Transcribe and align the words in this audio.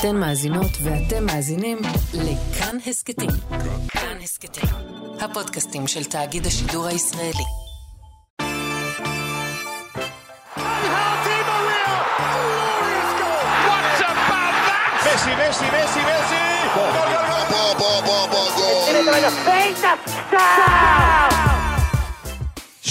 אתן 0.00 0.16
מאזינות 0.16 0.70
ואתם 0.82 1.26
מאזינים 1.26 1.78
לכאן 2.14 2.76
הסכתים. 2.86 3.30
כאן 3.88 4.16
הסכתים, 4.22 4.70
הפודקאסטים 5.20 5.86
של 5.86 6.04
תאגיד 6.04 6.46
השידור 6.46 6.86
הישראלי. 6.86 7.44
Messi, 15.04 15.32
Messi, 15.40 15.66
Messi, 15.74 16.00
Messi. 16.08 16.42
Gol, 16.74 16.90
gol, 16.96 17.10
gol. 17.12 17.44
Bo, 17.52 17.62
bo, 17.80 17.90
bo, 18.06 18.16
bo, 18.32 18.42
gol. 18.56 18.70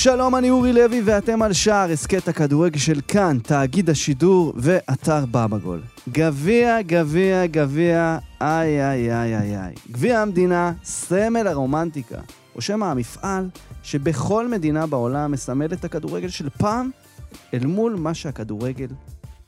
שלום, 0.03 0.35
אני 0.35 0.49
אורי 0.49 0.73
לוי 0.73 1.01
ואתם 1.05 1.41
על 1.41 1.53
שער 1.53 1.91
הסכת 1.91 2.27
הכדורגל 2.27 2.79
של 2.79 3.01
כאן, 3.07 3.37
תאגיד 3.43 3.89
השידור 3.89 4.53
ואתר 4.55 5.25
במגול. 5.31 5.81
גביע, 6.09 6.81
גביע, 6.81 7.45
גביע, 7.45 8.17
איי 8.41 8.89
איי 8.89 9.13
איי 9.13 9.37
איי 9.37 9.57
איי. 9.57 9.73
גביע 9.91 10.19
המדינה, 10.19 10.73
סמל 10.83 11.47
הרומנטיקה, 11.47 12.19
או 12.55 12.61
שמא 12.61 12.85
המפעל 12.85 13.49
שבכל 13.83 14.47
מדינה 14.47 14.87
בעולם 14.87 15.31
מסמל 15.31 15.73
את 15.73 15.85
הכדורגל 15.85 16.29
של 16.29 16.49
פעם 16.49 16.89
אל 17.53 17.65
מול 17.65 17.95
מה 17.95 18.13
שהכדורגל 18.13 18.89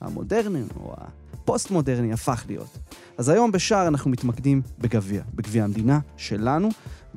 המודרני 0.01 0.61
או 0.75 0.93
הפוסט-מודרני 1.33 2.13
הפך 2.13 2.43
להיות. 2.47 2.77
אז 3.17 3.29
היום 3.29 3.51
בשער 3.51 3.87
אנחנו 3.87 4.11
מתמקדים 4.11 4.61
בגביע, 4.79 5.21
בגביע 5.35 5.63
המדינה 5.63 5.99
שלנו, 6.17 6.69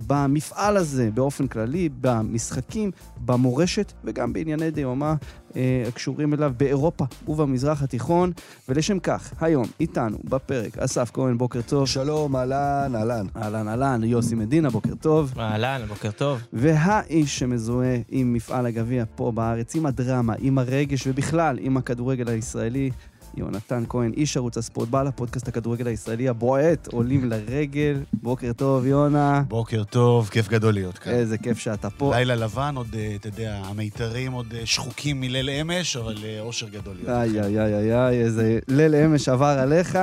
במפעל 0.07 0.77
הזה 0.77 1.11
באופן 1.15 1.47
כללי, 1.47 1.89
במשחקים, 2.01 2.91
במורשת 3.25 3.93
וגם 4.05 4.33
בענייני 4.33 4.71
דיומה 4.71 5.15
אה, 5.57 5.85
הקשורים 5.89 6.35
אליו 6.35 6.53
באירופה 6.57 7.05
ובמזרח 7.29 7.83
התיכון. 7.83 8.33
ולשם 8.69 8.99
כך, 8.99 9.33
היום 9.41 9.65
איתנו 9.81 10.19
בפרק 10.25 10.79
אסף 10.79 11.11
כהן, 11.15 11.39
בוקר 11.39 11.61
טוב. 11.63 11.89
שלום, 11.89 12.37
אהלן, 12.37 12.93
אהלן. 12.97 13.27
אהלן 13.37 13.69
אהלן, 13.69 14.05
יוסי 14.05 14.35
מדינה, 14.35 14.71
בוקר 14.71 14.95
טוב. 14.95 15.35
אהלן, 15.39 15.81
בוקר 15.89 16.11
טוב. 16.11 16.41
והאיש 16.53 17.39
שמזוהה 17.39 17.97
עם 18.09 18.33
מפעל 18.33 18.67
הגביע 18.67 19.05
פה 19.15 19.33
בארץ, 19.33 19.77
עם 19.77 19.87
הדרמה, 19.87 20.35
עם 20.39 20.59
הרגש 20.59 21.07
ובכלל 21.07 21.59
עם 21.61 21.77
הכדורגל 21.77 22.29
הישראלי, 22.29 22.91
יונתן 23.37 23.85
כהן, 23.89 24.13
איש 24.17 24.37
ערוץ 24.37 24.59
הספורט, 24.59 24.89
בעל 24.89 25.07
הפודקאסט 25.07 25.49
הכדורגל 25.49 25.87
הישראלי 25.87 26.29
הבועט, 26.29 26.87
עולים 26.87 27.25
לרגל. 27.25 28.01
בוקר 28.13 28.53
טוב, 28.53 28.87
יונה. 28.87 29.43
בוקר 29.49 29.85
טוב, 29.85 30.29
כיף 30.29 30.49
גדול 30.49 30.75
להיות 30.75 30.99
כאן. 30.99 31.13
איזה 31.13 31.39
כיף 31.39 31.59
שאתה 31.59 31.91
פה. 31.91 32.13
לילה 32.15 32.35
לבן, 32.35 32.75
עוד, 32.77 32.87
אה, 32.95 33.13
אתה 33.15 33.29
יודע, 33.29 33.61
המיתרים 33.65 34.33
עוד 34.33 34.55
אה, 34.55 34.67
שחוקים 34.67 35.21
מליל 35.21 35.51
אמש, 35.51 35.97
אבל 35.97 36.17
אה, 36.25 36.41
אושר 36.41 36.69
גדול 36.69 36.95
להיות. 36.95 37.09
איי, 37.09 37.41
איי, 37.41 37.61
איי, 37.61 37.75
איי, 37.75 37.95
איי, 37.95 38.21
איזה 38.21 38.59
ליל 38.69 38.95
אמש 38.95 39.29
עבר 39.29 39.59
עליך, 39.59 39.99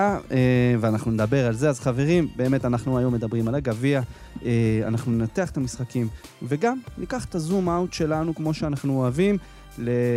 ואנחנו 0.80 1.12
נדבר 1.12 1.48
על 1.48 1.54
זה. 1.54 1.70
אז 1.70 1.80
חברים, 1.80 2.28
באמת, 2.36 2.66
אנחנו 2.66 2.98
היום 2.98 3.14
מדברים 3.14 3.48
על 3.48 3.56
הגביע, 3.56 4.02
אנחנו 4.88 5.12
ננתח 5.12 5.50
את 5.50 5.58
המשחקים, 5.58 6.08
וגם 6.44 6.80
ניקח 6.98 7.26
את 7.26 7.36
הזום 7.36 7.70
אאוט 7.70 7.94
שלנו 7.94 8.36
כמו 8.36 8.54
שאנחנו 8.54 8.98
אוהבים. 9.00 9.38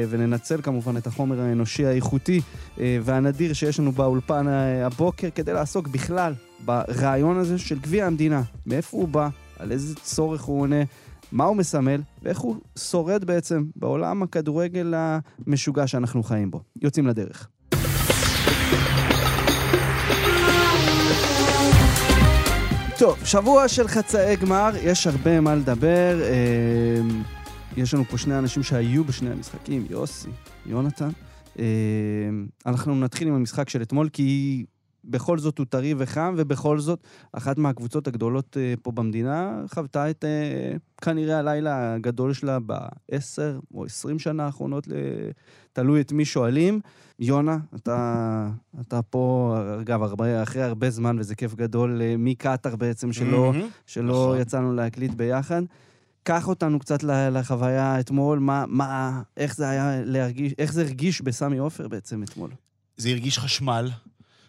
וננצל 0.09 0.63
כמובן 0.63 0.97
את 0.97 1.07
החומר 1.07 1.41
האנושי 1.41 1.87
האיכותי 1.87 2.41
אה, 2.81 2.99
והנדיר 3.03 3.53
שיש 3.53 3.81
לנו 3.81 3.93
באולפן 3.93 4.49
אה, 4.49 4.87
הבוקר 4.87 5.29
כדי 5.35 5.53
לעסוק 5.53 5.89
בכלל 5.89 6.33
ברעיון 6.65 7.39
הזה 7.39 7.59
של 7.59 7.79
גביע 7.79 8.07
המדינה. 8.07 8.43
מאיפה 8.67 8.97
הוא 8.97 9.09
בא, 9.09 9.29
על 9.59 9.73
איזה 9.73 9.95
צורך 9.95 10.43
הוא 10.43 10.61
עונה, 10.61 10.83
מה 11.33 11.45
הוא 11.45 11.57
מסמל, 11.57 12.01
ואיך 12.23 12.39
הוא 12.39 12.57
שורד 12.79 13.25
בעצם 13.25 13.65
בעולם 13.77 14.23
הכדורגל 14.23 14.95
המשוגע 14.97 15.87
שאנחנו 15.87 16.23
חיים 16.23 16.51
בו. 16.51 16.61
יוצאים 16.83 17.07
לדרך. 17.07 17.49
טוב, 22.99 23.19
שבוע 23.25 23.69
של 23.69 23.89
חצאי 23.89 24.37
גמר, 24.37 24.71
יש 24.83 25.07
הרבה 25.07 25.41
מה 25.41 25.55
לדבר. 25.55 26.21
אה, 26.23 27.01
יש 27.77 27.95
לנו 27.95 28.05
פה 28.05 28.19
שני 28.19 28.39
אנשים 28.39 28.63
שהיו 28.63 29.05
בשני 29.05 29.31
המשחקים, 29.31 29.87
יוסי, 29.91 30.29
יונתן. 30.67 31.09
אה, 31.59 31.65
אנחנו 32.67 32.95
נתחיל 32.95 33.29
עם 33.29 33.35
המשחק 33.35 33.69
של 33.69 33.83
אתמול, 33.83 34.09
כי 34.09 34.65
בכל 35.05 35.39
זאת 35.39 35.59
הוא 35.59 35.67
טרי 35.67 35.95
וחם, 35.99 36.35
ובכל 36.37 36.79
זאת, 36.79 36.99
אחת 37.33 37.59
מהקבוצות 37.59 38.07
הגדולות 38.07 38.57
אה, 38.61 38.75
פה 38.83 38.93
במדינה 38.93 39.63
חוותה 39.75 40.11
את 40.11 40.25
אה, 40.25 40.77
כנראה 41.03 41.39
הלילה 41.39 41.95
הגדול 41.95 42.33
שלה 42.33 42.59
בעשר 42.61 43.59
או 43.75 43.85
עשרים 43.85 44.19
שנה 44.19 44.47
האחרונות, 44.47 44.89
תלוי 45.73 46.01
את 46.01 46.13
מי 46.13 46.25
שואלים. 46.25 46.81
יונה, 47.19 47.59
אתה, 47.75 48.49
אתה 48.81 49.03
פה, 49.03 49.57
אגב, 49.81 50.03
הרבה, 50.03 50.43
אחרי 50.43 50.63
הרבה 50.63 50.91
זמן, 50.91 51.17
וזה 51.19 51.35
כיף 51.35 51.55
גדול, 51.55 52.01
מקטאר 52.19 52.77
בעצם, 52.77 53.13
שלא, 53.13 53.53
מהמם. 53.53 53.69
שלא 53.87 54.13
נכון. 54.13 54.41
יצאנו 54.41 54.73
להקליט 54.73 55.15
ביחד. 55.15 55.63
קח 56.25 56.49
אותנו 56.49 56.79
קצת 56.79 57.03
לחוויה 57.03 58.01
אתמול, 58.01 58.39
מה, 58.39 58.65
מה, 58.69 59.23
איך 59.37 59.57
זה 59.57 59.69
היה 59.69 60.01
להרגיש, 60.05 60.53
איך 60.59 60.73
זה 60.73 60.83
הרגיש 60.83 61.21
בסמי 61.21 61.59
עופר 61.59 61.89
בעצם 61.89 62.23
אתמול. 62.23 62.51
זה 62.97 63.09
הרגיש 63.09 63.39
חשמל, 63.39 63.91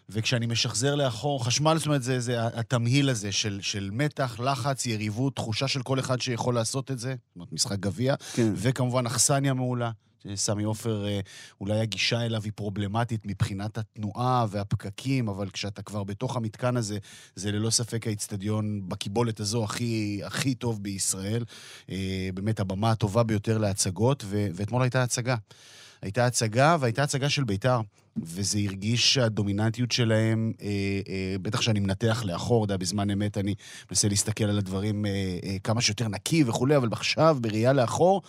וכשאני 0.08 0.46
משחזר 0.46 0.94
לאחור, 0.94 1.44
חשמל, 1.44 1.74
זאת 1.78 1.86
אומרת, 1.86 2.02
זה, 2.02 2.20
זה 2.20 2.46
התמהיל 2.46 3.08
הזה 3.08 3.32
של, 3.32 3.58
של 3.62 3.90
מתח, 3.92 4.40
לחץ, 4.40 4.86
יריבות, 4.86 5.36
תחושה 5.36 5.68
של 5.68 5.82
כל 5.82 6.00
אחד 6.00 6.20
שיכול 6.20 6.54
לעשות 6.54 6.90
את 6.90 6.98
זה, 6.98 7.14
זאת 7.28 7.36
אומרת, 7.36 7.52
משחק 7.52 7.78
גביע, 7.78 8.14
כן. 8.34 8.52
וכמובן 8.56 9.06
אכסניה 9.06 9.54
מעולה. 9.54 9.90
סמי 10.34 10.62
עופר, 10.62 11.06
אה, 11.06 11.20
אולי 11.60 11.80
הגישה 11.80 12.20
אליו 12.20 12.42
היא 12.42 12.52
פרובלמטית 12.54 13.26
מבחינת 13.26 13.78
התנועה 13.78 14.46
והפקקים, 14.50 15.28
אבל 15.28 15.50
כשאתה 15.50 15.82
כבר 15.82 16.04
בתוך 16.04 16.36
המתקן 16.36 16.76
הזה, 16.76 16.98
זה 17.34 17.52
ללא 17.52 17.70
ספק 17.70 18.06
האיצטדיון 18.06 18.88
בקיבולת 18.88 19.40
הזו 19.40 19.64
הכי, 19.64 20.20
הכי 20.24 20.54
טוב 20.54 20.82
בישראל. 20.82 21.44
אה, 21.90 22.28
באמת 22.34 22.60
הבמה 22.60 22.90
הטובה 22.90 23.22
ביותר 23.22 23.58
להצגות, 23.58 24.24
ו- 24.26 24.48
ואתמול 24.54 24.82
הייתה 24.82 25.02
הצגה. 25.02 25.36
הייתה 26.02 26.26
הצגה, 26.26 26.76
והייתה 26.80 27.02
הצגה 27.02 27.28
של 27.28 27.44
בית"ר, 27.44 27.80
וזה 28.16 28.58
הרגיש 28.58 29.14
שהדומיננטיות 29.14 29.92
שלהם, 29.92 30.52
אה, 30.62 30.68
אה, 31.08 31.36
בטח 31.42 31.60
שאני 31.60 31.80
מנתח 31.80 32.22
לאחור, 32.24 32.64
אתה 32.64 32.72
יודע, 32.72 32.80
בזמן 32.80 33.10
אמת 33.10 33.38
אני 33.38 33.54
מנסה 33.90 34.08
להסתכל 34.08 34.44
על 34.44 34.58
הדברים 34.58 35.06
אה, 35.06 35.10
אה, 35.44 35.56
כמה 35.64 35.80
שיותר 35.80 36.08
נקי 36.08 36.44
וכולי, 36.46 36.76
אבל 36.76 36.88
עכשיו, 36.92 37.38
בראייה 37.40 37.72
לאחור, 37.72 38.22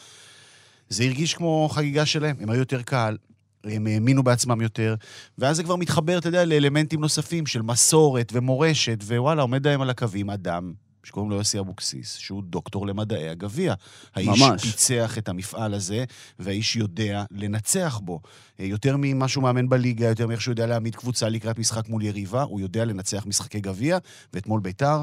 זה 0.89 1.03
הרגיש 1.03 1.33
כמו 1.33 1.69
חגיגה 1.71 2.05
שלהם. 2.05 2.35
הם 2.39 2.49
היו 2.49 2.59
יותר 2.59 2.81
קהל, 2.81 3.17
הם 3.63 3.87
האמינו 3.87 4.23
בעצמם 4.23 4.61
יותר, 4.61 4.95
ואז 5.37 5.55
זה 5.57 5.63
כבר 5.63 5.75
מתחבר, 5.75 6.17
אתה 6.17 6.27
יודע, 6.27 6.45
לאלמנטים 6.45 7.01
נוספים 7.01 7.45
של 7.45 7.61
מסורת 7.61 8.31
ומורשת, 8.33 9.03
ווואלה, 9.03 9.41
עומד 9.41 9.67
להם 9.67 9.81
על 9.81 9.89
הקווים 9.89 10.29
אדם. 10.29 10.73
שקוראים 11.07 11.31
לו 11.31 11.37
יוסי 11.37 11.59
אבוקסיס, 11.59 12.15
שהוא 12.15 12.43
דוקטור 12.43 12.87
למדעי 12.87 13.29
הגביע. 13.29 13.73
האיש 14.15 14.27
ממש. 14.27 14.61
פיצח 14.61 15.17
את 15.17 15.29
המפעל 15.29 15.73
הזה, 15.73 16.05
והאיש 16.39 16.75
יודע 16.75 17.23
לנצח 17.31 17.99
בו. 18.03 18.19
יותר 18.59 18.95
ממה 18.99 19.27
שהוא 19.27 19.43
מאמן 19.43 19.69
בליגה, 19.69 20.07
יותר 20.07 20.27
מאיך 20.27 20.41
שהוא 20.41 20.51
יודע 20.51 20.65
להעמיד 20.65 20.95
קבוצה 20.95 21.29
לקראת 21.29 21.59
משחק 21.59 21.89
מול 21.89 22.03
יריבה, 22.03 22.41
הוא 22.41 22.59
יודע 22.59 22.85
לנצח 22.85 23.25
משחקי 23.25 23.59
גביע, 23.59 23.97
ואתמול 24.33 24.59
ביתר, 24.59 25.01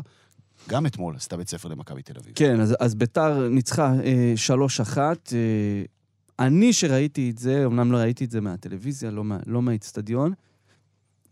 גם 0.69 0.87
אתמול 0.87 1.17
עשתה 1.17 1.37
בית 1.37 1.49
ספר 1.49 1.69
למכבי 1.69 2.03
תל 2.03 2.19
אביב. 2.19 2.33
כן, 2.35 2.61
אז, 2.61 2.75
אז 2.81 2.95
ביתר 2.95 3.49
ניצחה 3.49 3.93
אה, 4.05 4.35
3-1. 4.97 4.99
אה, 4.99 5.83
אני 6.39 6.73
שראיתי 6.73 7.31
את 7.31 7.39
זה, 7.39 7.67
אמנם 7.67 7.93
לא 7.93 7.97
ראיתי 7.97 8.25
את 8.25 8.31
זה 8.31 8.41
מהטלוויזיה, 8.41 9.11
לא, 9.11 9.25
מה, 9.25 9.39
לא 9.47 9.63
מהאיצטדיון, 9.63 10.33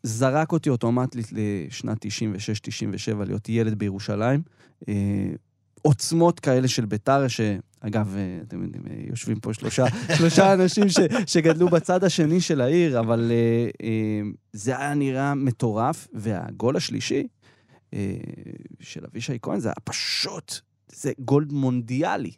זרק 0.03 0.53
אותי 0.53 0.71
אוטומטית 0.71 1.33
לשנת 1.33 2.07
96-97 2.07 3.25
להיות 3.27 3.49
ילד 3.49 3.75
בירושלים. 3.75 4.43
אה, 4.89 4.95
עוצמות 5.83 6.41
כאלה 6.41 6.69
של 6.69 6.85
ביתר, 6.85 7.29
שאגב, 7.29 8.15
אה, 8.17 8.39
אתם 8.49 8.63
יודעים, 8.63 8.83
אה, 8.91 8.97
יושבים 9.11 9.41
פה 9.41 9.55
שלושה, 9.55 9.85
שלושה 10.19 10.53
אנשים 10.53 10.89
ש, 10.89 10.99
שגדלו 11.27 11.69
בצד 11.69 12.05
השני 12.05 12.41
של 12.41 12.61
העיר, 12.61 13.01
אבל 13.01 13.31
אה, 13.31 13.87
אה, 13.87 14.21
זה 14.53 14.79
היה 14.79 14.95
נראה 14.95 15.35
מטורף, 15.35 16.09
והגול 16.15 16.77
השלישי 16.77 17.27
של 18.81 19.05
אבישי 19.05 19.39
כהן, 19.43 19.61
זה 19.61 19.69
היה 19.69 19.75
פשוט, 19.85 20.61
זה 20.93 21.13
גול 21.19 21.47
מונדיאלי. 21.51 22.33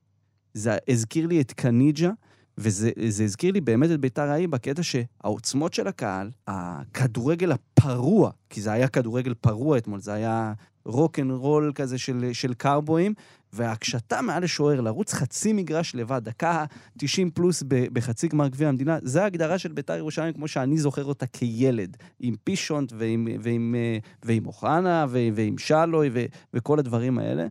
זה 0.54 0.78
הזכיר 0.88 1.26
לי 1.26 1.40
את 1.40 1.52
קניג'ה, 1.52 2.10
וזה 2.58 2.90
זה 3.08 3.24
הזכיר 3.24 3.52
לי 3.52 3.60
באמת 3.60 3.90
את 3.90 4.00
ביתר 4.00 4.22
ההיא 4.22 4.48
בקטע 4.48 4.82
שהעוצמות 4.82 5.74
של 5.74 5.86
הקהל, 5.86 6.30
הכדורגל 6.46 7.52
הפרוע, 7.52 8.30
כי 8.50 8.60
זה 8.60 8.72
היה 8.72 8.88
כדורגל 8.88 9.34
פרוע 9.34 9.78
אתמול, 9.78 10.00
זה 10.00 10.12
היה 10.12 10.52
רוק 10.84 11.18
אנד 11.18 11.30
רול 11.30 11.72
כזה 11.74 11.98
של, 11.98 12.30
של 12.32 12.54
קאובויים, 12.54 13.14
והקשתה 13.52 14.22
מעל 14.22 14.44
לשוער, 14.44 14.80
לרוץ 14.80 15.12
חצי 15.12 15.52
מגרש 15.52 15.94
לבד, 15.94 16.20
דקה 16.24 16.64
90 16.98 17.30
פלוס 17.30 17.62
בחצי 17.68 18.28
גמר 18.28 18.48
גביע 18.48 18.68
המדינה, 18.68 18.98
זה 19.02 19.22
ההגדרה 19.22 19.58
של 19.58 19.72
ביתר 19.72 19.96
ירושלים 19.96 20.32
כמו 20.32 20.48
שאני 20.48 20.78
זוכר 20.78 21.04
אותה 21.04 21.26
כילד, 21.26 21.96
עם 22.20 22.34
פישונט 22.44 22.92
ועם, 22.96 23.28
ועם, 23.40 23.74
אה, 23.78 23.98
ועם 24.22 24.46
אוחנה 24.46 25.06
ו- 25.08 25.28
ועם 25.34 25.58
שלוי 25.58 26.10
ו- 26.12 26.24
וכל 26.54 26.78
הדברים 26.78 27.18
האלה. 27.18 27.46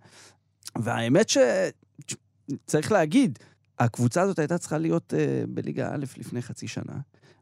והאמת 0.77 1.29
ש... 1.29 1.37
צריך 2.65 2.91
להגיד, 2.91 3.39
הקבוצה 3.79 4.21
הזאת 4.21 4.39
הייתה 4.39 4.57
צריכה 4.57 4.77
להיות 4.77 5.13
uh, 5.13 5.47
בליגה 5.47 5.89
א' 5.93 6.05
לפני 6.17 6.41
חצי 6.41 6.67
שנה, 6.67 6.93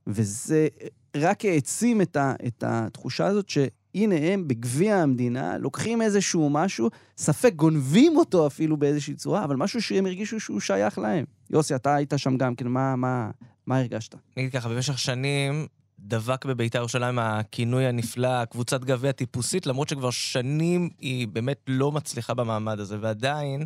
וזה 0.07 0.67
רק 1.15 1.45
העצים 1.45 2.01
את, 2.01 2.15
ה, 2.15 2.33
את 2.47 2.63
התחושה 2.67 3.25
הזאת 3.25 3.49
שהנה 3.93 4.15
הם 4.15 4.47
בגביע 4.47 4.95
המדינה, 4.95 5.57
לוקחים 5.57 6.01
איזשהו 6.01 6.49
משהו, 6.49 6.89
ספק 7.17 7.53
גונבים 7.55 8.17
אותו 8.17 8.47
אפילו 8.47 8.77
באיזושהי 8.77 9.15
צורה, 9.15 9.43
אבל 9.43 9.55
משהו 9.55 9.81
שהם 9.81 10.05
הרגישו 10.05 10.39
שהוא 10.39 10.59
שייך 10.59 10.97
להם. 10.97 11.25
יוסי, 11.49 11.75
אתה 11.75 11.95
היית 11.95 12.13
שם 12.17 12.37
גם 12.37 12.55
כן, 12.55 12.67
מה, 12.67 12.95
מה, 12.95 13.31
מה 13.65 13.77
הרגשת? 13.77 14.13
אני 14.13 14.21
אגיד 14.37 14.51
ככה, 14.53 14.69
במשך 14.69 14.99
שנים 14.99 15.67
דבק 15.99 16.45
בבית"ר 16.45 16.77
ירושלים 16.77 17.19
הכינוי 17.19 17.85
הנפלא, 17.85 18.45
קבוצת 18.45 18.83
גביע 18.83 19.11
טיפוסית, 19.11 19.67
למרות 19.67 19.89
שכבר 19.89 20.11
שנים 20.11 20.89
היא 20.99 21.27
באמת 21.27 21.57
לא 21.67 21.91
מצליחה 21.91 22.33
במעמד 22.33 22.79
הזה, 22.79 22.97
ועדיין 23.01 23.65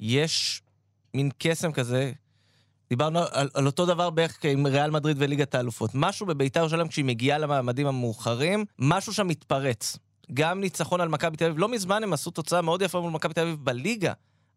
יש 0.00 0.62
מין 1.14 1.30
קסם 1.38 1.72
כזה. 1.72 2.12
דיברנו 2.90 3.20
על, 3.30 3.48
על 3.54 3.66
אותו 3.66 3.86
דבר 3.86 4.10
בערך 4.10 4.44
עם 4.44 4.66
ריאל 4.66 4.90
מדריד 4.90 5.16
וליגת 5.20 5.54
האלופות. 5.54 5.90
משהו 5.94 6.26
בבית"ר 6.26 6.60
ירושלים, 6.60 6.88
כשהיא 6.88 7.04
מגיעה 7.04 7.38
למעמדים 7.38 7.86
המאוחרים, 7.86 8.64
משהו 8.78 9.12
שם 9.12 9.28
מתפרץ. 9.28 9.98
גם 10.34 10.60
ניצחון 10.60 11.00
על 11.00 11.08
מכבי 11.08 11.36
תל 11.36 11.44
אביב, 11.44 11.58
לא 11.58 11.68
מזמן 11.68 12.02
הם 12.02 12.12
עשו 12.12 12.30
תוצאה 12.30 12.62
מאוד 12.62 12.82
יפה 12.82 13.00
מול 13.00 13.10
מכבי 13.10 13.34
תל 13.34 13.40
אביב 13.40 13.58
בליגה, 13.64 14.12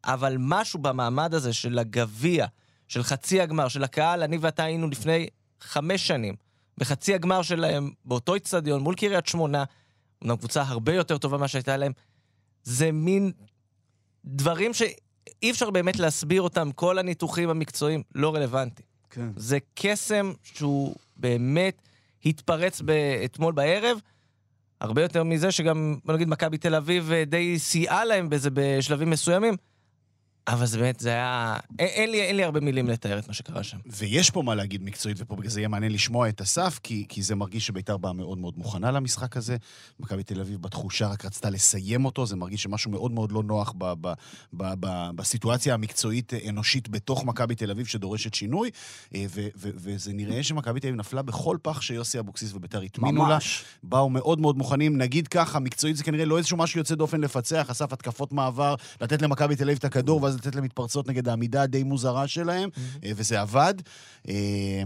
אבל 0.06 0.36
משהו 0.40 0.80
במעמד 0.80 1.34
הזה 1.34 1.54
של 1.54 1.80
הגביע, 1.80 2.46
של 2.88 3.04
חצי 3.04 3.42
הגמר, 3.42 3.68
של 3.68 3.84
הקהל, 3.84 4.24
אני 4.24 4.38
ואתה 4.38 4.64
היינו 4.64 4.88
לפני 4.90 5.28
חמש 5.62 6.08
שנים, 6.08 6.36
בחצי 6.78 7.14
הגמר 7.14 7.42
שלהם, 7.42 7.92
באותו 8.06 8.36
איצטדיון, 8.36 8.82
מול 8.82 8.96
קריית 8.96 9.28
שמונה, 9.28 9.64
אומנם 10.22 10.38
קבוצה 10.38 10.62
הרבה 10.62 10.94
יותר 10.94 11.18
טובה 11.18 11.38
ממה 11.38 11.48
שהייתה 11.48 11.78
להם, 11.78 11.92
זה 12.64 12.92
מין 12.92 13.32
דברים 14.26 14.72
שאי 15.44 15.52
אפשר 15.52 15.70
באמת 15.70 16.00
להסביר 16.00 16.42
אותם, 16.42 16.72
כל 16.72 17.00
הניתוחים 17.00 17.50
המקצועיים 17.50 18.04
לא 18.16 18.36
רלוונטיים. 18.36 18.88
כן. 19.10 19.28
זה 19.36 19.58
קסם 19.76 20.32
שהוא 20.44 20.96
באמת 21.18 21.82
התפרץ 22.26 22.82
אתמול 23.26 23.54
בערב, 23.54 23.98
הרבה 24.82 25.02
יותר 25.02 25.24
מזה 25.24 25.52
שגם, 25.52 25.96
בוא 26.06 26.14
נגיד, 26.14 26.28
מכבי 26.28 26.58
תל 26.58 26.76
אביב 26.76 27.12
אה, 27.12 27.26
די 27.26 27.60
סייעה 27.60 28.06
להם 28.06 28.30
בזה 28.30 28.50
בשלבים 28.54 29.10
מסוימים. 29.10 29.56
אבל 30.48 30.66
זה 30.66 30.78
באמת, 30.78 31.00
זה 31.00 31.10
היה... 31.10 31.58
אין, 31.80 31.88
אין, 31.88 32.12
לי, 32.12 32.22
אין 32.22 32.36
לי 32.36 32.44
הרבה 32.44 32.60
מילים 32.60 32.88
לתאר 32.88 33.20
את 33.20 33.28
מה 33.28 33.34
שקרה 33.34 33.64
שם. 33.64 33.78
ויש 33.86 34.30
פה 34.30 34.42
מה 34.42 34.56
להגיד 34.56 34.84
מקצועית, 34.84 35.18
ופה 35.20 35.36
בגלל 35.36 35.50
זה 35.50 35.60
יהיה 35.60 35.68
מעניין 35.68 35.92
לשמוע 35.92 36.30
את 36.30 36.42
אסף, 36.42 36.80
כי, 36.84 37.06
כי 37.10 37.24
זה 37.24 37.36
מרגיש 37.36 37.68
שביתר 37.68 37.98
באה 37.98 38.14
מאוד 38.14 38.38
מאוד 38.38 38.54
מוכנה 38.58 38.92
למשחק 38.92 39.38
הזה. 39.38 39.58
מכבי 40.00 40.24
תל 40.24 40.40
אביב 40.42 40.62
בתחושה 40.62 41.08
רק 41.08 41.26
רצתה 41.26 41.50
לסיים 41.50 42.06
אותו, 42.06 42.26
זה 42.26 42.36
מרגיש 42.36 42.64
שמשהו 42.64 42.92
מאוד 42.92 43.12
מאוד 43.12 43.32
לא 43.32 43.44
נוח 43.44 43.74
ב, 43.78 43.94
ב, 44.02 44.14
ב, 44.54 44.74
ב, 44.80 45.10
בסיטואציה 45.16 45.74
המקצועית-אנושית 45.74 46.90
בתוך 46.90 47.26
מכבי 47.26 47.56
תל 47.56 47.72
אביב 47.72 47.86
שדורשת 47.86 48.34
שינוי, 48.34 48.70
אה, 49.16 49.26
ו, 49.30 49.48
ו, 49.58 49.70
וזה 49.76 50.14
נראה 50.14 50.44
שמכבי 50.44 50.80
תל 50.80 50.88
אביב 50.88 51.00
נפלה 51.00 51.22
בכל 51.22 51.58
פח 51.62 51.82
שיוסי 51.82 52.20
אבוקסיס 52.20 52.54
וביתר 52.54 52.82
הטמינו 52.82 53.28
לה. 53.28 53.34
ממש. 53.34 53.64
באו 53.84 54.10
מאוד 54.10 54.40
מאוד 54.40 54.58
מוכנים, 54.58 54.98
נגיד 54.98 55.28
ככה, 55.28 55.60
מקצועית 55.60 55.98
זה 55.98 56.04
כנראה 56.04 56.26
לא 56.26 56.38
איזשהו 56.38 56.58
משהו 56.58 56.80
יוצא 56.80 56.96
דופן 56.96 57.22
לפצח, 57.22 57.70
אסף 57.70 57.94
התקפות 57.94 58.32
מעבר, 58.32 58.76
לתת 59.02 59.22
למכבי 59.22 59.56
תל 59.56 59.64
אביב 59.64 59.78
את 59.78 59.86
הכדור, 59.86 60.20
ואז 60.34 60.40
לתת 60.40 60.56
להם 60.56 60.64
מתפרצות 60.64 61.08
נגד 61.08 61.30
העמידה 61.30 61.62
הדי 61.62 61.84
מוזרה 61.84 62.28
שלהם, 62.28 62.70
אה, 63.04 63.12
וזה 63.16 63.42
עבד, 63.42 63.74
אה, 64.30 64.84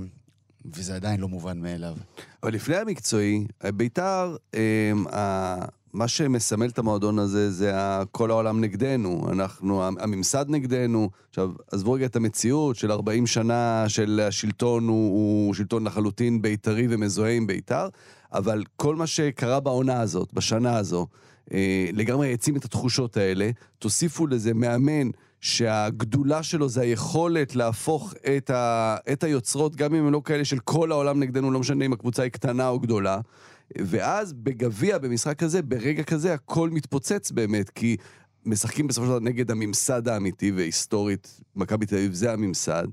וזה 0.66 0.96
עדיין 0.96 1.20
לא 1.20 1.28
מובן 1.28 1.62
מאליו. 1.62 1.96
אבל 2.44 2.54
לפני 2.54 2.76
המקצועי, 2.76 3.48
ביתר, 3.76 4.36
אמ, 4.54 4.60
ה- 5.08 5.66
מה 5.94 6.08
שמסמל 6.08 6.68
את 6.68 6.80
המועדון 6.80 7.20
הזה 7.20 7.52
זה 7.52 7.74
כל 8.12 8.32
העולם 8.32 8.62
נגדנו, 8.62 9.28
אנחנו, 9.32 9.84
הממסד 9.84 10.46
נגדנו. 10.50 11.10
עכשיו, 11.30 11.52
עזבו 11.72 11.92
רגע 11.92 12.06
את 12.06 12.16
המציאות 12.16 12.76
של 12.76 12.92
40 12.92 13.28
שנה 13.28 13.86
של 13.88 14.22
השלטון 14.28 14.88
הוא, 14.88 15.10
הוא 15.12 15.54
שלטון 15.54 15.84
לחלוטין 15.88 16.42
בית"רי 16.42 16.88
ומזוהה 16.90 17.32
עם 17.32 17.48
בית"ר, 17.48 17.88
אבל 18.34 18.64
כל 18.76 18.96
מה 18.96 19.08
שקרה 19.08 19.60
בעונה 19.60 20.02
הזאת, 20.02 20.34
בשנה 20.34 20.78
הזו, 20.78 21.08
אה, 21.54 21.90
לגמרי 21.94 22.28
העצים 22.28 22.56
את 22.56 22.66
התחושות 22.66 23.18
האלה. 23.18 23.50
תוסיפו 23.80 24.28
לזה 24.28 24.54
מאמן 24.54 25.10
שהגדולה 25.42 26.44
שלו 26.44 26.69
זה 26.69 26.81
היכולת 26.81 27.56
להפוך 27.56 28.13
את, 28.38 28.50
ה, 28.50 28.98
את 29.12 29.24
היוצרות, 29.24 29.75
גם 29.75 29.95
אם 29.95 30.06
הם 30.06 30.13
לא 30.13 30.22
כאלה 30.25 30.45
של 30.45 30.60
כל 30.60 30.92
העולם 30.92 31.19
נגדנו, 31.19 31.51
לא 31.51 31.60
משנה 31.60 31.86
אם 31.86 31.94
הקבוצה 31.94 32.24
היא 32.24 32.31
קטנה 32.31 32.68
או 32.68 32.80
גדולה. 32.80 33.19
ואז 33.78 34.34
בגביע, 34.34 34.98
במשחק 34.98 35.39
כזה, 35.39 35.62
ברגע 35.62 36.04
כזה, 36.04 36.34
הכל 36.34 36.69
מתפוצץ 36.69 37.31
באמת, 37.31 37.69
כי 37.69 37.98
משחקים 38.45 38.88
בסופו 38.88 39.06
של 39.06 39.12
דבר 39.12 39.19
נגד 39.19 39.51
הממסד 39.51 40.07
האמיתי, 40.07 40.51
והיסטורית, 40.51 41.42
מכבי 41.56 41.86
תל 41.86 41.95
אביב 41.95 42.13
זה 42.13 42.34
הממסד. 42.34 42.88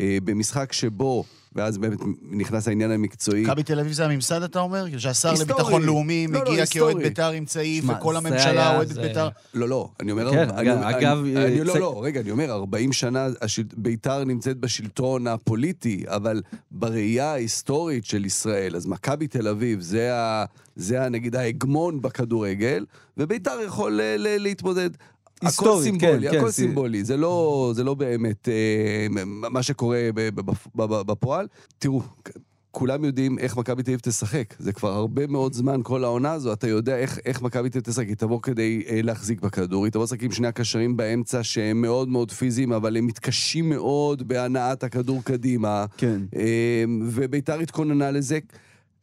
אה, 0.00 0.18
במשחק 0.24 0.72
שבו, 0.72 1.24
ואז 1.56 1.78
באמת 1.78 1.98
נכנס 2.30 2.68
העניין 2.68 2.90
המקצועי. 2.90 3.42
מכבי 3.42 3.62
תל 3.62 3.80
אביב 3.80 3.92
זה 3.92 4.04
הממסד, 4.04 4.42
אתה 4.42 4.60
אומר? 4.60 4.84
שהשר 4.98 5.28
היסטורי. 5.30 5.50
לביטחון 5.52 5.82
לאומי 5.82 6.26
לא, 6.30 6.34
לא, 6.34 6.50
מגיע 6.50 6.60
היסטורי. 6.62 6.92
כאוהד 6.92 7.06
בית"ר 7.06 7.30
עם 7.30 7.44
צעיף, 7.44 7.84
שמע, 7.84 7.94
וכל 7.98 8.16
הממשלה 8.16 8.76
אוהדת 8.76 8.94
זה- 8.94 9.00
בית"ר. 9.02 9.28
לא, 9.54 9.68
לא, 9.68 9.88
אני 10.00 10.12
אומר... 10.12 10.30
כן, 10.30 10.50
אני- 10.50 10.60
אגב, 10.60 10.82
אני- 10.82 10.96
אגב, 10.98 11.18
אני- 11.18 11.36
אה, 11.58 11.64
לא, 11.64 11.78
לא, 11.78 12.00
רגע, 12.04 12.20
אני 12.20 12.30
אומר, 12.30 12.50
40 12.50 12.92
שנה 12.92 13.26
השל- 13.42 13.62
בית"ר 13.76 14.24
נמצאת 14.24 14.56
בשלטון 14.58 15.26
הפוליטי, 15.26 16.04
אבל 16.06 16.42
בראייה 16.70 17.32
ההיסטורית 17.32 18.04
של 18.04 18.24
ישראל, 18.24 18.76
אז 18.76 18.86
מכבי 18.86 19.26
תל 19.26 19.48
אביב 19.48 19.80
זה, 19.80 20.14
ה, 20.16 20.44
זה 20.76 21.04
ה, 21.04 21.08
נגיד 21.08 21.36
ההגמון 21.36 22.02
בכדורגל, 22.02 22.84
ובית"ר 23.16 23.58
יכול 23.66 23.92
ל- 23.92 24.16
ל- 24.18 24.42
להתמודד. 24.42 24.90
הכל 25.46 25.64
היסטורית, 25.66 25.82
סימבולי, 25.82 26.30
כן, 26.30 26.36
הכל 26.36 26.46
כן, 26.46 26.50
סימבולי, 26.50 27.04
זה 27.04 27.16
לא, 27.16 27.72
זה 27.74 27.84
לא 27.84 27.94
באמת 27.94 28.48
אה, 28.48 29.06
מה 29.50 29.62
שקורה 29.62 30.10
בפועל. 30.84 31.46
תראו, 31.78 32.02
כולם 32.74 33.04
יודעים 33.04 33.38
איך 33.38 33.56
מכבי 33.56 33.82
תל 33.82 33.90
אביב 33.90 34.00
תשחק. 34.00 34.54
זה 34.58 34.72
כבר 34.72 34.92
הרבה 34.92 35.26
מאוד 35.26 35.52
זמן, 35.52 35.80
כל 35.82 36.04
העונה 36.04 36.32
הזו, 36.32 36.52
אתה 36.52 36.68
יודע 36.68 36.96
איך, 36.96 37.18
איך 37.24 37.42
מכבי 37.42 37.70
תל 37.70 37.78
אביב 37.78 37.92
תשחק. 37.92 38.06
היא 38.06 38.16
תבוא 38.16 38.40
כדי 38.42 38.82
אה, 38.88 39.02
להחזיק 39.02 39.40
בכדור, 39.40 39.84
היא 39.84 39.92
תבוא 39.92 40.04
לשחק 40.04 40.22
עם 40.22 40.32
שני 40.32 40.46
הקשרים 40.46 40.96
באמצע 40.96 41.42
שהם 41.42 41.80
מאוד 41.80 42.08
מאוד 42.08 42.30
פיזיים, 42.30 42.72
אבל 42.72 42.96
הם 42.96 43.06
מתקשים 43.06 43.68
מאוד 43.68 44.28
בהנעת 44.28 44.84
הכדור 44.84 45.24
קדימה. 45.24 45.84
כן. 45.96 46.20
אה, 46.36 46.84
וביתר 47.02 47.58
התכוננה 47.58 48.10
לזה. 48.10 48.38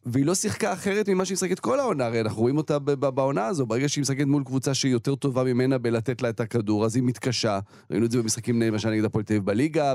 והיא 0.06 0.26
לא 0.26 0.34
שיחקה 0.34 0.72
אחרת 0.72 1.08
ממה 1.08 1.24
שהיא 1.24 1.34
משחקת 1.34 1.60
כל 1.60 1.80
העונה, 1.80 2.06
הרי 2.06 2.20
אנחנו 2.20 2.40
רואים 2.40 2.56
אותה 2.56 2.78
בעונה 2.78 3.46
הזו, 3.46 3.66
ברגע 3.66 3.88
שהיא 3.88 4.02
משחקת 4.02 4.24
מול 4.24 4.44
קבוצה 4.44 4.74
שהיא 4.74 4.92
יותר 4.92 5.14
טובה 5.14 5.44
ממנה 5.44 5.78
בלתת 5.78 6.22
לה 6.22 6.28
את 6.28 6.40
הכדור, 6.40 6.84
אז 6.84 6.96
היא 6.96 7.02
מתקשה. 7.02 7.58
ראינו 7.90 8.06
את 8.06 8.10
זה 8.10 8.18
במשחקים 8.18 8.62
למשל 8.62 8.90
נגד 8.90 9.04
הפועל 9.04 9.24
תל 9.24 9.34
אביב 9.34 9.44
בליגה, 9.46 9.94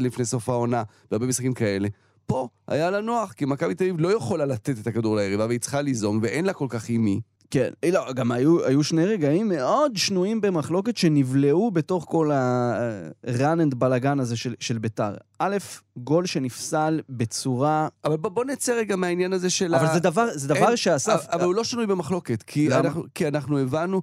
לפני 0.00 0.24
סוף 0.24 0.48
העונה, 0.48 0.82
והרבה 1.10 1.26
משחקים 1.26 1.54
כאלה. 1.54 1.88
פה 2.26 2.48
היה 2.68 2.90
לה 2.90 3.00
נוח, 3.00 3.32
כי 3.32 3.44
מכבי 3.44 3.74
תל 3.74 3.84
אביב 3.84 4.00
לא 4.00 4.16
יכולה 4.16 4.46
לתת 4.46 4.78
את 4.78 4.86
הכדור 4.86 5.16
ליריבה, 5.16 5.46
והיא 5.46 5.60
צריכה 5.60 5.82
ליזום, 5.82 6.18
ואין 6.22 6.44
לה 6.44 6.52
כל 6.52 6.66
כך 6.68 6.88
עם 6.88 7.04
מי. 7.04 7.20
כן, 7.50 7.70
לא, 7.92 8.12
גם 8.12 8.32
היו, 8.32 8.64
היו 8.66 8.84
שני 8.84 9.06
רגעים 9.06 9.48
מאוד 9.48 9.96
שנויים 9.96 10.40
במחלוקת 10.40 10.96
שנבלעו 10.96 11.70
בתוך 11.70 12.04
כל 12.08 12.30
ה-run 12.30 13.70
and 13.70 13.74
בלאגן 13.74 14.20
הזה 14.20 14.36
של, 14.36 14.54
של 14.60 14.78
ביתר. 14.78 15.14
א', 15.38 15.56
גול 15.96 16.26
שנפסל 16.26 17.00
בצורה... 17.08 17.88
אבל 18.04 18.16
בוא, 18.16 18.30
בוא 18.30 18.44
נצא 18.44 18.72
רגע 18.72 18.96
מהעניין 18.96 19.32
הזה 19.32 19.50
של 19.50 19.74
אבל 19.74 19.86
ה... 19.86 19.94
זה 19.94 20.00
דבר, 20.00 20.26
זה 20.34 20.48
דבר 20.48 20.68
אין- 20.68 20.76
שאסף... 20.76 21.26
אבל 21.32 21.44
הוא 21.44 21.54
לא 21.54 21.64
שנוי 21.64 21.86
במחלוקת, 21.86 22.42
כי 22.42 22.68
למה? 22.68 22.78
אנחנו, 22.80 23.04
כי 23.14 23.28
אנחנו 23.28 23.58
הבנו, 23.58 24.02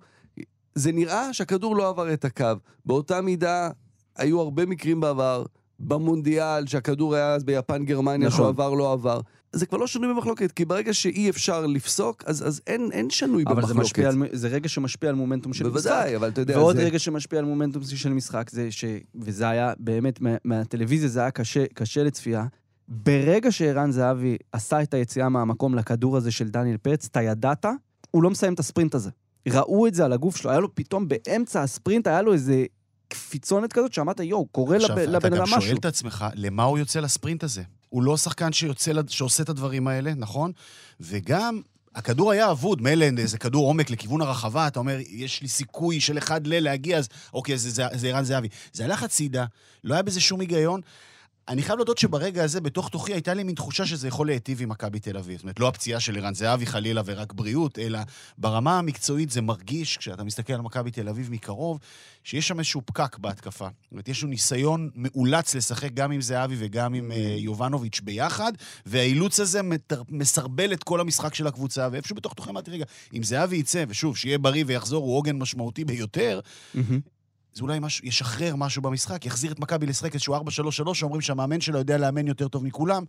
זה 0.76 0.92
נראה 0.92 1.34
שהכדור 1.34 1.76
לא 1.76 1.90
עבר 1.90 2.14
את 2.14 2.26
הקו. 2.26 2.46
באותה 2.86 3.22
מידה, 3.22 3.70
היו 4.16 4.40
הרבה 4.42 4.66
מקרים 4.66 5.00
בעבר, 5.00 5.44
במונדיאל, 5.80 6.68
שהכדור 6.68 7.16
היה 7.16 7.34
אז 7.34 7.44
ביפן 7.44 7.86
גרמניה, 7.86 8.28
נכון. 8.28 8.38
שהוא 8.38 8.48
עבר, 8.48 8.74
לא 8.74 8.94
עבר. 8.94 9.20
זה 9.54 9.66
כבר 9.66 9.78
לא 9.78 9.88
שנוי 9.88 10.14
במחלוקת, 10.14 10.52
כי 10.52 10.66
ברגע 10.66 10.94
שאי 10.94 11.30
אפשר 11.30 11.66
לפסוק, 11.66 12.24
אז, 12.26 12.48
אז 12.48 12.62
אין, 12.68 12.90
אין 12.92 13.10
שנוי 13.10 13.44
אבל 13.48 13.56
במחלוקת. 13.56 13.76
זה, 13.76 13.82
משפיע 13.82 14.10
על, 14.10 14.16
זה 14.32 14.48
רגע 14.48 14.70
שמשפיע 14.70 15.10
על 15.10 15.16
מומנטום 15.16 15.54
של 15.54 15.64
משחק. 15.64 15.74
בוודאי, 15.74 16.16
אבל 16.16 16.30
אתה 16.30 16.42
יודע, 16.42 16.58
ועוד 16.58 16.76
זה... 16.76 16.84
רגע 16.84 17.00
שמשפיע 17.00 17.40
על 17.40 17.46
מומנטום 17.46 17.84
של 17.84 18.14
משחק, 18.14 18.50
זה 18.50 18.72
ש... 18.72 18.86
וזה 19.16 19.50
היה 19.50 19.74
באמת, 19.80 20.22
מה, 20.22 20.36
מהטלוויזיה 20.44 21.10
זה 21.10 21.20
היה 21.20 21.32
קשה, 21.32 21.66
קשה 21.74 22.04
לצפייה. 22.04 22.46
ברגע 22.88 23.52
שערן 23.52 23.92
זהבי 23.92 24.38
עשה 24.52 24.82
את 24.82 24.94
היציאה 24.94 25.30
מהמקום 25.30 25.76
לכדור 25.76 26.18
הזה 26.18 26.32
של 26.32 26.50
דניאל 26.50 26.78
פרץ, 26.78 27.06
אתה 27.06 27.22
ידעת, 27.22 27.66
הוא 28.12 28.24
לא 28.24 28.30
מסיים 28.30 28.54
את 28.54 28.60
הספרינט 28.60 28.96
הזה. 28.96 29.10
ראו 29.50 29.88
את 29.88 29.94
זה 29.94 30.06
על 30.06 30.14
הגוף 30.14 30.36
שלו, 30.36 30.52
היה 30.52 30.60
לו 30.60 30.76
פתאום 30.76 31.08
באמצע 31.08 31.62
הספרינט, 31.62 32.08
היה 32.08 32.22
לו 32.22 32.34
איזה 32.34 32.66
קפיצונת 33.08 33.74
כזאת, 33.74 33.94
שאמרת, 33.94 34.20
יואו, 34.20 34.46
קורה 34.46 34.78
לב, 34.78 34.82
עכשיו, 34.82 34.98
לבן 34.98 35.18
אתה 35.18 35.28
אדם 35.28 35.38
גם 35.38 35.44
משהו. 35.44 35.62
שואל 35.62 35.78
את 35.78 35.86
עצמך, 35.86 36.26
למה 36.36 36.64
הוא 36.64 36.78
יוצא 36.78 37.00
לספרינט 37.00 37.44
הזה? 37.44 37.64
הוא 37.90 38.04
לא 38.04 38.18
שחקן 38.18 38.54
שיוצא, 38.54 38.92
שעושה 39.08 39.44
את 39.44 39.50
הדברים 39.50 39.88
האלה, 39.88 40.14
נכון? 40.14 40.52
וגם, 41.00 41.62
הכדור 41.96 42.32
היה 42.32 42.52
אבוד, 42.52 42.82
מילא 42.82 43.08
איזה 43.18 43.38
כדור 43.38 43.68
עומק 43.68 43.90
לכיוון 43.90 44.22
הרחבה, 44.22 44.68
אתה 44.68 44.80
אומר, 44.80 44.98
יש 45.10 45.42
לי 45.42 45.48
סיכוי 45.48 46.00
של 46.00 46.18
אחד 46.18 46.48
ל 46.48 46.60
להגיע, 46.60 46.98
אז 46.98 47.10
אוקיי, 47.34 47.58
זה, 47.58 47.70
זה, 47.70 47.84
זה 47.94 48.08
ערן 48.08 48.24
זהבי. 48.24 48.48
זה 48.74 48.86
הלך 48.86 49.04
הצידה, 49.04 49.46
לא 49.84 49.94
היה 49.94 50.04
בזה 50.04 50.22
שום 50.22 50.40
היגיון. 50.40 50.82
אני 51.50 51.64
חייב 51.64 51.78
להודות 51.78 51.98
שברגע 51.98 52.44
הזה, 52.44 52.62
בתוך 52.62 52.90
תוכי, 52.90 53.14
הייתה 53.14 53.34
לי 53.34 53.44
מין 53.44 53.56
תחושה 53.56 53.86
שזה 53.86 54.08
יכול 54.08 54.28
להיטיב 54.28 54.62
עם 54.62 54.70
מכבי 54.70 55.00
תל 55.00 55.18
אביב. 55.18 55.36
זאת 55.38 55.44
אומרת, 55.44 55.60
לא 55.60 55.68
הפציעה 55.68 56.00
של 56.00 56.18
ערן 56.18 56.34
זהבי 56.34 56.66
חלילה 56.66 57.02
ורק 57.06 57.34
בריאות, 57.34 57.80
אלא 57.80 58.00
ברמה 58.38 58.80
המקצועית 58.80 59.30
זה 59.32 59.42
מרגיש, 59.42 59.98
כשאתה 59.98 60.24
מסתכל 60.24 60.54
על 60.54 60.62
מכבי 60.62 60.92
תל 60.92 61.10
אביב 61.10 61.32
מקרוב, 61.32 61.80
שיש 62.24 62.48
שם 62.48 62.60
איזשהו 62.60 62.82
פקק 62.86 63.18
בהתקפה. 63.18 63.68
זאת 63.84 63.92
אומרת, 63.92 64.08
יש 64.08 64.24
לנו 64.24 64.30
ניסיון 64.30 64.90
מאולץ 64.96 65.56
לשחק 65.56 65.94
גם 65.94 66.12
עם 66.12 66.22
זהבי 66.22 66.56
וגם 66.58 66.94
עם 66.94 67.12
אה, 67.12 67.36
יובנוביץ' 67.38 68.02
ביחד, 68.04 68.54
והאילוץ 68.86 69.40
הזה 69.40 69.62
מסרבל 70.10 70.74
את 70.74 70.84
כל 70.84 71.02
המשחק 71.02 71.34
של 71.34 71.48
הקבוצה, 71.48 71.88
ואיפשהו 71.92 72.16
בתוך 72.16 72.34
תוכי 72.34 72.50
אמרתי, 72.50 72.72
רגע, 72.72 72.86
אם 73.14 73.24
זהבי 73.24 73.56
יצא, 73.56 73.84
ושוב, 73.88 74.18
שיהיה 74.18 74.38
בריא 74.38 74.64
ויחזור, 74.68 75.04
הוא 75.04 75.18
עוגן 75.18 75.36
משמעותי 75.36 75.86
ביותר, 75.86 76.40
זה 77.58 77.64
אולי 77.64 77.80
משהו, 77.82 78.08
ישחרר 78.08 78.56
משהו 78.56 78.82
במשחק, 78.82 79.26
יחזיר 79.26 79.52
את 79.52 79.60
מכבי 79.60 79.86
לשחק 79.86 80.14
איזשהו 80.14 80.36
4-3-3, 80.36 80.94
שאומרים 80.94 81.22
שהמאמן 81.22 81.62
שלה 81.62 81.80
יודע 81.80 81.98
לאמן 81.98 82.28
יותר 82.28 82.48
טוב 82.48 82.64
מכולם, 82.64 83.04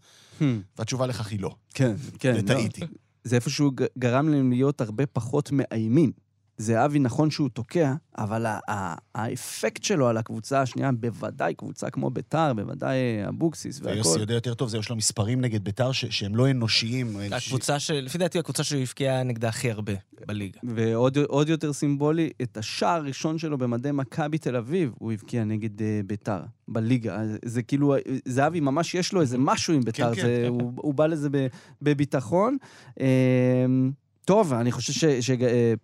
והתשובה 0.78 1.06
לכך 1.06 1.30
היא 1.30 1.40
לא. 1.40 1.54
כן, 1.74 1.94
כן. 2.18 2.34
לא. 2.34 2.38
וטעיתי. 2.40 2.80
זה 3.24 3.36
איפשהו 3.36 3.70
גרם 3.98 4.28
להם 4.28 4.50
להיות 4.50 4.80
הרבה 4.80 5.06
פחות 5.06 5.50
מאיימים. 5.52 6.12
זהבי 6.58 6.98
נכון 6.98 7.30
שהוא 7.30 7.48
תוקע, 7.48 7.94
אבל 8.18 8.46
ה- 8.46 8.58
ה- 8.70 8.94
האפקט 9.14 9.82
שלו 9.82 10.08
על 10.08 10.16
הקבוצה 10.16 10.60
השנייה, 10.62 10.92
בוודאי 10.92 11.54
קבוצה 11.54 11.90
כמו 11.90 12.10
ביתר, 12.10 12.52
בוודאי 12.54 12.96
אבוקסיס 13.28 13.80
והכל. 13.82 13.94
ויוסי 13.94 14.18
יודע 14.20 14.34
יותר 14.34 14.54
טוב, 14.54 14.68
זה 14.68 14.78
יש 14.78 14.88
לו 14.90 14.96
מספרים 14.96 15.40
נגד 15.40 15.64
ביתר 15.64 15.92
ש- 15.92 16.04
שהם 16.04 16.36
לא 16.36 16.50
אנושיים. 16.50 17.16
הקבוצה 17.32 17.78
של, 17.78 17.94
לפי 17.94 18.18
דעתי, 18.18 18.38
הקבוצה 18.38 18.64
שהוא 18.64 18.80
הבקיע 18.82 19.22
נגדה 19.22 19.48
הכי 19.48 19.70
הרבה 19.70 19.92
בליגה. 20.26 20.58
ועוד 20.62 21.18
עוד 21.18 21.48
יותר 21.48 21.72
סימבולי, 21.72 22.30
את 22.42 22.56
השער 22.56 23.00
הראשון 23.00 23.38
שלו 23.38 23.58
במדי 23.58 23.92
מכבי 23.92 24.38
תל 24.38 24.56
אביב, 24.56 24.90
הוא 24.98 25.12
הבקיע 25.12 25.44
נגד 25.44 25.82
אה, 25.82 26.00
ביתר, 26.06 26.40
בליגה. 26.68 27.18
זה 27.44 27.62
כאילו, 27.62 27.94
אה, 27.94 27.98
זהבי 28.24 28.60
ממש 28.60 28.94
יש 28.94 29.12
לו 29.12 29.20
איזה 29.20 29.38
משהו 29.38 29.74
עם 29.74 29.80
ביתר, 29.82 30.14
כן, 30.14 30.20
זה- 30.22 30.40
כן. 30.44 30.48
הוא, 30.48 30.72
הוא 30.76 30.94
בא 30.94 31.06
לזה 31.06 31.28
ב- 31.30 31.46
בביטחון. 31.82 32.56
אה, 33.00 33.06
טוב, 34.28 34.52
אני 34.52 34.72
חושב 34.72 34.92
ש... 34.92 35.04
ש 35.04 35.30
אה, 35.30 35.74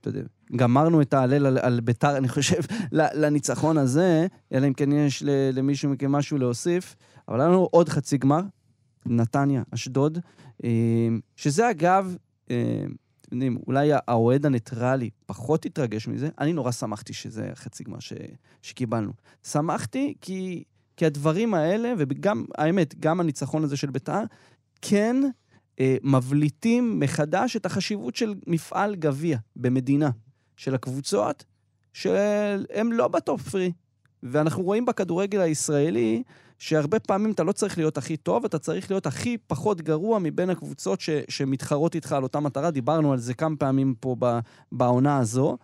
את 1.03 1.15
ההלל 1.15 1.47
על, 1.47 1.59
על 1.59 1.81
ביתר, 1.81 2.17
אני 2.17 2.29
חושב, 2.29 2.61
לניצחון 2.93 3.79
הזה, 3.79 4.27
אלא 4.53 4.67
אם 4.67 4.73
כן 4.73 4.93
יש 4.93 5.23
למישהו 5.27 5.91
מכם 5.91 6.13
משהו 6.13 6.39
להוסיף. 6.39 6.97
אבל 7.29 7.41
היה 7.41 7.49
לנו 7.49 7.69
עוד 7.71 7.89
חצי 7.89 8.19
גמר, 8.19 8.41
נתניה, 9.07 9.63
אשדוד, 9.71 10.19
אה, 10.65 10.71
שזה 11.37 11.71
אגב, 11.71 12.17
אה, 12.51 12.85
אתם 13.21 13.35
יודעים, 13.35 13.59
אולי 13.67 13.91
האוהד 13.93 14.47
הניטרלי 14.47 15.11
פחות 15.27 15.67
התרגש 15.67 16.09
מזה, 16.09 16.29
אני 16.39 16.53
נורא 16.53 16.73
שמחתי 16.73 17.13
שזה 17.13 17.49
החצי 17.53 17.85
גמר 17.85 17.99
ש, 17.99 18.13
שקיבלנו. 18.63 19.13
שמחתי 19.47 20.15
כי, 20.21 20.65
כי 20.97 21.07
הדברים 21.07 21.55
האלה, 21.55 21.93
וגם, 21.99 22.45
האמת, 22.59 22.95
גם 23.01 23.21
הניצחון 23.21 23.65
הזה 23.65 23.77
של 23.77 23.91
ביתר, 23.91 24.23
כן 24.83 25.17
אה, 25.81 25.97
מבליטים 26.03 27.01
מחדש 27.01 27.57
את 27.57 27.67
החשיבות 27.67 28.17
של 28.17 28.35
מפעל 28.47 28.95
גביע 28.95 29.39
המדינה, 29.57 30.11
של 30.57 30.75
הקבוצות 30.75 31.45
שהן 31.93 32.93
לא 32.93 33.09
בטופ 33.09 33.49
פריים. 33.49 33.73
ואנחנו 34.23 34.63
רואים 34.63 34.87
בכדורגל 34.87 35.41
הישראלי 35.41 36.23
שהרבה 36.59 36.99
פעמים 36.99 37.33
אתה 37.33 37.43
לא 37.43 37.53
צריך 37.53 37.79
להיות 37.79 37.99
הכי 37.99 38.17
טוב, 38.17 38.45
אתה 38.45 38.59
צריך 38.59 38.91
להיות 38.91 39.07
הכי 39.07 39.39
פחות 39.47 39.81
גרוע 39.81 40.19
מבין 40.19 40.51
הקבוצות 40.51 41.01
ש, 41.01 41.11
שמתחרות 41.29 41.95
איתך 41.95 42.13
על 42.13 42.23
אותה 42.23 42.41
מטרה. 42.41 42.71
דיברנו 42.71 43.13
על 43.13 43.19
זה 43.19 43.35
כמה 43.35 43.57
פעמים 43.57 43.95
פה 44.01 44.17
בעונה 44.73 45.19
הזו, 45.19 45.59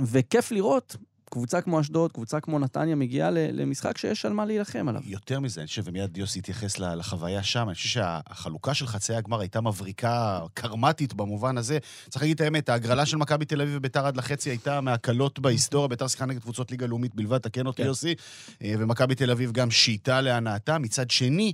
וכיף 0.00 0.52
לראות 0.52 0.96
קבוצה 1.30 1.60
כמו 1.60 1.80
אשדוד, 1.80 2.12
קבוצה 2.12 2.40
כמו 2.40 2.58
נתניה, 2.58 2.94
מגיעה 2.96 3.30
למשחק 3.30 3.98
שיש 3.98 4.24
על 4.24 4.32
מה 4.32 4.44
להילחם 4.44 4.88
עליו. 4.88 5.02
יותר 5.04 5.40
מזה, 5.40 5.60
אני 5.60 5.66
חושב, 5.66 5.82
ומיד 5.84 6.16
יוסי 6.16 6.38
יתייחס 6.38 6.78
ל- 6.78 6.94
לחוויה 6.94 7.42
שם, 7.42 7.68
אני 7.68 7.74
חושב 7.74 7.88
שהחלוקה 7.88 8.74
של 8.74 8.86
חצאי 8.86 9.16
הגמר 9.16 9.40
הייתה 9.40 9.60
מבריקה, 9.60 10.40
קרמטית 10.54 11.14
במובן 11.14 11.58
הזה. 11.58 11.78
צריך 12.08 12.22
להגיד 12.22 12.34
את 12.34 12.40
האמת, 12.40 12.68
ההגרלה 12.68 13.06
של 13.06 13.16
מכבי 13.16 13.44
תל 13.44 13.60
אביב 13.60 13.74
וביתר 13.76 14.06
עד 14.06 14.16
לחצי 14.16 14.50
הייתה 14.50 14.80
מהקלות 14.80 15.38
בהיסטוריה, 15.38 15.88
ביתר 15.88 16.08
שיחקה 16.08 16.26
נגד 16.26 16.40
קבוצות 16.40 16.70
ליגה 16.70 16.86
לאומית 16.86 17.14
בלבד, 17.14 17.38
תקן 17.38 17.66
אותי 17.66 17.82
כן. 17.82 17.88
יוסי, 17.88 18.14
אה, 18.62 18.74
ומכבי 18.78 19.14
תל 19.14 19.30
אביב 19.30 19.52
גם 19.52 19.70
שייטה 19.70 20.20
להנאתה. 20.20 20.78
מצד 20.78 21.10
שני, 21.10 21.52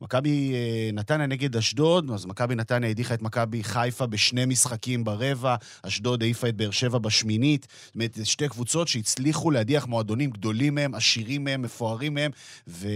מכבי 0.00 0.52
אה, 0.54 0.90
נתניה 0.92 1.26
נגד 1.26 1.56
אשדוד, 1.56 2.10
אז 2.10 2.26
מכבי 2.26 2.54
נתניה 2.54 2.90
הדיחה 2.90 3.14
את 3.14 3.22
מכבי 3.22 3.64
חיפה 3.64 4.06
בשני 4.06 4.44
משחקים 4.44 5.04
ברבע, 5.04 5.56
אשדוד 5.82 6.22
העיפה 6.22 6.48
את 6.48 6.56
באר 6.56 6.70
שבע 6.70 6.98
בשמינית. 6.98 7.66
זאת 7.84 7.94
אומרת, 7.94 8.14
זה 8.14 8.24
שתי 8.24 8.48
קבוצות 8.48 8.88
שהצליחו 8.88 9.50
להדיח 9.50 9.86
מועדונים 9.86 10.30
גדולים 10.30 10.74
מהם, 10.74 10.94
עשירים 10.94 11.44
מהם, 11.44 11.62
מפוארים 11.62 12.14
מהם, 12.14 12.30
ו... 12.68 12.88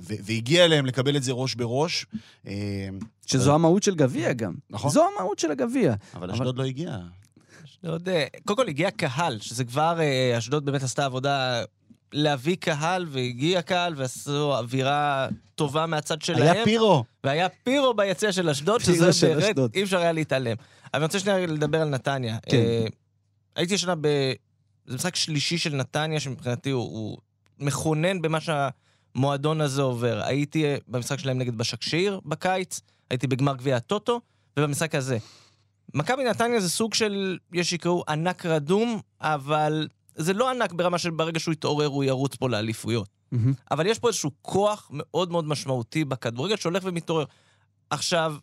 ו... 0.00 0.14
והגיע 0.24 0.68
להם 0.68 0.86
לקבל 0.86 1.16
את 1.16 1.22
זה 1.22 1.32
ראש 1.32 1.54
בראש. 1.54 2.06
אה, 2.46 2.88
שזו 3.26 3.54
המהות 3.54 3.82
של 3.82 3.94
גביע 3.94 4.32
גם. 4.32 4.54
נכון. 4.70 4.90
זו 4.90 5.04
המהות 5.14 5.38
של 5.38 5.50
הגביע. 5.50 5.94
אבל 6.14 6.30
אשדוד 6.30 6.58
לא 6.58 6.64
הגיע. 6.64 6.98
אשדוד, 7.64 8.08
אה, 8.08 8.26
קודם 8.44 8.56
כל 8.56 8.68
הגיע 8.68 8.90
קהל, 8.90 9.38
שזה 9.38 9.64
כבר, 9.64 9.98
אשדוד 10.38 10.64
באמת 10.64 10.82
עשתה 10.82 11.04
עבודה 11.04 11.62
להביא 12.12 12.56
קהל, 12.56 13.06
והגיע 13.10 13.62
קהל, 13.62 13.94
ועשו 13.96 14.58
אווירה 14.58 15.28
טובה 15.54 15.86
מהצד 15.86 16.22
שלהם. 16.22 16.42
היה 16.42 16.64
פירו. 16.64 17.04
והיה 17.24 17.48
פירו 17.48 17.94
ביציע 17.94 18.32
של 18.32 18.48
אשדוד, 18.48 18.80
שזה 18.80 19.10
באמת. 19.28 19.56
אי 19.74 19.82
אפשר 19.82 19.98
היה 19.98 20.12
להתעלם. 20.12 20.56
אבל 20.94 21.02
אני 21.02 21.04
רוצה 21.04 21.18
שנייה 21.18 21.46
לדבר 21.46 21.80
על 21.80 21.88
נתניה. 21.88 22.38
כן. 22.48 22.56
אה, 22.56 22.86
הייתי 23.56 23.74
השנה 23.74 23.94
ב... 24.00 24.08
זה 24.86 24.94
משחק 24.94 25.16
שלישי 25.16 25.58
של 25.58 25.74
נתניה, 25.74 26.20
שמבחינתי 26.20 26.70
הוא, 26.70 26.82
הוא 26.82 27.18
מכונן 27.58 28.22
במה 28.22 28.38
שהמועדון 28.40 29.60
הזה 29.60 29.82
עובר. 29.82 30.22
הייתי 30.24 30.64
אה, 30.64 30.76
במשחק 30.88 31.18
שלהם 31.18 31.38
נגד 31.38 31.58
בשקשיר 31.58 32.20
בקיץ, 32.24 32.80
הייתי 33.10 33.26
בגמר 33.26 33.56
גביע 33.56 33.76
הטוטו, 33.76 34.20
ובמשחק 34.58 34.94
הזה. 34.94 35.18
מכבי 35.94 36.24
נתניה 36.24 36.60
זה 36.60 36.68
סוג 36.68 36.94
של, 36.94 37.38
יש 37.52 37.70
שיקראו 37.70 38.04
ענק 38.08 38.46
רדום, 38.46 39.00
אבל 39.20 39.88
זה 40.16 40.32
לא 40.32 40.50
ענק 40.50 40.72
ברמה 40.72 40.98
של 40.98 41.10
ברגע 41.10 41.40
שהוא 41.40 41.52
יתעורר 41.52 41.86
הוא 41.86 42.04
ירוץ 42.04 42.36
פה 42.36 42.48
לאליפויות. 42.48 43.08
מהמם. 43.32 43.52
אבל 43.70 43.86
יש 43.86 43.98
פה 43.98 44.08
איזשהו 44.08 44.30
כוח 44.42 44.90
מאוד 44.92 45.30
מאוד 45.30 45.44
משמעותי 45.44 46.04
בכדורגל 46.04 46.56
שהולך 46.56 46.82
ומתעורר. 46.86 47.24
עכשיו, 47.90 48.34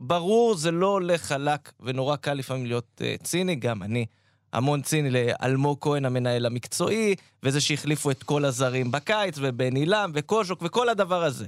ברור, 0.00 0.56
זה 0.56 0.70
לא 0.70 0.86
הולך 0.86 1.22
חלק, 1.22 1.72
ונורא 1.80 2.16
קל 2.16 2.34
לפעמים 2.34 2.66
להיות 2.66 3.00
uh, 3.00 3.24
ציני, 3.24 3.54
גם 3.54 3.82
אני 3.82 4.06
המון 4.52 4.82
ציני 4.82 5.10
לאלמוג 5.10 5.78
כהן, 5.80 6.04
המנהל 6.04 6.46
המקצועי, 6.46 7.14
וזה 7.42 7.60
שהחליפו 7.60 8.10
את 8.10 8.22
כל 8.22 8.44
הזרים 8.44 8.90
בקיץ, 8.90 9.34
ובן 9.40 9.76
עילם, 9.76 10.10
וקוז'וק, 10.14 10.62
וכל 10.62 10.88
הדבר 10.88 11.24
הזה. 11.24 11.46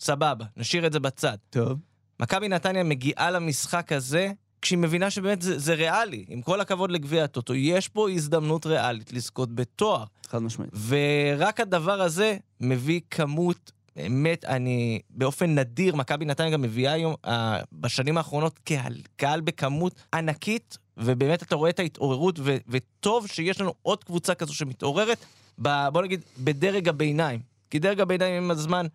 סבבה, 0.00 0.44
נשאיר 0.56 0.86
את 0.86 0.92
זה 0.92 1.00
בצד. 1.00 1.36
טוב. 1.50 1.78
מכבי 2.20 2.48
נתניה 2.48 2.84
מגיעה 2.84 3.30
למשחק 3.30 3.92
הזה 3.92 4.32
כשהיא 4.62 4.78
מבינה 4.78 5.10
שבאמת 5.10 5.42
זה, 5.42 5.58
זה 5.58 5.74
ריאלי. 5.74 6.24
עם 6.28 6.42
כל 6.42 6.60
הכבוד 6.60 6.90
לגביע 6.90 7.24
הטוטו, 7.24 7.54
יש 7.54 7.88
פה 7.88 8.10
הזדמנות 8.10 8.66
ריאלית 8.66 9.12
לזכות 9.12 9.54
בתואר. 9.54 10.04
חד 10.28 10.38
משמעית. 10.38 10.70
ורק 10.88 11.60
הדבר 11.60 12.02
הזה 12.02 12.36
מביא 12.60 13.00
כמות, 13.10 13.72
באמת, 13.96 14.44
אני, 14.44 15.00
באופן 15.10 15.58
נדיר, 15.58 15.96
מכבי 15.96 16.24
נתניה 16.24 16.50
גם 16.50 16.62
מביאה 16.62 16.92
היום, 16.92 17.14
אה, 17.24 17.60
בשנים 17.72 18.18
האחרונות, 18.18 18.58
קהל, 18.58 18.94
קהל 19.16 19.40
בכמות 19.40 19.94
ענקית, 20.14 20.78
ובאמת 20.96 21.42
אתה 21.42 21.56
רואה 21.56 21.70
את 21.70 21.78
ההתעוררות, 21.78 22.38
ו, 22.38 22.56
וטוב 22.68 23.26
שיש 23.26 23.60
לנו 23.60 23.74
עוד 23.82 24.04
קבוצה 24.04 24.34
כזו 24.34 24.54
שמתעוררת, 24.54 25.18
ב, 25.62 25.88
בוא 25.92 26.02
נגיד, 26.02 26.20
בדרג 26.38 26.88
הביניים. 26.88 27.40
כי 27.70 27.78
דרג 27.78 28.00
הביניים 28.00 28.44
עם 28.44 28.50
הזמן 28.50 28.86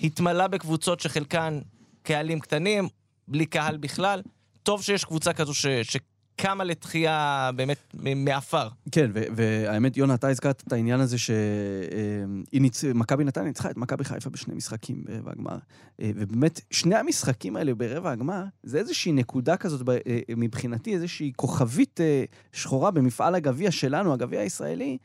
התמלא 0.00 0.46
בקבוצות 0.46 1.00
שחלקן 1.00 1.60
קהלים 2.02 2.40
קטנים, 2.40 2.88
בלי 3.28 3.46
קהל 3.46 3.76
בכלל. 3.76 4.22
טוב 4.64 4.82
שיש 4.82 5.04
קבוצה 5.04 5.32
כזו 5.32 5.54
ש, 5.54 5.66
שקמה 5.66 6.64
לתחייה 6.64 7.50
באמת 7.56 7.94
מעפר. 8.16 8.68
כן, 8.92 9.10
והאמת, 9.36 9.96
יונה, 9.96 10.14
אתה 10.14 10.28
הזכרת 10.28 10.62
את 10.66 10.72
העניין 10.72 11.00
הזה 11.00 11.16
שמכבי 11.18 13.24
נתניה 13.24 13.46
ניצחה 13.46 13.70
את 13.70 13.76
מכבי 13.76 14.04
חיפה 14.04 14.30
בשני 14.30 14.54
משחקים 14.54 15.04
ברבע 15.04 15.32
הגמר. 15.32 15.58
אה, 16.00 16.10
ובאמת, 16.16 16.60
שני 16.70 16.96
המשחקים 16.96 17.56
האלה 17.56 17.74
ברבע 17.74 18.10
הגמר, 18.10 18.44
זה 18.62 18.78
איזושהי 18.78 19.12
נקודה 19.12 19.56
כזאת 19.56 19.88
אה, 19.88 20.20
מבחינתי, 20.36 20.94
איזושהי 20.94 21.32
כוכבית 21.36 22.00
אה, 22.00 22.24
שחורה 22.52 22.90
במפעל 22.90 23.34
הגביע 23.34 23.70
שלנו, 23.70 24.12
הגביע 24.12 24.40
הישראלי, 24.40 24.98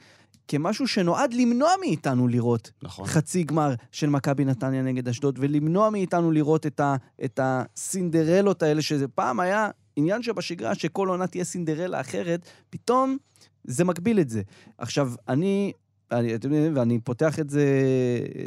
כמשהו 0.50 0.88
שנועד 0.88 1.34
למנוע 1.34 1.70
מאיתנו 1.80 2.28
לראות 2.28 2.72
נכון. 2.84 3.06
חצי 3.06 3.44
גמר 3.44 3.74
של 3.92 4.10
מכבי 4.10 4.46
נתניה 4.46 4.82
נגד 4.82 5.08
אשדוד, 5.08 5.40
ולמנוע 5.42 5.90
מאיתנו 5.90 6.32
לראות 6.32 6.66
את, 6.66 6.80
ה, 6.80 6.96
את 7.24 7.40
הסינדרלות 7.44 8.64
האלה, 8.64 8.82
שזה 8.82 9.08
פעם 9.08 9.40
היה 9.40 9.70
עניין 9.96 10.24
שבשגרה, 10.24 10.76
שכל 10.76 11.08
עונה 11.08 11.28
תהיה 11.28 11.44
סינדרלה 11.44 12.02
אחרת, 12.02 12.48
פתאום 12.70 13.18
זה 13.64 13.86
מגביל 13.86 14.20
את 14.20 14.30
זה. 14.30 14.42
עכשיו, 14.78 15.12
אני 15.28 15.74
אני, 16.12 16.34
ואני 16.76 17.00
פותח 17.00 17.40
את 17.40 17.50
זה 17.50 17.66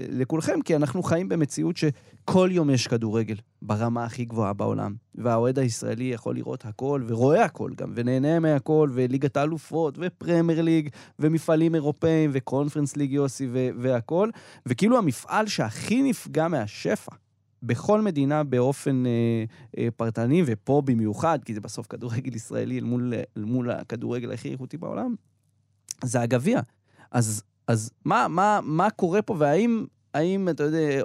לכולכם, 0.09 0.63
כי 0.65 0.77
אנחנו 0.77 1.03
חיים 1.03 1.29
במציאות 1.29 1.77
שכל 1.77 2.49
יום 2.53 2.71
יש 2.71 2.87
כדורגל 2.87 3.37
ברמה 3.63 4.05
הכי 4.05 4.25
גבוהה 4.25 4.53
בעולם. 4.53 4.95
והאוהד 5.15 5.59
הישראלי 5.59 6.05
יכול 6.05 6.35
לראות 6.35 6.65
הכל, 6.67 7.03
ורואה 7.07 7.45
הכל 7.45 7.71
גם, 7.77 7.93
ונהנה 7.95 8.41
מהכל, 8.41 8.91
וליגת 8.95 9.37
האלופות, 9.37 9.99
ופרמייר 10.01 10.63
ליג, 10.63 10.89
ומפעלים 11.19 11.75
אירופאים, 11.75 12.31
וקונפרנס 12.33 12.97
ליג 12.97 13.13
יוסי, 13.13 13.49
ו- 13.53 13.69
והכל. 13.79 14.31
וכאילו 14.67 14.99
המפעל 14.99 15.47
שהכי 15.47 16.03
נפגע 16.03 16.49
מהשפע. 16.49 17.13
בכל 17.63 18.01
מדינה 18.01 18.45
באופן 18.45 19.07
אה, 19.07 19.45
אה, 19.79 19.89
פרטני, 19.97 20.43
ופה 20.47 20.83
במיוחד, 20.85 21.39
כי 21.45 21.55
זה 21.55 21.61
בסוף 21.61 21.87
כדורגל 21.87 22.37
ישראלי 22.37 22.79
אל 22.79 22.85
מול, 22.85 23.15
אל 23.37 23.45
מול 23.45 23.71
הכדורגל 23.71 24.33
הכי 24.33 24.53
איכותי 24.53 24.77
בעולם, 24.77 25.15
זה 26.05 26.21
הגביע. 26.21 26.61
אז, 27.11 27.43
אז 27.67 27.91
מה, 28.05 28.29
מה, 28.29 28.61
מה 28.63 28.91
קורה 28.91 29.23
פה, 29.23 29.37
והאם, 29.39 29.85
האם, 30.15 30.49
אתה 30.49 30.63
יודע, 30.63 31.03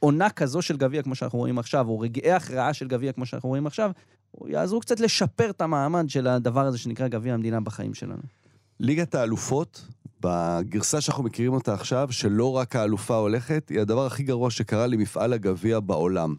עונה 0.00 0.30
כזו 0.30 0.62
של 0.62 0.76
גביע, 0.76 1.02
כמו 1.02 1.14
שאנחנו 1.14 1.38
רואים 1.38 1.58
עכשיו, 1.58 1.88
או 1.88 2.00
רגעי 2.00 2.32
הכרעה 2.32 2.74
של 2.74 2.88
גביע, 2.88 3.12
כמו 3.12 3.26
שאנחנו 3.26 3.48
רואים 3.48 3.66
עכשיו, 3.66 3.90
יעזרו 4.46 4.80
קצת 4.80 5.00
לשפר 5.00 5.50
את 5.50 5.60
המעמד 5.60 6.08
של 6.08 6.26
הדבר 6.26 6.66
הזה 6.66 6.78
שנקרא 6.78 7.08
גביע 7.08 7.34
המדינה 7.34 7.60
בחיים 7.60 7.94
שלנו. 7.94 8.22
ליגת 8.80 9.14
האלופות, 9.14 9.86
בגרסה 10.20 11.00
שאנחנו 11.00 11.24
מכירים 11.24 11.52
אותה 11.52 11.74
עכשיו, 11.74 12.08
שלא 12.10 12.56
רק 12.56 12.76
האלופה 12.76 13.16
הולכת, 13.16 13.68
היא 13.68 13.80
הדבר 13.80 14.06
הכי 14.06 14.22
גרוע 14.22 14.50
שקרה 14.50 14.86
למפעל 14.86 15.32
הגביע 15.32 15.80
בעולם. 15.80 16.34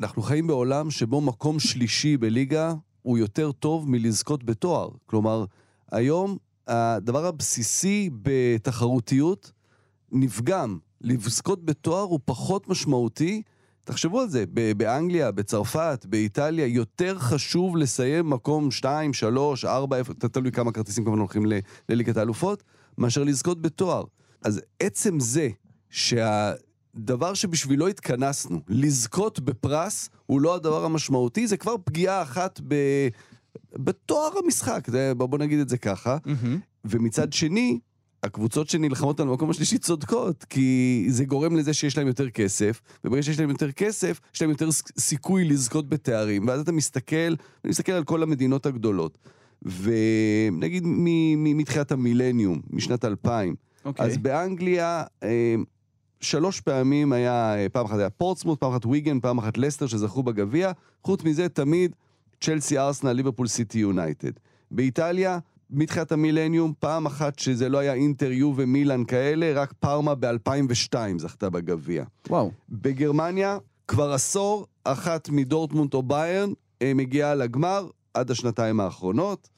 אנחנו 0.00 0.22
חיים 0.22 0.46
בעולם 0.46 0.90
שבו 0.90 1.20
מקום 1.20 1.60
שלישי 1.60 2.16
בליגה 2.16 2.74
הוא 3.02 3.18
יותר 3.18 3.52
טוב 3.52 3.90
מלזכות 3.90 4.44
בתואר. 4.44 4.88
כלומר, 5.06 5.44
היום 5.92 6.36
הדבר 6.66 7.26
הבסיסי 7.26 8.10
בתחרותיות 8.22 9.52
נפגם. 10.12 10.78
לזכות 11.00 11.64
בתואר 11.64 12.02
הוא 12.02 12.20
פחות 12.24 12.68
משמעותי. 12.68 13.42
תחשבו 13.84 14.20
על 14.20 14.28
זה, 14.28 14.44
באנגליה, 14.76 15.30
בצרפת, 15.30 16.06
באיטליה, 16.08 16.66
יותר 16.66 17.18
חשוב 17.18 17.76
לסיים 17.76 18.30
מקום 18.30 18.70
2, 18.70 19.12
3, 19.12 19.64
4, 19.64 20.02
תלוי 20.32 20.52
כמה 20.52 20.72
כרטיסים 20.72 21.04
כמובן 21.04 21.18
הולכים 21.18 21.46
לליגת 21.88 22.16
האלופות, 22.16 22.62
מאשר 22.98 23.24
לזכות 23.24 23.62
בתואר. 23.62 24.04
אז 24.44 24.60
עצם 24.80 25.20
זה 25.20 25.48
שהדבר 25.90 27.34
שבשבילו 27.34 27.88
התכנסנו, 27.88 28.60
לזכות 28.68 29.40
בפרס, 29.40 30.10
הוא 30.26 30.40
לא 30.40 30.54
הדבר 30.54 30.84
המשמעותי, 30.84 31.46
זה 31.46 31.56
כבר 31.56 31.74
פגיעה 31.84 32.22
אחת 32.22 32.60
ב... 32.68 32.74
בתואר 33.76 34.30
המשחק, 34.44 34.88
בוא 35.16 35.38
נגיד 35.38 35.58
את 35.58 35.68
זה 35.68 35.78
ככה. 35.78 36.16
Mm-hmm. 36.26 36.58
ומצד 36.84 37.32
שני, 37.32 37.78
הקבוצות 38.22 38.68
שנלחמות 38.68 39.20
על 39.20 39.28
המקום 39.28 39.50
השלישי 39.50 39.78
צודקות, 39.78 40.44
כי 40.44 41.04
זה 41.08 41.24
גורם 41.24 41.56
לזה 41.56 41.74
שיש 41.74 41.98
להם 41.98 42.06
יותר 42.06 42.30
כסף, 42.30 42.80
וברגע 43.04 43.22
שיש 43.22 43.40
להם 43.40 43.50
יותר 43.50 43.72
כסף, 43.72 44.20
יש 44.34 44.42
להם 44.42 44.50
יותר 44.50 44.68
סיכוי 44.98 45.44
לזכות 45.44 45.88
בתארים. 45.88 46.48
ואז 46.48 46.60
אתה 46.60 46.72
מסתכל, 46.72 47.16
אני 47.16 47.70
מסתכל 47.70 47.92
על 47.92 48.04
כל 48.04 48.22
המדינות 48.22 48.66
הגדולות. 48.66 49.18
ונגיד 49.82 50.82
מתחילת 51.36 51.92
המילניום, 51.92 52.60
משנת 52.70 53.04
2000, 53.04 53.54
okay. 53.54 53.56
אוקיי. 53.84 54.06
אז 54.06 54.18
באנגליה 54.18 55.04
אה, 55.22 55.54
שלוש 56.20 56.60
פעמים 56.60 57.12
היה, 57.12 57.54
אה, 57.56 57.68
פעם 57.68 57.86
אחת 57.86 57.98
היה 57.98 58.10
פורטסמוט, 58.10 58.60
פעם 58.60 58.72
אחת 58.72 58.86
ויגן, 58.86 59.20
פעם 59.20 59.38
אחת 59.38 59.58
לסטר 59.58 59.86
שזכו 59.86 60.22
בגביע, 60.22 60.72
חוץ 61.04 61.24
מזה 61.24 61.48
תמיד 61.48 61.96
צ'לסי, 62.42 62.78
ארסנל, 62.78 63.12
ליברפול, 63.12 63.46
סיטי, 63.46 63.78
יונייטד. 63.78 64.30
באיטליה, 64.70 65.38
מתחילת 65.70 66.12
המילניום, 66.12 66.72
פעם 66.78 67.06
אחת 67.06 67.38
שזה 67.38 67.68
לא 67.68 67.78
היה 67.78 67.94
אינטר, 67.94 68.32
יו 68.32 68.52
ומילאן 68.56 69.04
כאלה, 69.04 69.52
רק 69.54 69.72
פארמה 69.80 70.14
ב-2002 70.14 70.94
זכתה 71.18 71.50
בגביע. 71.50 72.04
וואו. 72.28 72.50
בגרמניה, 72.68 73.58
כבר 73.88 74.12
עשור, 74.12 74.66
אחת 74.84 75.28
מדורטמונט 75.28 75.94
או 75.94 76.02
ביירן 76.02 76.52
אה, 76.82 76.92
מגיעה 76.94 77.34
לגמר 77.34 77.88
עד 78.14 78.30
השנתיים 78.30 78.80
האחרונות. 78.80 79.48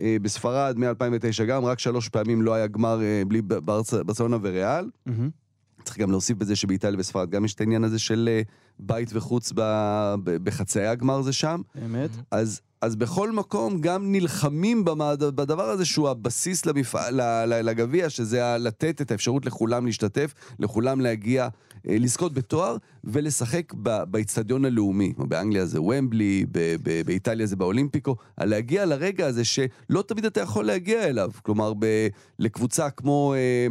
אה, 0.00 0.16
בספרד, 0.22 0.78
מ-2009 0.78 1.44
גם, 1.44 1.64
רק 1.64 1.78
שלוש 1.78 2.08
פעמים 2.08 2.42
לא 2.42 2.54
היה 2.54 2.66
גמר 2.66 3.02
אה, 3.02 3.22
בלי 3.28 3.42
ברצלונה 3.42 4.36
וריאל. 4.42 4.90
Mm-hmm. 5.08 5.82
צריך 5.84 5.98
גם 5.98 6.10
להוסיף 6.10 6.38
בזה 6.38 6.56
שבאיטליה 6.56 7.00
וספרד 7.00 7.30
גם 7.30 7.44
יש 7.44 7.54
את 7.54 7.60
העניין 7.60 7.84
הזה 7.84 7.98
של 7.98 8.40
בית 8.80 9.10
וחוץ 9.12 9.52
בחצאי 10.24 10.86
הגמר 10.86 11.22
זה 11.22 11.32
שם. 11.32 11.60
אמת. 11.84 12.10
אז 12.30 12.60
אז 12.80 12.96
בכל 12.96 13.32
מקום 13.32 13.80
גם 13.80 14.12
נלחמים 14.12 14.84
במד... 14.84 15.22
בדבר 15.34 15.62
הזה 15.62 15.84
שהוא 15.84 16.08
הבסיס 16.08 16.66
למפעל, 16.66 17.20
לגביע, 17.62 18.10
שזה 18.10 18.56
לתת 18.58 19.00
את 19.00 19.10
האפשרות 19.10 19.46
לכולם 19.46 19.86
להשתתף, 19.86 20.34
לכולם 20.58 21.00
להגיע, 21.00 21.48
אה, 21.88 21.96
לזכות 21.98 22.34
בתואר 22.34 22.76
ולשחק 23.04 23.72
באיצטדיון 24.10 24.64
הלאומי. 24.64 25.12
באנגליה 25.18 25.66
זה 25.66 25.80
ומבלי, 25.80 26.46
באיטליה 27.06 27.46
זה 27.46 27.56
באולימפיקו, 27.56 28.16
להגיע 28.40 28.86
לרגע 28.86 29.26
הזה 29.26 29.44
שלא 29.44 30.02
תמיד 30.06 30.24
אתה 30.24 30.40
יכול 30.40 30.64
להגיע 30.64 31.04
אליו. 31.04 31.30
כלומר, 31.42 31.72
ב... 31.78 32.08
לקבוצה 32.38 32.90
כמו... 32.90 33.34
אה, 33.34 33.66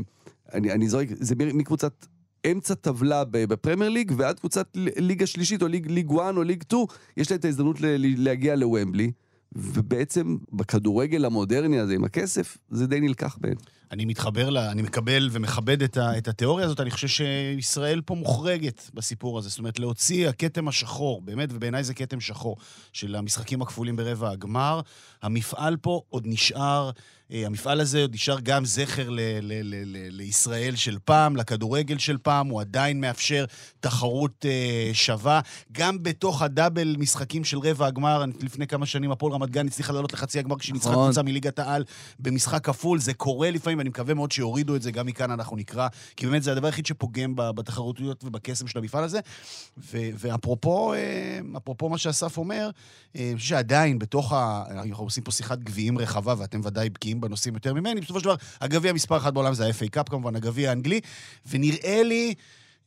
אני, 0.54 0.72
אני 0.72 0.90
זורק, 0.90 1.08
זה 1.12 1.36
מקבוצת 1.38 2.06
אמצע 2.52 2.74
טבלה 2.74 3.24
בפרמייר 3.26 3.90
ליג 3.90 4.12
ועד 4.18 4.40
קבוצת 4.40 4.68
ליגה 4.76 5.26
שלישית 5.26 5.62
או 5.62 5.68
ליג, 5.68 5.88
ליג 5.88 6.12
1 6.12 6.38
או 6.38 6.44
ליג 6.44 6.64
2, 6.64 6.86
יש 7.18 7.32
להם 7.32 7.40
את 7.40 7.46
ההזדמנות 7.46 7.78
להגיע 8.18 8.56
לוומבלי. 8.56 9.12
ובעצם 9.56 10.38
בכדורגל 10.54 11.26
המודרני 11.26 11.80
הזה 11.80 11.94
עם 11.94 12.04
הכסף, 12.04 12.58
זה 12.70 12.88
די 12.88 13.00
נלקח 13.00 13.38
בהן. 13.42 13.56
אני 13.92 14.06
מתחבר 14.06 14.50
לה, 14.50 14.72
אני 14.72 14.82
מקבל 14.82 15.30
ומכבד 15.32 15.84
את, 15.84 15.98
ה, 15.98 16.18
את 16.18 16.28
התיאוריה 16.28 16.66
הזאת, 16.66 16.80
אני 16.80 16.92
חושב 16.92 17.08
שישראל 17.08 18.02
פה 18.02 18.16
מוחרגת 18.16 18.90
בסיפור 18.94 19.38
הזה. 19.38 19.50
זאת 19.50 19.60
אומרת, 19.60 19.80
להוציא 19.80 20.30
הכתם 20.30 20.68
השחור, 20.68 21.22
באמת, 21.22 21.50
ובעיניי 21.52 21.84
זה 21.84 21.94
כתם 21.94 22.20
שחור, 22.20 22.58
של 22.94 23.16
המשחקים 23.16 23.62
הכפולים 23.62 23.96
ברבע 23.96 24.30
הגמר. 24.30 24.82
המפעל 25.22 25.78
פה 25.78 26.02
עוד 26.10 26.24
נשאר 26.28 26.92
אה, 27.32 27.46
המפעל 27.46 27.82
הזה 27.82 28.02
עוד 28.02 28.14
נשאר 28.14 28.40
גם 28.44 28.66
זכר 28.66 29.10
ל- 29.10 29.20
ל- 29.20 29.42
ל- 29.42 29.84
ל- 29.86 30.08
לישראל 30.10 30.76
של 30.76 30.98
פעם, 31.06 31.36
לכדורגל 31.36 31.98
של 31.98 32.18
פעם, 32.18 32.48
הוא 32.48 32.62
עדיין 32.62 33.02
מאפשר 33.02 33.46
תחרות 33.80 34.46
uh, 34.46 34.96
שווה. 34.96 35.42
גם 35.72 36.04
בתוך 36.04 36.42
הדאבל 36.42 36.96
משחקים 37.00 37.44
של 37.44 37.58
רבע 37.58 37.88
הגמר, 37.88 38.24
לפני 38.42 38.68
כמה 38.68 38.86
שנים 38.86 39.12
הפועל 39.12 39.34
רמת 39.34 39.50
גן 39.50 39.68
הצליחה 39.68 39.94
לעלות 39.94 40.14
לחצי 40.14 40.40
הגמר 40.40 40.58
כשהיא 40.58 40.74
ניצחה 40.74 40.92
נכון. 40.92 41.06
קבוצה 41.06 41.24
מליגת 41.24 41.60
העל 41.60 41.84
במשחק 42.20 42.66
כפול, 42.66 43.00
זה 43.00 43.14
קורה 43.14 43.52
לפעמים, 43.52 43.77
ואני 43.78 43.90
מקווה 43.90 44.14
מאוד 44.14 44.32
שיורידו 44.32 44.76
את 44.76 44.82
זה, 44.82 44.92
גם 44.92 45.06
מכאן 45.06 45.32
אנחנו 45.32 45.58
נקרא, 45.58 45.88
כי 46.16 46.26
באמת 46.26 46.44
זה 46.44 46.52
הדבר 46.52 46.68
היחיד 46.68 46.86
שפוגם 46.86 47.34
בתחרותיות 47.36 48.24
ובקסם 48.24 48.68
של 48.68 48.80
המפעל 48.80 49.04
הזה. 49.04 49.20
ו- 49.78 50.10
ואפרופו 50.14 50.94
uh, 50.94 51.58
אפרופו 51.58 51.90
מה 51.90 51.98
שאסף 51.98 52.38
אומר, 52.38 52.70
אני 53.16 53.36
חושב 53.36 53.48
שעדיין 53.48 54.00
בתוך 54.00 54.34
ה... 54.34 54.64
אנחנו 54.70 55.04
עושים 55.04 55.24
פה 55.24 55.32
שיחת 55.32 55.60
גביעים 55.60 55.98
רחבה, 55.98 56.36
ואתם 56.38 56.62
ודאי 56.64 56.90
בקיאים 56.90 57.22
בנושאים 57.22 57.54
יותר 57.54 57.74
ממני. 57.74 58.02
בסופו 58.02 58.20
של 58.20 58.26
דבר, 58.26 58.36
הגביע 58.62 58.94
מספר 58.94 59.18
אחת 59.18 59.34
בעולם 59.34 59.54
זה 59.54 59.68
ה-FA 59.68 59.90
Cup 59.90 60.10
כמובן, 60.10 60.36
הגביע 60.36 60.70
האנגלי, 60.70 61.02
ונראה 61.50 62.04
לי... 62.04 62.34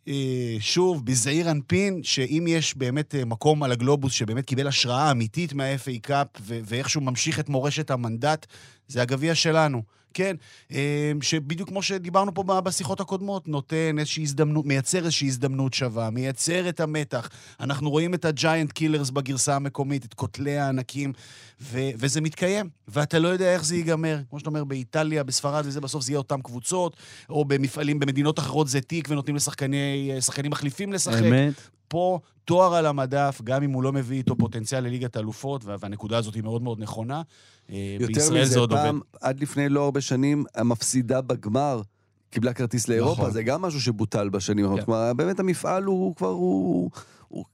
אה, 0.09 0.57
שוב, 0.61 1.07
בזעיר 1.07 1.50
אנפין, 1.50 2.03
שאם 2.03 2.44
יש 2.48 2.76
באמת 2.76 3.14
אה, 3.14 3.24
מקום 3.24 3.62
על 3.62 3.72
הגלובוס 3.72 4.12
שבאמת 4.12 4.44
קיבל 4.44 4.66
השראה 4.66 5.11
אמיתית 5.11 5.53
מה-FA 5.53 6.00
Cup, 6.02 6.26
ואיכשהו 6.40 7.00
ממשיך 7.00 7.40
את 7.40 7.48
מורשת 7.48 7.90
המנדט, 7.90 8.46
זה 8.88 9.03
הגביע 9.03 9.35
שלנו. 9.35 9.83
כן, 10.14 10.36
אה, 10.72 11.12
שבדיוק 11.20 11.68
כמו 11.68 11.82
שדיברנו 11.82 12.34
פה 12.34 12.42
בשיחות 12.42 13.00
הקודמות, 13.00 13.48
נותן 13.48 13.98
איזושהי 13.98 14.22
הזדמנות, 14.22 14.66
מייצר 14.66 14.98
איזושהי 14.98 15.28
הזדמנות 15.28 15.74
שווה, 15.74 16.10
מייצר 16.10 16.68
את 16.68 16.80
המתח. 16.80 17.28
אנחנו 17.60 17.90
רואים 17.90 18.14
את 18.14 18.24
ה 18.24 18.32
giant 18.32 18.72
killers 18.72 19.10
בגרסה 19.10 19.56
המקומית, 19.56 20.04
את 20.04 20.14
קוטלי 20.14 20.58
הענקים, 20.58 21.12
ו- 21.60 21.90
וזה 21.96 22.20
מתקיים, 22.20 22.68
ואתה 22.88 23.18
לא 23.18 23.28
יודע 23.28 23.54
איך 23.54 23.64
זה 23.64 23.76
ייגמר. 23.76 24.18
כמו 24.30 24.38
שאתה 24.38 24.50
אומר, 24.50 24.64
באיטליה, 24.64 25.22
בספרד 25.22 25.66
וזה, 25.66 25.80
בסוף 25.80 26.02
זה 26.02 26.12
יהיה 26.12 26.18
אותן 26.18 26.42
קבוצות, 26.42 26.96
או 27.30 27.44
במפעלים, 27.44 27.98
במדינות 27.98 28.38
אחרות 28.38 28.68
זה 28.68 28.80
תיק 28.80 29.08
ונותנים 29.10 29.36
לשחקנים 29.36 30.50
מחליפים 30.50 30.92
לשחק. 30.92 31.22
אמת. 31.22 31.79
פה 31.90 32.18
תואר 32.44 32.74
על 32.74 32.87
המדף, 32.87 33.40
גם 33.44 33.62
אם 33.62 33.70
הוא 33.70 33.83
לא 33.83 33.92
מביא 33.92 34.18
איתו 34.18 34.37
פוטנציאל 34.37 34.85
לליגת 34.85 35.16
אלופות, 35.16 35.64
והנקודה 35.64 36.18
הזאת 36.18 36.35
היא 36.35 36.42
מאוד 36.42 36.62
מאוד 36.62 36.81
נכונה. 36.81 37.22
אה, 37.70 37.96
יותר 38.00 38.31
מזה, 38.33 38.61
פעם, 38.70 38.94
עובד. 38.94 39.07
עד 39.20 39.40
לפני 39.40 39.68
לא 39.68 39.85
הרבה 39.85 40.00
שנים, 40.00 40.44
המפסידה 40.55 41.20
בגמר 41.20 41.83
קיבלה 42.31 42.53
כרטיס 42.53 42.88
לאירופה, 42.88 43.20
נכון. 43.22 43.33
זה 43.33 43.42
גם 43.42 43.62
משהו 43.62 43.81
שבוטל 43.81 44.29
בשנים 44.29 44.64
האחרונות. 44.64 44.81
כן. 44.81 44.87
כלומר, 44.87 45.12
באמת 45.12 45.40
המפעל 45.40 45.85
הוא 45.85 46.16
כבר, 46.16 46.29
הוא... 46.29 46.90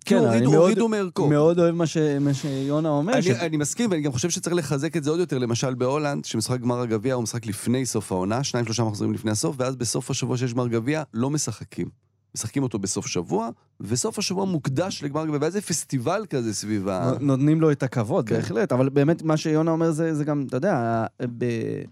כן, 0.05 0.17
אני 0.17 0.25
הורידו, 0.27 0.51
מאוד, 0.51 0.63
הורידו 0.63 0.89
מערכו. 0.89 1.29
מאוד 1.29 1.59
אוהב 1.59 1.75
מה, 1.75 1.87
ש, 1.87 1.97
מה 2.21 2.35
שיונה 2.35 2.89
אומר. 2.89 3.13
אני, 3.13 3.23
ש... 3.23 3.27
אני 3.29 3.57
מסכים, 3.57 3.91
ואני 3.91 4.03
גם 4.03 4.13
חושב 4.13 4.31
שצריך 4.31 4.57
לחזק 4.57 4.97
את 4.97 5.05
זה 5.05 5.11
עוד 5.11 5.21
יותר. 5.21 5.39
למשל 5.39 5.75
בהולנד, 5.75 6.25
שמשחק 6.25 6.61
גמר 6.61 6.81
הגביע 6.81 7.15
הוא 7.15 7.23
משחק 7.23 7.47
לפני 7.47 7.87
סוף 7.87 8.13
העונה, 8.13 8.45
שניים 8.45 8.67
שלושה 8.67 8.85
מחזורים 8.85 9.15
לפני 9.15 9.31
הסוף, 9.31 9.57
ואז 9.59 9.77
בסוף 9.77 10.11
השבוע 10.11 10.37
שיש 10.37 10.55
גמר 10.55 10.69
גביע, 10.69 11.03
לא 11.15 11.31
משחקים. 11.31 12.06
משחקים 12.37 12.63
אותו 12.63 12.79
בסוף 12.79 13.07
שבוע, 13.07 13.51
וסוף 13.81 14.19
השבוע 14.19 14.45
מוקדש 14.45 15.03
לגמר 15.03 15.27
גביע, 15.27 15.39
ואיזה 15.41 15.61
פסטיבל 15.61 16.27
כזה 16.31 16.55
סביב 16.55 16.89
ה... 16.89 17.13
נותנים 17.21 17.61
לו 17.61 17.71
את 17.71 17.83
הכבוד, 17.83 18.29
כן. 18.29 18.37
בהחלט, 18.37 18.73
אבל 18.73 18.89
באמת 18.89 19.23
מה 19.23 19.37
שיונה 19.37 19.71
אומר 19.71 19.91
זה, 19.91 20.15
זה 20.15 20.25
גם, 20.25 20.45
אתה 20.49 20.57
יודע, 20.57 21.07
ב, 21.39 21.45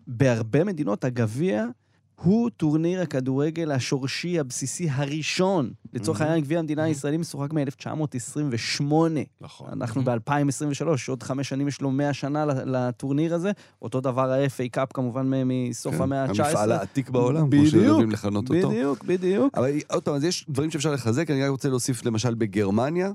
בהרבה 0.06 0.64
מדינות 0.64 1.04
הגביע 1.04 1.66
הוא 2.22 2.50
טורניר 2.56 3.00
הכדורגל 3.00 3.70
השורשי 3.70 4.38
הבסיסי 4.38 4.88
הראשון. 4.90 5.70
לצורך 5.92 6.20
העניין, 6.20 6.40
גביע 6.40 6.58
המדינה 6.58 6.82
הישראלי 6.82 7.16
משוחק 7.16 7.52
מ-1928. 7.52 8.92
נכון. 9.40 9.68
אנחנו 9.72 10.04
ב-2023, 10.04 10.86
עוד 11.08 11.22
חמש 11.22 11.48
שנים 11.48 11.68
יש 11.68 11.80
לו 11.80 11.90
100 11.90 12.12
שנה 12.12 12.44
לטורניר 12.46 13.34
הזה. 13.34 13.52
אותו 13.82 14.00
דבר 14.00 14.32
ה-FA 14.32 14.68
Cup 14.72 14.92
כמובן 14.92 15.30
מסוף 15.46 15.94
כן, 15.94 16.02
המאה 16.02 16.24
ה-19. 16.24 16.44
המפעל 16.44 16.72
העתיק 16.72 17.10
בעולם, 17.10 17.50
כמו 17.50 17.66
שאוהבים 17.66 18.10
לכנות 18.10 18.50
אותו. 18.50 18.70
בדיוק, 18.70 19.04
בדיוק. 19.04 19.58
אבל 19.58 19.70
עוד 19.90 20.02
פעם, 20.02 20.14
אז 20.14 20.24
יש 20.24 20.46
דברים 20.48 20.70
שאפשר 20.70 20.92
לחזק, 20.92 21.30
אני 21.30 21.42
רק 21.42 21.50
רוצה 21.50 21.68
להוסיף 21.68 22.04
למשל 22.04 22.34
בגרמניה, 22.34 23.12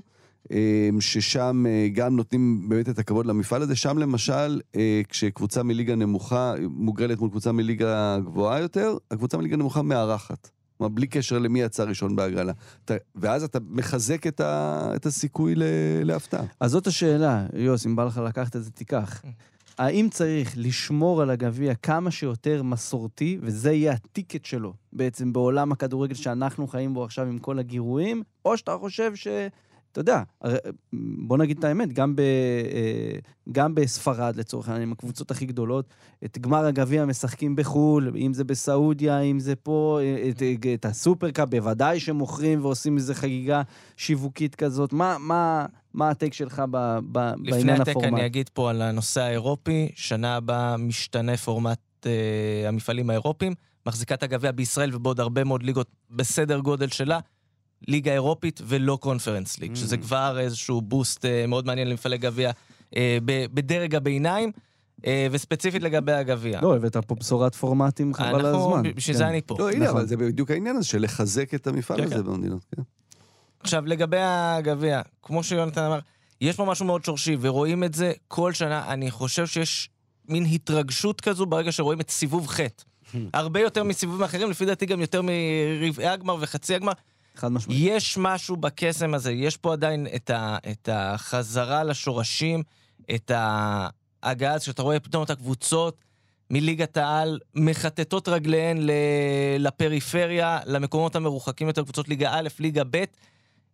ששם 1.00 1.64
אה, 1.68 1.88
גם 1.92 2.16
נותנים 2.16 2.68
באמת 2.68 2.88
את 2.88 2.98
הכבוד 2.98 3.26
למפעל 3.26 3.62
הזה. 3.62 3.76
שם 3.76 3.98
למשל, 3.98 4.60
אה, 4.76 5.00
כשקבוצה 5.08 5.62
מליגה 5.62 5.94
נמוכה 5.94 6.54
מוגרלת 6.70 7.18
מול 7.18 7.30
קבוצה 7.30 7.52
מליגה 7.52 8.18
גבוהה 8.24 8.60
יותר, 8.60 8.96
הקבוצה 9.10 9.38
מליגה 9.38 9.56
נמוכה 9.56 9.82
מארחת. 9.82 10.50
כלומר, 10.78 10.94
בלי 10.94 11.06
קשר 11.06 11.38
למי 11.38 11.60
יצא 11.60 11.84
ראשון 11.84 12.16
בהגרלה. 12.16 12.52
אתה, 12.84 12.94
ואז 13.14 13.42
אתה 13.42 13.58
מחזק 13.68 14.26
את, 14.26 14.40
ה, 14.40 14.92
את 14.96 15.06
הסיכוי 15.06 15.54
ל, 15.54 15.62
להפתעה. 16.04 16.44
אז 16.60 16.70
זאת 16.70 16.86
השאלה, 16.86 17.46
יוס, 17.54 17.86
אם 17.86 17.96
בא 17.96 18.04
לך 18.04 18.20
לקחת 18.26 18.56
את 18.56 18.64
זה, 18.64 18.70
תיקח. 18.70 19.22
האם 19.78 20.08
צריך 20.10 20.54
לשמור 20.56 21.22
על 21.22 21.30
הגביע 21.30 21.74
כמה 21.74 22.10
שיותר 22.10 22.62
מסורתי, 22.62 23.38
וזה 23.42 23.72
יהיה 23.72 23.92
הטיקט 23.92 24.44
שלו 24.44 24.72
בעצם 24.92 25.32
בעולם 25.32 25.72
הכדורגל 25.72 26.14
שאנחנו 26.14 26.66
חיים 26.66 26.94
בו 26.94 27.04
עכשיו 27.04 27.26
עם 27.26 27.38
כל 27.38 27.58
הגירויים, 27.58 28.22
או 28.44 28.56
שאתה 28.56 28.76
חושב 28.80 29.14
ש... 29.14 29.28
אתה 29.92 30.00
יודע, 30.00 30.22
בוא 31.26 31.38
נגיד 31.38 31.58
את 31.58 31.64
האמת, 31.64 31.92
גם, 31.92 32.16
ב, 32.16 32.20
אה, 32.20 33.18
גם 33.52 33.74
בספרד, 33.74 34.36
לצורך 34.36 34.68
העניין, 34.68 34.88
עם 34.88 34.92
הקבוצות 34.92 35.30
הכי 35.30 35.46
גדולות, 35.46 35.84
את 36.24 36.38
גמר 36.38 36.66
הגביע 36.66 37.04
משחקים 37.04 37.56
בחו"ל, 37.56 38.12
אם 38.16 38.34
זה 38.34 38.44
בסעודיה, 38.44 39.20
אם 39.20 39.38
זה 39.38 39.56
פה, 39.56 39.98
אה, 40.02 40.28
את, 40.30 40.42
את 40.74 40.84
הסופרקאפ, 40.84 41.48
בוודאי 41.48 42.00
שמוכרים 42.00 42.64
ועושים 42.64 42.96
איזו 42.96 43.14
חגיגה 43.14 43.62
שיווקית 43.96 44.54
כזאת. 44.54 44.92
מה, 44.92 45.16
מה, 45.20 45.66
מה 45.94 46.10
הטייק 46.10 46.34
שלך 46.34 46.62
ב, 46.70 46.98
ב, 47.12 47.18
לפני 47.18 47.50
בעניין 47.50 47.80
הפורמט? 47.80 48.12
אני 48.12 48.26
אגיד 48.26 48.48
פה 48.48 48.70
על 48.70 48.82
הנושא 48.82 49.20
האירופי, 49.20 49.88
שנה 49.94 50.36
הבאה 50.36 50.76
משתנה 50.76 51.36
פורמט 51.36 51.78
אה, 52.06 52.68
המפעלים 52.68 53.10
האירופיים, 53.10 53.54
מחזיקה 53.86 54.14
את 54.14 54.22
הגביע 54.22 54.52
בישראל 54.52 54.94
ובעוד 54.94 55.20
הרבה 55.20 55.44
מאוד 55.44 55.62
ליגות 55.62 55.86
בסדר 56.10 56.58
גודל 56.58 56.88
שלה, 56.88 57.18
ליגה 57.88 58.12
אירופית 58.12 58.60
ולא 58.64 58.98
קונפרנס 59.00 59.58
ליג, 59.58 59.74
שזה 59.74 59.96
Mm. 59.96 60.00
כבר 60.00 60.38
איזשהו 60.40 60.82
בוסט 60.82 61.24
אה, 61.24 61.46
מאוד 61.46 61.66
מעניין 61.66 61.88
למפעלי 61.88 62.18
גביע 62.18 62.50
אה, 62.96 63.18
ב- 63.24 63.46
בדרג 63.54 63.94
הביניים, 63.94 64.52
אה, 65.06 65.26
וספציפית 65.30 65.82
לגבי 65.82 66.12
הגביע. 66.12 66.60
לא, 66.62 66.76
הבאת 66.76 66.96
פה 66.96 67.14
בשורת 67.14 67.54
פורמטים 67.54 68.14
חבל 68.14 68.26
על 68.28 68.46
אנחנו- 68.46 68.76
הזמן. 68.76 68.82
בשביל 68.94 69.14
כן. 69.14 69.18
זה 69.18 69.28
אני 69.28 69.40
פה. 69.46 69.56
לא, 69.58 69.70
הנה, 69.70 69.84
נכון. 69.84 69.96
אבל 69.96 70.06
זה 70.06 70.16
בדיוק 70.16 70.50
העניין 70.50 70.76
הזה, 70.76 70.86
של 70.86 71.02
לחזק 71.02 71.54
את 71.54 71.66
המפעל 71.66 71.96
כן, 71.98 72.04
הזה 72.04 72.14
כן. 72.14 72.22
במדינות. 72.24 72.64
כן. 72.76 72.82
עכשיו, 73.60 73.86
לגבי 73.86 74.16
הגביע, 74.20 75.00
כמו 75.22 75.42
שיונתן 75.42 75.82
אמר, 75.82 75.98
יש 76.40 76.56
פה 76.56 76.64
משהו 76.64 76.86
מאוד 76.86 77.04
שורשי, 77.04 77.36
ורואים 77.40 77.84
את 77.84 77.94
זה 77.94 78.12
כל 78.28 78.52
שנה. 78.52 78.92
אני 78.92 79.10
חושב 79.10 79.46
שיש 79.46 79.90
מין 80.28 80.44
התרגשות 80.44 81.20
כזו 81.20 81.46
ברגע 81.46 81.72
שרואים 81.72 82.00
את 82.00 82.10
סיבוב 82.10 82.46
ח'. 82.48 82.60
הרבה 83.34 83.60
יותר 83.60 83.84
מסיבובים 83.84 84.22
אחרים, 84.24 84.50
לפי 84.50 84.66
דעתי 84.66 84.86
גם 84.86 85.00
יותר 85.00 85.22
מרבעי 85.22 86.06
הגמר 86.08 86.36
וחצי 86.40 86.74
הגמר. 86.74 86.92
חד 87.40 87.52
משמעית. 87.52 87.80
יש 87.82 88.18
משהו 88.18 88.56
בקסם 88.56 89.14
הזה, 89.14 89.32
יש 89.32 89.56
פה 89.56 89.72
עדיין 89.72 90.06
את, 90.16 90.30
ה, 90.30 90.58
את 90.70 90.88
החזרה 90.92 91.84
לשורשים, 91.84 92.62
את 93.14 93.30
ההגעה, 93.34 94.60
שאתה 94.60 94.82
רואה 94.82 95.00
פתאום 95.00 95.22
את 95.22 95.30
הקבוצות 95.30 96.04
מליגת 96.50 96.96
העל 96.96 97.38
מחטטות 97.54 98.28
רגליהן 98.28 98.78
ל, 98.80 98.90
לפריפריה, 99.58 100.58
למקומות 100.66 101.16
המרוחקים 101.16 101.66
יותר, 101.66 101.82
קבוצות 101.82 102.08
ליגה 102.08 102.30
א', 102.34 102.48
ליגה 102.58 102.82
ב', 102.90 103.04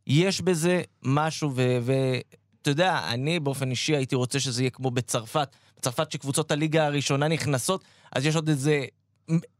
יש 0.06 0.40
בזה 0.40 0.82
משהו, 1.02 1.52
ואתה 1.54 2.70
יודע, 2.70 3.00
אני 3.08 3.40
באופן 3.40 3.70
אישי 3.70 3.96
הייתי 3.96 4.14
רוצה 4.14 4.40
שזה 4.40 4.62
יהיה 4.62 4.70
כמו 4.70 4.90
בצרפת. 4.90 5.56
בצרפת 5.78 6.12
שקבוצות 6.12 6.50
הליגה 6.50 6.86
הראשונה 6.86 7.28
נכנסות, 7.28 7.84
אז 8.12 8.26
יש 8.26 8.36
עוד 8.36 8.48
איזה 8.48 8.84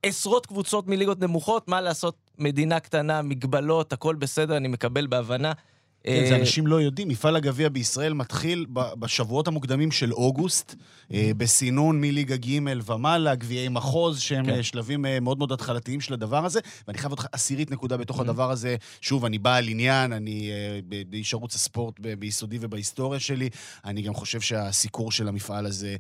עשרות 0.03 0.47
קבוצות 0.47 0.87
מליגות 0.87 1.21
נמוכות, 1.21 1.69
מה 1.69 1.81
לעשות, 1.81 2.17
מדינה 2.39 2.81
קטנה, 2.81 3.23
מגבלות, 3.23 3.93
הכל 3.93 4.15
בסדר, 4.15 4.57
אני 4.57 4.69
מקבל 4.69 5.07
בהבנה. 5.07 5.53
כן, 6.07 6.27
זה 6.27 6.35
אה, 6.35 6.41
אנשים 6.41 6.67
לא 6.67 6.81
יודעים. 6.81 7.09
מפעל 7.09 7.37
הגביע 7.37 7.69
בישראל 7.69 8.13
מתחיל 8.13 8.67
בשבועות 8.73 9.49
המוקדמים 9.49 9.91
של 9.91 10.13
אוגוסט, 10.13 10.75
אה, 11.15 11.31
בסינון 11.37 12.01
מליגה 12.01 12.37
ג' 12.37 12.59
ומעלה, 12.87 13.35
גביעי 13.35 13.69
מחוז, 13.69 14.21
שהם 14.21 14.47
כן. 14.47 14.51
אה, 14.51 14.63
שלבים 14.63 15.05
מאוד 15.21 15.39
מאוד 15.39 15.53
התחלתיים 15.53 16.01
של 16.01 16.15
הדבר 16.15 16.45
הזה. 16.45 16.61
ואני 16.89 16.99
חייב 16.99 17.11
אותך 17.13 17.27
עשירית 17.33 17.71
נקודה 17.71 17.97
בתוך 17.97 18.21
הדבר 18.21 18.51
הזה. 18.51 18.77
שוב, 19.01 19.25
אני 19.25 19.39
בעל 19.39 19.69
עניין, 19.69 20.13
אני 20.13 20.51
באיש 21.09 21.35
ערוץ 21.35 21.55
הספורט 21.55 22.01
ביסודי 22.19 22.59
ובהיסטוריה 22.61 23.21
שלי. 23.21 23.49
אני 23.85 24.03
גם 24.03 24.15
חושב 24.15 24.41
שהסיקור 24.41 25.13
של 25.13 25.29
המפעל 25.29 25.67
הזה 25.67 25.97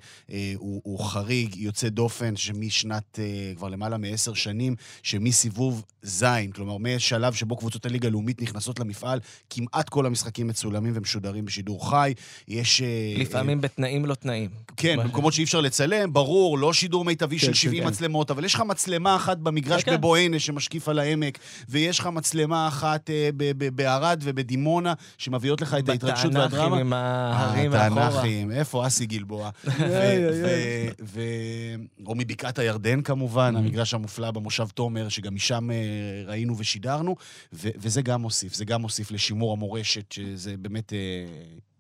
הוא, 0.57 0.81
הוא 0.85 1.01
חריג, 1.01 1.57
יוצא 1.57 1.88
דופן, 1.88 2.37
שמשנת, 2.37 3.19
כבר 3.57 3.69
למעלה 3.69 3.97
מעשר 3.99 4.35
שנים, 4.35 4.77
שמסיבוב 5.03 5.85
ז', 6.03 6.25
כלומר, 6.55 6.77
משלב 6.79 7.33
שבו 7.33 7.57
קבוצות 7.57 7.87
הליגה 7.87 8.09
הלאומית 8.09 8.42
נכנסות 8.42 8.81
למפעל, 8.81 9.21
כמעט 9.51 9.88
כל 9.97 10.07
המשחקים 10.07 10.47
מצולמים 10.47 10.93
ומשודרים 10.97 11.45
בשידור 11.45 11.91
חי. 11.91 12.15
יש... 12.49 12.83
אה, 12.83 13.15
לפעמים 13.17 13.61
בתנאים 13.61 14.07
לא 14.07 14.15
תנאים. 14.15 14.51
כן, 14.77 14.97
במקומות 14.99 15.33
שאי 15.33 15.45
אפשר 15.45 15.61
לצלם, 15.61 16.13
ברור, 16.13 16.59
לא 16.59 16.73
שידור 16.73 17.05
מיטבי 17.05 17.39
של 17.39 17.47
כן, 17.47 17.55
70 17.55 17.83
כן. 17.83 17.89
מצלמות, 17.89 18.31
אבל 18.31 18.45
יש 18.45 18.55
לך 18.55 18.61
מצלמה 18.61 19.17
אחת 19.17 19.39
במגרש 19.39 19.83
כן, 19.83 19.91
כן. 19.91 19.97
בבועיינה 19.97 20.39
שמשקיף 20.39 20.89
על 20.89 20.99
העמק, 20.99 21.39
ויש 21.69 21.99
לך 21.99 22.07
מצלמה 22.07 22.69
אחת 22.69 23.11
אה, 23.11 23.31
בערד 23.75 24.21
ובדימונה, 24.25 24.95
שמביאות 25.19 25.61
לך 25.61 25.77
את 25.79 25.89
ההתרגשות 25.89 26.31
בתענכים 26.31 26.59
והדרמה. 26.59 26.81
עם 26.81 26.93
ההרים 26.93 27.71
מאחורה. 27.71 28.09
התענכים, 28.09 28.51
איפה 28.51 28.87
אסי 28.87 29.07
גלבוע? 29.07 29.51
או 32.07 32.15
מבקעת 32.15 32.59
הירדן 32.59 33.03
כמובן, 33.03 33.47
Mm-hmm. 33.47 33.59
המגרש 33.59 33.95
המופלא 33.95 34.31
במושב 34.31 34.69
תומר, 34.75 35.09
שגם 35.09 35.35
משם 35.35 35.71
אה, 35.71 35.77
ראינו 36.27 36.59
ושידרנו, 36.59 37.17
וזה 37.53 38.03
גם 38.03 38.23
מוסיף, 38.23 38.55
זה 38.55 38.65
גם 38.65 38.83
מוסיף 38.83 39.11
לשימור 39.11 39.53
המורשת, 39.53 39.86
שזה 40.11 40.55
באמת 40.59 40.92
אה, 40.92 40.99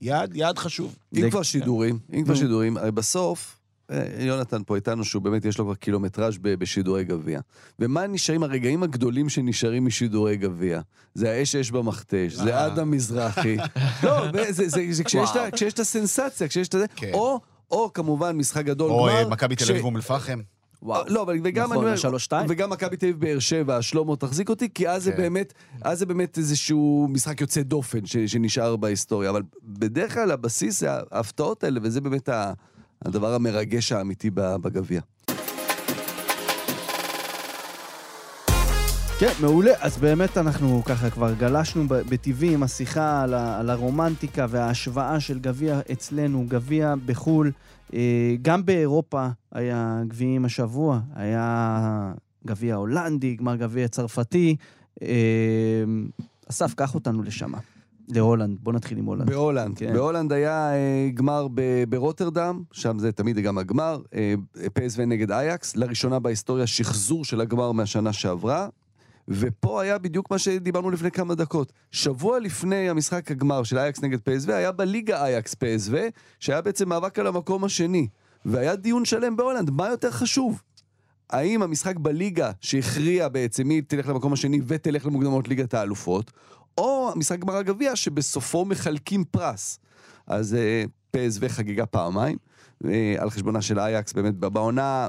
יעד, 0.00 0.36
יעד 0.36 0.58
חשוב. 0.58 0.96
אם 1.16 1.30
כבר 1.30 1.42
שידורים, 1.42 1.98
אם 2.12 2.24
כבר. 2.24 2.34
שידורים, 2.34 2.76
הרי 2.76 2.90
בסוף, 2.92 3.58
אה, 3.90 4.04
יונתן 4.18 4.62
פה 4.66 4.76
איתנו, 4.76 5.04
שהוא 5.04 5.22
באמת 5.22 5.44
יש 5.44 5.58
לו 5.58 5.64
כבר 5.64 5.74
קילומטראז' 5.74 6.38
ב- 6.42 6.54
בשידורי 6.54 7.04
גביע. 7.04 7.40
ומה 7.78 8.06
נשארים, 8.06 8.42
הרגעים 8.42 8.82
הגדולים 8.82 9.28
שנשארים 9.28 9.86
משידורי 9.86 10.36
גביע? 10.36 10.80
זה 11.14 11.30
האש 11.32 11.56
אש 11.56 11.70
במכתש, 11.70 12.32
זה 12.32 12.56
אה. 12.56 12.66
אדם 12.66 12.90
מזרחי. 12.90 13.56
לא, 14.02 14.32
זה- 14.32 14.52
זה- 14.52 14.68
זה 14.68 14.84
זה 14.92 15.04
כשיש 15.52 15.72
את 15.74 15.78
הסנסציה, 15.78 16.48
כשיש 16.48 16.68
את 16.68 16.72
זה, 16.72 16.84
כן. 16.96 17.10
או... 17.14 17.40
או 17.70 17.92
כמובן 17.92 18.36
משחק 18.36 18.64
גדול 18.64 18.90
או 18.90 19.08
אה. 19.08 19.28
מכבי 19.28 19.56
תל 19.56 19.64
ש- 19.64 19.70
אביב 19.70 19.84
אום 19.84 19.96
אל-פחם. 19.96 20.40
וואו. 20.86 21.04
לא, 21.08 21.22
אבל 21.22 21.38
וגם 21.44 21.64
נכון, 21.64 21.76
אני 21.76 21.84
אומר, 21.84 21.92
השלוש 21.94 22.24
שתיים. 22.24 22.46
וגם 22.48 22.70
מכבי 22.70 22.96
תל 22.96 23.06
אביב 23.06 23.20
באר 23.20 23.38
שבע, 23.38 23.82
שלמה 23.82 24.16
תחזיק 24.16 24.48
אותי, 24.50 24.68
כי 24.74 24.88
אז 24.88 25.04
זה 25.04 25.12
כן. 25.12 25.16
באמת, 25.16 25.52
אז 25.82 25.98
זה 25.98 26.06
באמת 26.06 26.38
איזשהו 26.38 27.08
משחק 27.10 27.40
יוצא 27.40 27.62
דופן 27.62 28.06
ש- 28.06 28.16
שנשאר 28.16 28.76
בהיסטוריה, 28.76 29.30
אבל 29.30 29.42
בדרך 29.62 30.14
כלל 30.14 30.30
הבסיס 30.30 30.80
זה 30.80 30.88
ההפתעות 31.12 31.64
האלה, 31.64 31.80
וזה 31.82 32.00
באמת 32.00 32.28
ה- 32.28 32.52
הדבר 33.04 33.34
המרגש 33.34 33.92
האמיתי 33.92 34.30
ב- 34.34 34.56
בגביע. 34.56 35.00
כן, 39.18 39.32
מעולה. 39.40 39.72
אז 39.80 39.96
באמת 39.98 40.38
אנחנו 40.38 40.82
ככה 40.84 41.10
כבר 41.10 41.32
גלשנו 41.34 41.88
ב- 41.88 41.94
בטבעי 41.94 42.54
עם 42.54 42.62
השיחה 42.62 43.22
על, 43.22 43.34
ה- 43.34 43.58
על 43.60 43.70
הרומנטיקה 43.70 44.46
וההשוואה 44.48 45.20
של 45.20 45.38
גביע 45.38 45.80
אצלנו, 45.92 46.44
גביע 46.48 46.94
בחו"ל. 47.06 47.52
אה, 47.94 48.34
גם 48.42 48.64
באירופה 48.64 49.28
היה 49.52 50.02
גביעים 50.08 50.44
השבוע, 50.44 51.00
היה 51.14 52.12
גביע 52.46 52.74
הולנדי, 52.74 53.34
גמר 53.36 53.56
גביע 53.56 53.88
צרפתי. 53.88 54.56
אה, 55.02 55.84
אסף, 56.50 56.74
קח 56.74 56.94
אותנו 56.94 57.22
לשם, 57.22 57.52
להולנד. 58.08 58.58
בוא 58.62 58.72
נתחיל 58.72 58.98
עם 58.98 59.04
הולנד. 59.04 59.30
בהולנד. 59.30 59.78
כן. 59.78 59.92
בהולנד 59.92 60.32
היה 60.32 60.72
אה, 60.74 61.08
גמר 61.14 61.46
ב- 61.54 61.84
ברוטרדם, 61.88 62.62
שם 62.72 62.98
זה 62.98 63.12
תמיד 63.12 63.38
גם 63.38 63.58
הגמר, 63.58 64.02
אה, 64.14 64.34
פסוו 64.72 65.06
נגד 65.06 65.30
אייאקס, 65.30 65.76
לראשונה 65.76 66.18
בהיסטוריה 66.18 66.66
שחזור 66.66 67.24
של 67.24 67.40
הגמר 67.40 67.72
מהשנה 67.72 68.12
שעברה. 68.12 68.68
ופה 69.28 69.82
היה 69.82 69.98
בדיוק 69.98 70.30
מה 70.30 70.38
שדיברנו 70.38 70.90
לפני 70.90 71.10
כמה 71.10 71.34
דקות. 71.34 71.72
שבוע 71.90 72.38
לפני 72.38 72.90
המשחק 72.90 73.30
הגמר 73.30 73.62
של 73.62 73.78
אייאקס 73.78 74.02
נגד 74.02 74.20
פסוו, 74.20 74.52
היה 74.52 74.72
בליגה 74.72 75.24
אייאקס 75.24 75.54
פסוו, 75.54 75.96
שהיה 76.40 76.60
בעצם 76.60 76.88
מאבק 76.88 77.18
על 77.18 77.26
המקום 77.26 77.64
השני. 77.64 78.08
והיה 78.44 78.76
דיון 78.76 79.04
שלם 79.04 79.36
בהולנד, 79.36 79.70
מה 79.70 79.88
יותר 79.88 80.10
חשוב? 80.10 80.62
האם 81.30 81.62
המשחק 81.62 81.96
בליגה 81.96 82.50
שהכריע 82.60 83.28
בעצם 83.28 83.68
מי 83.68 83.82
תלך 83.82 84.08
למקום 84.08 84.32
השני 84.32 84.60
ותלך 84.66 85.06
למוקדמות 85.06 85.48
ליגת 85.48 85.74
האלופות, 85.74 86.32
או 86.78 87.10
המשחק 87.14 87.38
גמר 87.38 87.56
הגביע 87.56 87.96
שבסופו 87.96 88.64
מחלקים 88.64 89.24
פרס. 89.24 89.78
אז 90.26 90.54
אה, 90.54 90.84
פסו 91.10 91.40
חגיגה 91.48 91.86
פעמיים, 91.86 92.36
אה, 92.84 93.14
על 93.18 93.30
חשבונה 93.30 93.62
של 93.62 93.78
אייקס, 93.78 94.12
באמת 94.12 94.34
בעונה... 94.34 95.08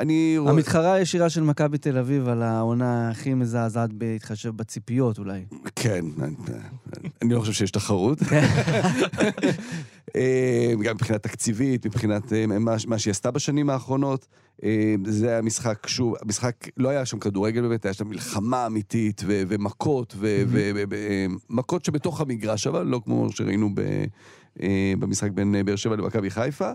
אני. 0.00 0.36
המתחרה 0.48 0.92
הישירה 0.94 1.30
של 1.30 1.42
מכבי 1.42 1.78
תל 1.78 1.98
אביב 1.98 2.28
על 2.28 2.42
העונה 2.42 3.10
הכי 3.10 3.34
מזעזעת 3.34 3.92
בהתחשב 3.92 4.50
בציפיות 4.56 5.18
אולי. 5.18 5.44
כן, 5.76 6.04
אני- 7.22 7.34
לא 7.34 7.40
חושב 7.40 7.52
שיש 7.52 7.70
תחרות. 7.70 8.18
אה, 10.16 10.72
גם 10.82 10.94
מבחינה 10.94 11.18
תקציבית, 11.18 11.86
מבחינת 11.86 12.32
אה, 12.32 12.46
מה, 12.46 12.74
מה 12.86 12.98
שהיא 12.98 13.10
עשתה 13.10 13.30
בשנים 13.30 13.70
האחרונות. 13.70 14.26
אה, 14.64 14.94
זה 15.06 15.28
היה 15.28 15.42
משחק, 15.42 15.86
שוב, 15.86 16.14
המשחק, 16.22 16.54
לא 16.76 16.88
היה 16.88 17.04
שם 17.06 17.18
כדורגל 17.18 17.62
באמת, 17.62 17.84
היה 17.84 17.94
שם 17.94 18.08
מלחמה 18.08 18.66
אמיתית 18.66 19.22
ו- 19.26 19.42
ומכות, 19.48 20.14
ומכות 21.48 21.84
שבתוך 21.84 22.20
המגרש, 22.20 22.66
אבל 22.66 22.86
לא 22.86 23.00
כמו 23.04 23.32
שראינו 23.32 23.70
ב, 23.74 23.80
במשחק 24.98 25.30
בין 25.30 25.54
באר 25.64 25.76
שבע 25.76 25.96
למכבי 25.96 26.30
חיפה. 26.30 26.70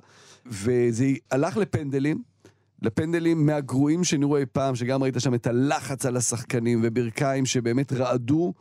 וזה 0.45 1.05
הלך 1.31 1.57
לפנדלים. 1.57 2.34
לפנדלים 2.81 3.45
מהגרועים 3.45 4.03
שנראו 4.03 4.37
אי 4.37 4.45
פעם, 4.51 4.75
שגם 4.75 5.03
ראית 5.03 5.15
שם 5.19 5.33
את 5.33 5.47
הלחץ 5.47 6.05
על 6.05 6.17
השחקנים 6.17 6.81
וברכיים 6.83 7.45
שבאמת 7.45 7.93
רעדו, 7.93 8.53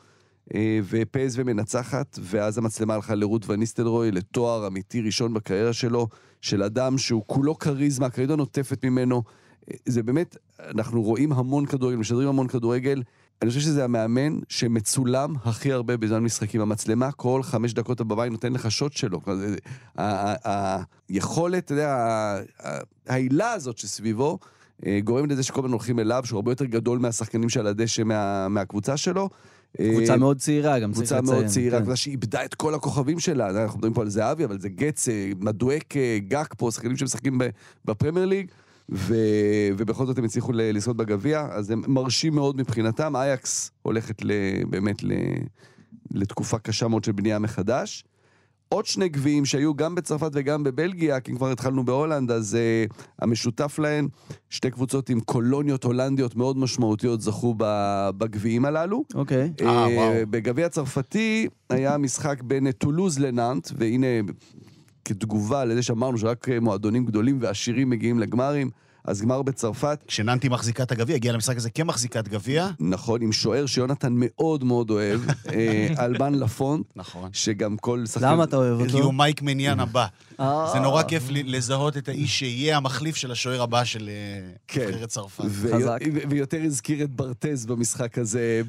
אה, 0.55 0.81
ופז 0.89 1.39
ומנצחת, 1.39 2.19
ואז 2.23 2.59
המצלמה 2.59 2.95
הלכה 2.95 3.15
לרות 3.15 3.49
וניסטלרוי, 3.49 4.11
לתואר 4.11 4.67
אמיתי 4.67 5.01
ראשון 5.01 5.35
בקריירה 5.35 5.73
שלו, 5.73 6.09
של 6.41 6.63
אדם 6.63 6.99
שהוא 6.99 7.23
כולו 7.27 7.59
כריזמה, 7.59 8.07
הכרית 8.07 8.31
נוטפת 8.31 8.85
ממנו. 8.85 9.23
אה, 9.71 9.77
זה 9.87 10.03
באמת, 10.03 10.37
אנחנו 10.61 11.03
רואים 11.03 11.33
המון 11.33 11.67
כדורגל, 11.67 11.97
משדרים 11.97 12.29
המון 12.29 12.49
כדורגל. 12.49 13.03
אני 13.43 13.49
חושב 13.51 13.61
שזה 13.61 13.85
המאמן 13.85 14.39
שמצולם 14.49 15.35
הכי 15.45 15.73
הרבה 15.73 15.97
בזמן 15.97 16.19
משחקים. 16.23 16.61
המצלמה 16.61 17.13
כל 17.13 17.43
חמש 17.43 17.73
דקות 17.75 18.01
הבמאי 18.01 18.31
נותן 18.31 18.53
לך 18.53 18.71
שוט 18.71 18.93
שלו. 18.93 19.21
היכולת, 21.09 21.65
אתה 21.65 21.73
יודע, 21.75 22.37
העילה 23.07 23.53
הזאת 23.53 23.79
שסביבו, 23.79 24.39
אה, 24.87 24.99
גורמת 25.05 25.31
לזה 25.31 25.43
שכל 25.43 25.61
הזמן 25.61 25.71
הולכים 25.73 25.99
אליו, 25.99 26.23
שהוא 26.25 26.37
הרבה 26.37 26.51
יותר 26.53 26.65
גדול 26.65 26.99
מהשחקנים 26.99 27.49
שעל 27.49 27.67
הדשא 27.67 28.03
מה- 28.03 28.49
מהקבוצה 28.49 28.97
שלו. 28.97 29.29
קבוצה 29.77 30.13
אה, 30.13 30.17
מאוד 30.19 30.39
צעירה, 30.39 30.79
גם 30.79 30.93
צריך 30.93 31.01
קבוצה 31.09 31.21
לציין. 31.21 31.35
מאוד 31.39 31.47
צעירה, 31.47 31.79
כן. 31.79 31.85
קבוצה 31.85 31.97
שאיבדה 31.97 32.45
את 32.45 32.55
כל 32.55 32.75
הכוכבים 32.75 33.21
שלה. 33.21 33.51
אנחנו 33.63 33.79
מדברים 33.79 33.95
פה 33.95 34.03
על 34.03 34.09
זהבי, 34.09 34.45
אבל 34.45 34.61
זה 34.61 34.69
גץ, 34.69 35.09
מדואק, 35.41 35.95
גאק 36.29 36.55
פה, 36.59 36.71
שחקנים 36.71 36.97
שמשחקים 36.97 37.41
בפרמייר 37.85 38.27
ליג, 38.27 38.47
ו... 38.93 39.15
ובכל 39.77 40.07
זאת 40.07 40.19
הם 40.19 40.25
הצליחו 40.25 40.53
ל- 40.53 40.77
לזכות 40.77 40.97
בגביע, 40.97 41.49
אז 41.51 41.71
הם 41.71 41.83
מרשים 41.89 42.35
מאוד 42.35 42.57
מבחינתם. 42.57 43.17
אייאקס 43.17 43.71
הולכת 43.83 44.25
ל... 44.25 44.33
באמת 44.71 45.03
ל... 45.03 45.13
לתקופה 46.11 46.59
קשה 46.59 46.89
מאוד 46.89 47.05
של 47.05 47.13
בנייה 47.13 47.39
מחדש. 47.39 48.05
עוד 48.69 48.87
שני 48.87 49.09
גביעים 49.09 49.45
שהיו 49.45 49.75
גם 49.75 49.95
בצרפת 49.95 50.31
וגם 50.35 50.65
בבלגיה, 50.65 51.21
כי 51.21 51.33
אם 51.33 51.37
כבר 51.37 51.51
התחלנו 51.51 51.85
בהולנד, 51.85 52.31
אז 52.31 52.57
uh, 52.91 52.95
המשותף 53.19 53.79
להן, 53.79 54.09
שתי 54.51 54.71
קבוצות 54.71 55.11
עם 55.11 55.21
קולוניות 55.21 55.85
הולנדיות 55.85 56.37
מאוד 56.37 56.59
משמעותיות 56.59 57.21
זכו 57.21 57.55
בגביעים 58.19 58.65
הללו. 58.65 59.05
אוקיי. 59.15 59.53
אה, 59.61 59.67
אה, 59.67 59.89
וואו. 59.97 60.13
בגביע 60.31 60.67
הצרפתי 60.67 61.49
היה 61.71 61.99
משחק 61.99 62.43
בין 62.43 62.71
טולוז 62.71 63.19
לנאנט, 63.19 63.69
והנה, 63.77 64.07
כתגובה 65.05 65.65
לזה 65.65 65.83
שאמרנו 65.83 66.19
שרק 66.19 66.49
אה, 66.49 66.61
מועדונים 66.61 67.05
גדולים 67.05 67.39
ועשירים 67.43 67.91
מגיעים 67.91 68.19
לגמרים, 68.19 68.71
אז 69.05 69.23
גמר 69.23 69.43
בצרפת, 69.43 69.99
כשננטי 70.07 70.49
מחזיקה 70.49 70.83
את 70.83 70.93
הגביע, 70.93 71.17
הגיעה 71.17 71.35
למשחק 71.35 71.57
הזה 71.57 71.71
כמחזיקת 71.71 72.29
גביע. 72.29 72.69
נכון, 72.81 73.23
עם 73.23 73.33
שוער 73.33 73.67
שיונתן 73.67 74.13
מאוד 74.17 74.65
מאוד 74.65 74.91
אוהב, 74.91 75.21
אה, 75.53 75.89
אלבן 76.05 76.35
לפונט, 76.35 76.87
נכון. 76.97 77.31
שגם 77.33 77.77
כל 77.77 78.07
שחקן... 78.07 78.27
למה 78.33 78.45
אתה 78.45 78.57
אוהב 78.57 78.87
כי 78.87 78.93
הוא 78.93 79.01
אותו? 79.01 79.13
מייק 79.13 79.43
מניאן 79.43 79.81
הבא. 79.81 80.07
אה. 80.41 80.71
זה 80.73 80.79
נורא 80.81 81.03
כיף 81.03 81.23
לזהות 81.31 81.97
את 81.97 82.09
האיש 82.09 82.39
שיהיה 82.39 82.77
המחליף 82.77 83.17
של 83.17 83.31
השוער 83.31 83.63
הבא 83.63 83.85
של 83.85 84.11
כן. 84.69 84.89
נבחרת 84.89 85.09
צרפת. 85.09 85.45
חזק. 85.73 85.99
ויותר 86.29 86.61
הזכיר 86.65 87.05
את 87.05 87.11
ברטז 87.11 87.67
במשחק 87.67 88.19
הזה, 88.19 88.63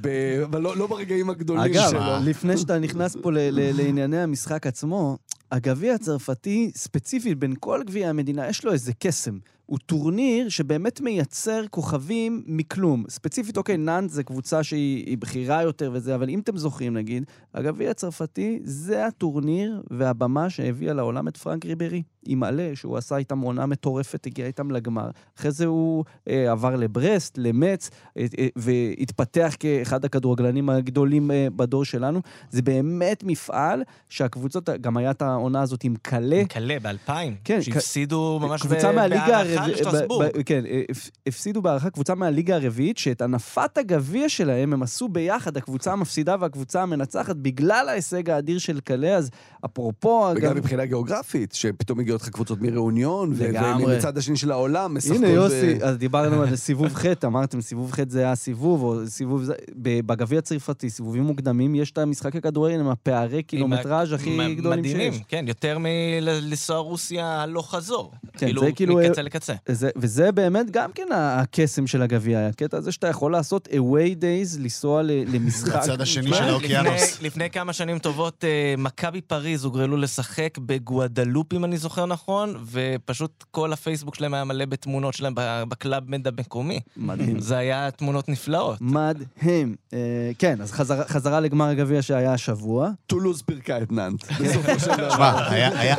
אבל 0.46 0.62
לא, 0.62 0.78
לא 0.78 0.88
ברגעים 0.88 1.30
הגדולים 1.30 1.64
אגב, 1.64 1.90
שלו. 1.90 2.00
לפני 2.24 2.58
שאתה 2.58 2.80
נכנס 2.80 3.16
פה 3.22 3.32
ל- 3.32 3.38
ל- 3.38 3.78
לענייני 3.78 4.22
המשחק 4.22 4.68
עצמו, 4.68 5.18
הגביע 5.52 5.94
הצרפתי, 5.94 6.72
ספציפית 6.76 7.38
בין 7.38 7.54
כל 7.60 7.82
גביעי 7.86 8.06
המדינה, 8.06 8.48
יש 8.48 8.66
לו 8.66 8.72
איזה 8.72 8.94
קסם. 8.94 9.38
הוא 9.66 9.80
טורניר 9.86 10.50
שבאמת 10.50 11.02
מייצר 11.02 11.68
כוכבים 11.70 12.44
מכלום. 12.48 13.04
ספציפית, 13.10 13.58
אוקיי, 13.58 13.78
נאנט 13.78 14.10
זה 14.10 14.24
קבוצה 14.24 14.64
שהיא 14.64 15.06
היא 15.06 15.18
בכירה 15.18 15.64
יותר 15.64 15.92
וזה, 15.94 16.16
אבל 16.16 16.30
אם 16.30 16.40
אתם 16.40 16.58
זוכרים, 16.58 16.94
נגיד, 16.94 17.26
הגביע 17.54 17.92
הצרפתי 17.92 18.60
זה 18.64 19.06
הטורניר 19.06 19.82
והבמה 19.92 20.50
שהביאה 20.50 20.94
לעולם 20.94 21.28
את 21.28 21.38
פרנק 21.38 21.66
ריברי. 21.66 22.04
עם 22.28 22.44
עלה, 22.44 22.72
שהוא 22.76 22.98
עשה 22.98 23.18
איתם 23.18 23.40
עונה 23.40 23.66
מטורפת, 23.66 24.26
הגיע 24.26 24.46
איתם 24.46 24.72
לגמר. 24.72 25.10
אחרי 25.40 25.52
זה 25.52 25.66
הוא 25.66 26.04
אה, 26.30 26.52
עבר 26.52 26.76
לברסט, 26.76 27.38
למץ, 27.38 27.90
אה, 28.18 28.26
אה, 28.40 28.48
והתפתח 28.56 29.56
כאחד 29.60 30.06
הכדורגלנים 30.06 30.70
הגדולים 30.70 31.32
אה, 31.32 31.48
בדור 31.56 31.86
שלנו. 31.86 32.22
זה 32.50 32.62
באמת 32.62 33.24
מפעל 33.24 33.84
שהקבוצות, 34.10 34.70
גם 34.82 34.98
היה 34.98 35.12
את 35.12 35.22
העונה 35.22 35.62
הזאת 35.62 35.84
עם 35.84 35.96
קלה. 36.02 36.44
קלה 36.50 36.78
באלפיים, 36.82 37.36
כן, 37.44 37.62
שהפסידו 37.62 38.40
ממש 38.42 38.62
קבוצה 38.62 38.92
ב- 38.92 38.96
מהליגה 38.96 39.26
בהערכה 39.28 39.54
הרביעית, 39.62 39.80
לשטרסבורג. 39.80 40.28
כן, 40.46 40.64
אה, 40.66 40.82
הפ- 40.92 41.10
הפסידו 41.28 41.62
בהערכה 41.62 41.90
קבוצה 41.90 42.16
מהליגה 42.16 42.56
הרביעית, 42.56 42.98
שאת 42.98 43.22
הנפת 43.22 43.78
הגביע 43.78 44.30
שלהם 44.30 44.74
הם 44.74 44.84
עשו 44.84 45.08
ביחד, 45.08 45.58
הקבוצה 45.58 45.92
המפסידה 45.94 46.36
והקבוצה 46.40 46.82
המנצחת, 46.84 47.36
בגלל 47.36 47.90
ההישג 47.90 48.30
האדיר 48.30 48.58
של 48.58 48.80
קלה, 48.80 49.16
אז 49.16 49.30
אפרופו... 49.66 50.28
וגם 50.36 50.48
אגב- 50.50 50.58
מבחינה 50.58 50.86
גיאוגרפית, 50.86 51.52
שפתאום 51.54 52.00
מגיעות 52.16 52.22
לך 52.22 52.30
קבוצות 52.30 52.62
מראוניון. 52.62 53.34
ומצד 53.36 54.18
השני 54.18 54.38
של 54.38 54.52
העולם 54.52 54.98
משחקות... 54.98 55.18
הנה 55.18 55.28
יוסי, 55.28 55.78
אז 55.84 55.98
דיברנו 55.98 56.42
על 56.42 56.56
סיבוב 56.66 56.94
ח', 56.94 57.06
אמרתם 57.26 57.62
סיבוב 57.62 57.92
ח' 57.92 58.00
זה 58.10 58.20
היה 58.20 58.36
סיבוב, 58.36 58.84
או 58.84 59.08
סיבוב 59.08 59.44
זה... 59.44 59.54
ב- 59.82 60.00
בגביע 60.06 60.40
הצרפתי, 60.40 60.90
סיבובים 60.90 61.24
מוקדמים, 61.24 61.76
יש 61.76 61.92
את 61.92 61.98
המשחק 61.98 62.36
הכדורגל 62.36 62.80
עם 62.80 62.88
הפערי 62.90 63.44
קילומטראז' 63.44 64.14
הכי 64.14 64.56
גדולים 64.56 64.80
מדהימים, 64.80 65.14
שיש. 65.14 65.22
כן, 65.28 65.46
יותר 65.48 65.78
מלנסוע 65.80 66.78
רוסיה 66.78 67.42
הלוך 67.42 67.72
חזור. 67.76 68.12
כן, 68.34 68.46
כאילו, 68.46 68.62
זה 68.62 68.72
כאילו- 68.72 68.96
מקצה 68.98 69.22
לקצה. 69.22 69.54
זה, 69.70 69.90
וזה 69.96 70.32
באמת 70.32 70.72
גם 70.72 70.92
כן 70.96 71.08
הקסם 71.14 71.88
של 71.88 72.02
הגביע, 72.02 72.48
הקטע 72.48 72.78
הזה 72.78 72.92
שאתה 72.92 73.08
יכול 73.08 73.32
לעשות 73.32 73.68
away 73.68 74.22
days, 74.22 74.60
לנסוע 74.60 75.02
למשחק. 75.34 75.76
לצד 75.76 76.02
השני 76.02 76.34
של 76.34 76.44
האוקיינוס. 76.44 77.14
לפני, 77.14 77.28
לפני 77.28 77.50
כמה 77.50 77.74
שנים 77.74 78.00
טובות, 78.00 78.44
אה, 78.44 78.76
מכבי 78.78 79.22
פריז 79.22 79.64
הוגרלו 79.64 79.98
לשחק 79.98 80.58
בגואדלופ, 80.66 81.54
אם 81.54 81.66
אני 81.66 81.78
זוכר 81.78 82.05
נכון, 82.06 82.56
ופשוט 82.72 83.44
כל 83.52 83.74
הפייסבוק 83.74 84.16
שלהם 84.16 84.34
היה 84.34 84.44
מלא 84.44 84.66
בתמונות 84.66 85.14
שלהם 85.14 85.34
בקלאב 85.70 86.04
מד 86.08 86.28
המקומי. 86.28 86.80
מדהים. 86.98 87.40
זה 87.40 87.58
היה 87.58 87.92
תמונות 87.92 88.30
נפלאות. 88.30 88.78
מדהים. 88.82 89.76
אה, 89.94 89.98
כן, 90.40 90.62
אז 90.62 90.72
חזרה, 90.72 91.08
חזרה 91.08 91.40
לגמר 91.40 91.66
הגביע 91.66 92.02
שהיה 92.02 92.34
השבוע. 92.34 92.90
טולוז 93.08 93.42
פירקה 93.42 93.82
את 93.82 93.92
נאנט. 93.92 94.24
בסופו 94.32 94.80
של 94.80 94.96
דבר. 94.98 95.10
שמע, 95.16 95.50
היה 95.50 95.80
היה 95.80 95.96
4-0 95.96 95.98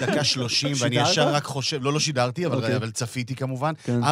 דקה 0.00 0.24
30, 0.24 0.72
ואני? 0.80 0.96
ישר 0.96 1.28
רק 1.34 1.44
חושב, 1.44 1.82
לא, 1.82 1.92
לא 1.92 2.00
שידרתי, 2.00 2.46
אבל 2.46 2.56
אוקיי. 2.56 2.76
אבל 2.76 2.90
צפיתי 2.90 3.34
כמובן. 3.34 3.72
כן. 3.84 4.00
4-0 4.04 4.06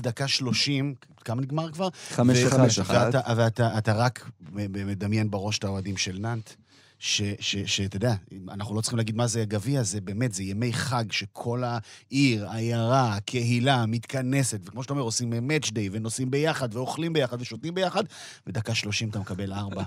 דקה 0.00 0.28
30, 0.28 0.94
כמה 1.24 1.40
נגמר 1.42 1.70
כבר? 1.72 1.88
חמש 2.10 2.38
ו- 2.38 2.48
אחד. 2.48 2.56
חמש 2.58 2.78
אחד. 2.78 3.10
ואתה- 3.14 3.32
ואתה 3.36 3.78
אתה 3.78 3.92
רק 3.92 4.30
מדמיין 4.68 5.30
בראש 5.30 5.58
את 5.58 5.64
האוהדים 5.64 5.96
של 5.96 6.16
נאנט. 6.20 6.50
שאתה 6.98 7.96
יודע, 7.96 8.14
אנחנו 8.48 8.74
לא 8.74 8.80
צריכים 8.80 8.96
להגיד 8.96 9.16
מה 9.16 9.26
זה 9.26 9.44
גביע, 9.44 9.82
זה 9.82 10.00
באמת, 10.00 10.32
זה 10.32 10.42
ימי 10.42 10.72
חג 10.72 11.12
שכל 11.12 11.62
העיר, 11.64 12.48
העיירה, 12.48 13.14
הקהילה 13.14 13.86
מתכנסת, 13.86 14.60
וכמו 14.64 14.82
שאתה 14.82 14.92
אומר, 14.92 15.02
עושים 15.02 15.32
match 15.42 15.70
day, 15.70 15.88
ונוסעים 15.92 16.30
ביחד, 16.30 16.76
ואוכלים 16.76 17.12
ביחד, 17.12 17.40
ושותים 17.40 17.74
ביחד, 17.74 18.04
ודקה 18.46 18.74
שלושים 18.74 19.08
אתה 19.08 19.18
מקבל 19.18 19.52
ארבע. 19.52 19.82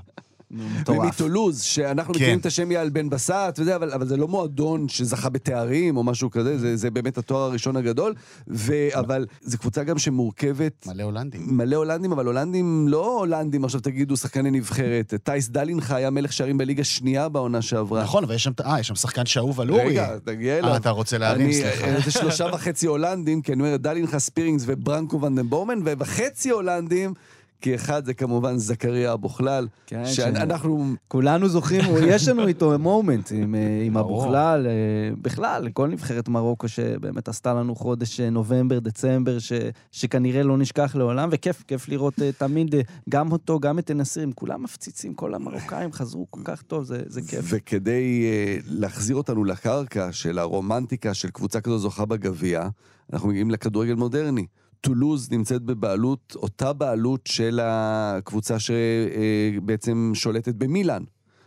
מטורף. 0.51 0.99
ומטולוז, 0.99 1.61
שאנחנו 1.61 2.13
כן. 2.13 2.19
מכירים 2.19 2.39
את 2.39 2.45
השם 2.45 2.71
יעל 2.71 2.89
בן 2.89 3.09
בסט, 3.09 3.33
וזה, 3.57 3.75
אבל, 3.75 3.91
אבל 3.91 4.07
זה 4.07 4.17
לא 4.17 4.27
מועדון 4.27 4.89
שזכה 4.89 5.29
בתארים 5.29 5.97
או 5.97 6.03
משהו 6.03 6.31
כזה, 6.31 6.57
זה, 6.57 6.75
זה 6.75 6.91
באמת 6.91 7.17
התואר 7.17 7.41
הראשון 7.41 7.75
הגדול, 7.75 8.13
ו, 8.47 8.73
אבל 8.93 9.25
זו 9.41 9.57
קבוצה 9.57 9.83
גם 9.83 9.97
שמורכבת 9.97 10.87
מלא 10.87 11.03
הולנדים. 11.03 11.41
מלא 11.47 11.75
הולנדים, 11.75 12.11
אבל 12.11 12.25
הולנדים 12.25 12.87
לא 12.87 13.17
הולנדים, 13.19 13.65
עכשיו 13.65 13.81
תגידו, 13.81 14.17
שחקני 14.17 14.51
נבחרת. 14.51 15.13
טייס 15.23 15.49
דלינחה 15.49 15.95
היה 15.95 16.09
מלך 16.09 16.33
שערים 16.33 16.57
בליגה 16.57 16.83
שנייה 16.83 17.29
בעונה 17.29 17.61
שעברה. 17.61 18.03
נכון, 18.03 18.23
אבל 18.23 18.35
יש 18.35 18.43
שם, 18.43 18.51
אה, 18.65 18.79
יש 18.79 18.87
שם 18.87 18.95
שחקן 18.95 19.25
שאהוב 19.25 19.61
על 19.61 19.69
אורי. 19.69 19.83
רגע, 19.83 20.17
תגיע 20.23 20.57
אליו. 20.57 20.71
אה, 20.71 20.77
אתה 20.77 20.89
רוצה 20.89 21.17
להרים, 21.17 21.51
סליחה. 21.53 21.85
אה, 21.85 21.99
זה 22.05 22.11
שלושה 22.11 22.45
וחצי 22.53 22.87
הולנדים, 22.87 23.41
כי 23.41 23.53
אני 23.53 23.61
אומר, 23.61 23.77
דלינחה 23.77 24.19
ספירינגס 24.19 24.63
וברנקו 24.65 25.21
ונדנבורמן, 25.21 25.79
וחצי 25.99 26.49
הולנדים, 26.49 27.13
כי 27.61 27.75
אחד 27.75 28.05
זה 28.05 28.13
כמובן 28.13 28.57
זכריה 28.57 29.13
אבוכלל, 29.13 29.67
כן, 29.87 30.05
שאנחנו... 30.05 30.93
כולנו 31.07 31.49
זוכרים, 31.49 31.81
יש 32.07 32.27
לנו 32.27 32.47
איתו 32.47 32.79
מומנט 32.79 33.31
עם, 33.31 33.55
אה, 33.55 33.83
עם 33.85 33.93
ברור. 33.93 34.23
אבוכלל, 34.23 34.67
אה, 34.67 35.15
בכלל, 35.21 35.69
כל 35.73 35.87
נבחרת 35.87 36.29
מרוקו 36.29 36.67
שבאמת 36.67 37.27
עשתה 37.27 37.53
לנו 37.53 37.75
חודש 37.75 38.19
אה, 38.19 38.29
נובמבר, 38.29 38.79
דצמבר, 38.79 39.39
ש, 39.39 39.53
שכנראה 39.91 40.43
לא 40.43 40.57
נשכח 40.57 40.95
לעולם, 40.95 41.29
וכיף, 41.31 41.63
כיף 41.67 41.89
לראות 41.89 42.13
תמיד 42.37 42.75
גם 43.09 43.31
אותו, 43.31 43.59
גם 43.59 43.79
את 43.79 43.91
אנסירים, 43.91 44.31
כולם 44.31 44.63
מפציצים, 44.63 45.13
כל 45.13 45.33
המרוקאים 45.33 45.91
חזרו 45.91 46.27
כל 46.29 46.41
כך 46.43 46.61
טוב, 46.61 46.83
זה, 46.83 47.01
זה 47.05 47.21
כיף. 47.21 47.45
וכדי 47.49 48.23
להחזיר 48.65 49.15
אותנו 49.15 49.43
לקרקע 49.43 50.11
של 50.11 50.39
הרומנטיקה 50.39 51.13
של 51.13 51.29
קבוצה 51.29 51.61
כזו 51.61 51.77
זוכה 51.77 52.05
בגביע, 52.05 52.67
אנחנו 53.13 53.29
מגיעים 53.29 53.51
לכדורגל 53.51 53.93
מודרני. 53.93 54.45
טולוז 54.81 55.31
נמצאת 55.31 55.61
בבעלות, 55.61 56.35
אותה 56.35 56.73
בעלות 56.73 57.27
של 57.27 57.59
הקבוצה 57.63 58.57
שבעצם 58.59 60.11
שולטת 60.13 60.55
במילאן. 60.55 61.03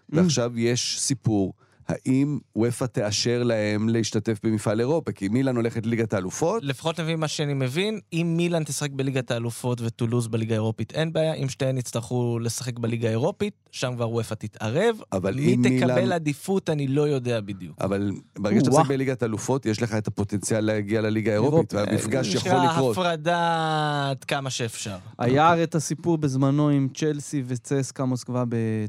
ועכשיו 0.08 0.58
יש 0.58 1.00
סיפור, 1.00 1.54
האם 1.88 2.38
וופא 2.56 2.84
תאשר 2.84 3.42
להם 3.42 3.88
להשתתף 3.88 4.38
במפעל 4.44 4.80
אירופה? 4.80 5.12
כי 5.12 5.28
מילאן 5.28 5.56
הולכת 5.56 5.86
ליגת 5.86 6.14
האלופות, 6.14 6.62
לפחות 6.64 6.98
לפי 6.98 7.14
מה 7.14 7.28
שאני 7.28 7.54
מבין, 7.54 8.00
אם 8.12 8.34
מילאן 8.36 8.64
תשחק 8.64 8.90
בליגת 8.90 9.30
האלופות 9.30 9.80
וטולוז 9.80 10.28
בליגה 10.28 10.54
האירופית, 10.54 10.92
אין 10.92 11.12
בעיה. 11.12 11.34
אם 11.34 11.48
שתיהן 11.48 11.78
יצטרכו 11.78 12.38
לשחק 12.38 12.78
בליגה 12.78 13.08
האירופית, 13.08 13.54
שם 13.70 13.92
כבר 13.96 14.10
וופא 14.10 14.34
תתערב. 14.34 14.96
אבל 15.12 15.34
מי 15.34 15.54
אם 15.54 15.62
תקבל 15.62 15.94
מילאן- 15.94 16.12
עדיפות, 16.12 16.70
אני 16.70 16.86
לא 16.86 17.08
יודע 17.08 17.40
בדיוק. 17.40 17.76
אבל 17.80 18.10
ברגע 18.38 18.60
שאתה. 18.60 18.70
משחק 18.70 18.86
בליגת 18.88 19.22
האלופות, 19.22 19.66
יש 19.66 19.82
לך 19.82 19.94
את 19.94 20.06
הפוטנציאל 20.08 20.64
להגיע 20.64 21.00
לליגה 21.00 21.30
האירופית, 21.32 21.74
אירופית. 21.74 21.90
והמפגש 21.92 22.34
יכול 22.34 22.52
נקרא 22.52 22.72
לקרות. 22.72 22.96
הפרדה 22.98 23.38
עד 24.10 24.24
כמה 24.24 24.50
שאפשר. 24.50 24.96
היה 25.18 25.48
הרי 25.48 25.62
את 25.64 25.74
הסיפור 25.74 26.18
בזמנו 26.18 26.68
עם 26.68 26.88
צ'לסי 26.96 27.42
וצסקה 27.46 28.04
מוסקבה 28.04 28.44
ב- 28.48 28.86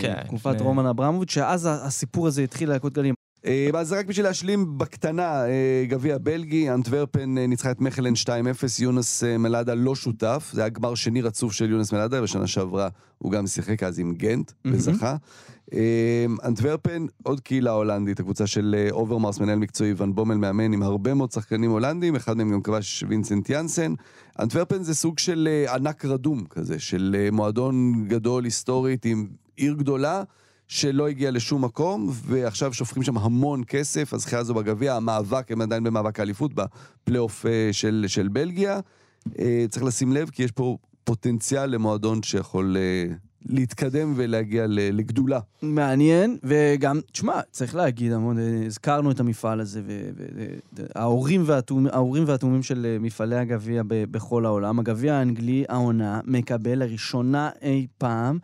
כן, 0.00 0.14
בתקופת 0.22 0.60
רומן 0.60 0.86
אברמוביץ', 0.86 1.30
שאז 1.30 1.68
הסיפור 1.72 2.09
הזה 2.16 2.42
התחיל 2.42 2.68
להכות 2.68 2.92
גלים. 2.92 3.14
אה, 3.46 3.70
אז 3.74 3.92
רק 3.92 4.06
בשביל 4.06 4.26
להשלים 4.26 4.78
בקטנה, 4.78 5.46
אה, 5.46 5.84
גביע 5.88 6.18
בלגי, 6.18 6.70
אנטוורפן 6.70 7.38
אה, 7.38 7.46
ניצחה 7.46 7.70
את 7.70 7.80
מכלן 7.80 8.12
2-0, 8.14 8.28
יונס 8.82 9.22
מלאדה 9.24 9.74
לא 9.74 9.94
שותף, 9.94 10.50
זה 10.52 10.60
היה 10.60 10.68
גמר 10.68 10.94
שני 10.94 11.22
רצוף 11.22 11.52
של 11.52 11.70
יונס 11.70 11.92
מלאדה, 11.92 12.22
בשנה 12.22 12.46
שעברה 12.46 12.88
הוא 13.18 13.32
גם 13.32 13.46
שיחק 13.46 13.82
אז 13.82 13.98
עם 13.98 14.14
גנט. 14.14 14.52
וזכה. 14.64 15.16
אנטוורפן, 16.44 17.06
עוד 17.22 17.40
קהילה 17.40 17.70
הולנדית, 17.70 18.20
הקבוצה 18.20 18.46
של 18.46 18.88
אוברמרס, 18.90 19.40
מנהל 19.40 19.58
מקצועי, 19.58 19.94
ון 19.96 20.14
בומל 20.14 20.34
מאמן, 20.34 20.72
עם 20.72 20.82
הרבה 20.82 21.14
מאוד 21.14 21.32
שחקנים 21.32 21.70
הולנדים, 21.70 22.16
אחד 22.16 22.36
מהם 22.36 22.52
גם 22.52 22.62
כבש 22.62 23.04
וינסנט 23.08 23.50
יאנסן. 23.50 23.94
אנטוורפן 24.40 24.82
זה 24.82 24.94
סוג 24.94 25.18
של 25.18 25.48
ענק 25.74 26.04
רדום 26.04 26.44
כזה, 26.50 26.78
של 26.78 27.28
מועדון 27.32 28.04
גדול 28.08 28.44
היסטורית 28.44 29.04
עם 29.04 29.26
עיר 29.56 29.74
גדולה. 29.74 30.22
שלא 30.70 31.08
הגיע 31.08 31.30
לשום 31.30 31.64
מקום, 31.64 32.10
ועכשיו 32.10 32.74
שופכים 32.74 33.02
שם 33.02 33.18
המון 33.18 33.62
כסף, 33.66 34.14
הזכייה 34.14 34.40
הזו 34.40 34.54
בגביע, 34.54 34.94
המאבק, 34.94 35.52
הם 35.52 35.60
עדיין 35.60 35.84
במאבק 35.84 36.20
האליפות, 36.20 36.50
בפלייאוף 36.54 37.46
אה, 37.46 37.68
של, 37.72 38.04
של 38.08 38.28
בלגיה. 38.28 38.80
אה, 39.38 39.64
צריך 39.70 39.84
לשים 39.84 40.12
לב, 40.12 40.30
כי 40.30 40.42
יש 40.42 40.50
פה 40.50 40.76
פוטנציאל 41.04 41.66
למועדון 41.66 42.22
שיכול 42.22 42.76
אה, 42.76 43.14
להתקדם 43.46 44.12
ולהגיע 44.16 44.64
לגדולה. 44.68 45.40
מעניין, 45.62 46.38
וגם, 46.42 47.00
תשמע, 47.12 47.40
צריך 47.50 47.74
להגיד, 47.74 48.12
המון, 48.12 48.36
הזכרנו 48.66 49.10
את 49.10 49.20
המפעל 49.20 49.60
הזה, 49.60 49.82
וההורים 50.72 51.44
והתאומים, 52.26 52.62
של 52.62 52.96
מפעלי 53.00 53.36
הגביע 53.36 53.82
בכל 53.86 54.46
העולם. 54.46 54.78
הגביע 54.78 55.14
האנגלי, 55.14 55.64
העונה, 55.68 56.20
מקבל 56.24 56.78
לראשונה 56.78 57.50
אי 57.62 57.86
פעם 57.98 58.38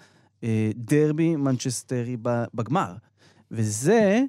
דרבי 0.75 1.37
מנצ'סטרי 1.37 2.16
בגמר. 2.55 2.92
וזה, 3.51 4.22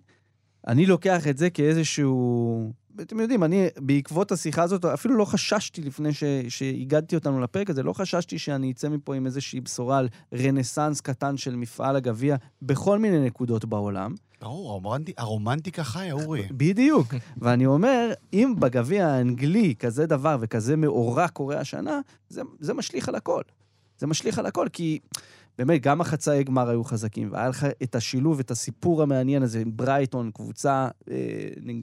אני 0.67 0.85
לוקח 0.85 1.27
את 1.27 1.37
זה 1.37 1.49
כאיזשהו... 1.49 2.73
אתם 3.01 3.19
יודעים, 3.19 3.43
אני 3.43 3.67
בעקבות 3.77 4.31
השיחה 4.31 4.63
הזאת, 4.63 4.85
אפילו 4.85 5.15
לא 5.17 5.25
חששתי 5.25 5.81
לפני 5.81 6.13
ש, 6.13 6.23
אותנו 7.15 7.41
לפרק 7.41 7.69
הזה, 7.69 7.83
לא 7.83 7.93
חששתי 7.93 8.39
שאני 8.39 8.71
אצא 8.71 8.89
מפה 8.89 9.15
עם 9.15 9.25
איזושהי 9.25 9.61
בשורה 9.61 9.97
על 9.97 10.09
רנסאנס 10.33 11.01
קטן 11.01 11.37
של 11.37 11.55
מפעל 11.55 11.95
הגביע 11.95 12.35
בכל 12.61 12.99
מיני 12.99 13.25
נקודות 13.25 13.65
בעולם. 13.65 14.15
ברור, 14.41 14.71
הרומנטי- 14.71 15.13
הרומנטיקה 15.17 15.83
חיה, 15.83 16.13
אורי. 16.13 16.47
בדיוק. 16.51 17.13
ואני 17.37 17.65
אומר, 17.65 18.11
אם 18.33 18.53
בגביע 18.59 19.07
האנגלי 19.07 19.75
כזה 19.79 20.05
דבר 20.05 20.37
וכזה 20.41 20.75
מאורע 20.75 21.27
קורה 21.27 21.59
השנה, 21.59 21.99
זה, 22.29 22.41
זה 22.59 22.73
משליך 22.73 23.09
על 23.09 23.15
הכל. 23.15 23.41
זה 23.99 24.07
משליך 24.07 24.39
על 24.39 24.45
הכל, 24.45 24.67
כי 24.73 24.99
באמת, 25.57 25.81
גם 25.81 26.01
החצאי 26.01 26.43
גמר 26.43 26.69
היו 26.69 26.83
חזקים, 26.83 27.31
והיה 27.31 27.49
לך 27.49 27.65
את 27.83 27.95
השילוב, 27.95 28.39
את 28.39 28.51
הסיפור 28.51 29.01
המעניין 29.01 29.43
הזה 29.43 29.59
עם 29.59 29.71
ברייטון, 29.75 30.31
קבוצה, 30.33 30.87
אה, 31.11 31.15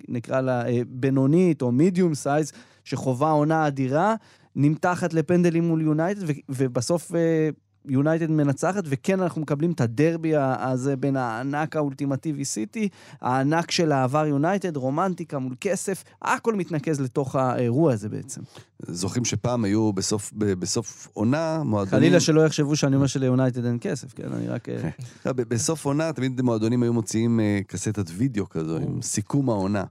נקרא 0.09 0.41
לה 0.41 0.69
אה, 0.69 0.81
בינונית 0.89 1.63
או 1.63 1.73
medium 1.73 2.15
size, 2.15 2.53
שחווה 2.85 3.31
עונה 3.31 3.67
אדירה, 3.67 4.15
נמתחת 4.57 5.15
לפנדלים 5.15 5.65
מול 5.65 5.83
יונייטד, 5.83 6.23
ובסוף 6.49 7.15
אה, 7.15 7.49
יונייטד 7.87 8.31
מנצחת, 8.31 8.85
וכן, 8.87 9.21
אנחנו 9.21 9.41
מקבלים 9.41 9.73
את 9.73 9.81
הדרבי 9.81 10.33
הזה 10.37 10.97
בין 10.97 11.17
הענק 11.17 11.77
האולטימטיבי 11.77 12.45
סיטי, 12.45 12.89
הענק 13.21 13.71
של 13.71 13.93
העבר 13.93 14.27
יונייטד, 14.27 14.77
רומנטיקה 14.77 15.39
מול 15.39 15.55
כסף, 15.61 16.05
הכל 16.23 16.55
מתנקז 16.55 17.01
לתוך 17.01 17.37
האירוע 17.37 17.93
הזה 17.93 18.09
בעצם. 18.09 18.41
זוכרים 18.87 19.25
שפעם 19.25 19.65
היו 19.65 19.93
בסוף, 19.93 20.33
בסוף 20.35 21.09
עונה, 21.13 21.63
מועדונים... 21.65 22.01
חלילה 22.01 22.21
שלא 22.21 22.47
יחשבו 22.47 22.77
שאני 22.77 22.97
אומר 22.97 23.07
שליונייטד 23.07 23.65
אין 23.65 23.79
כסף, 23.81 24.13
כן? 24.13 24.33
אני 24.33 24.49
רק... 24.49 24.69
אה, 24.69 24.89
לא, 25.27 25.33
בסוף 25.33 25.85
עונה 25.85 26.13
תמיד 26.13 26.41
מועדונים 26.41 26.83
היו 26.83 26.93
מוציאים 26.93 27.41
אה, 27.41 27.61
קסטת 27.67 28.11
וידאו 28.17 28.49
כזו, 28.49 28.77
עם 28.77 29.03
סיכום 29.03 29.51
העונה. 29.51 29.85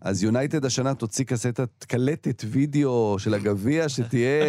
אז 0.00 0.22
יונייטד 0.22 0.64
השנה 0.64 0.94
תוציא 0.94 1.24
קסטת, 1.24 1.84
קלטת 1.88 2.42
וידאו 2.50 3.16
של 3.18 3.34
הגביע, 3.34 3.88
שתהיה 3.94 4.44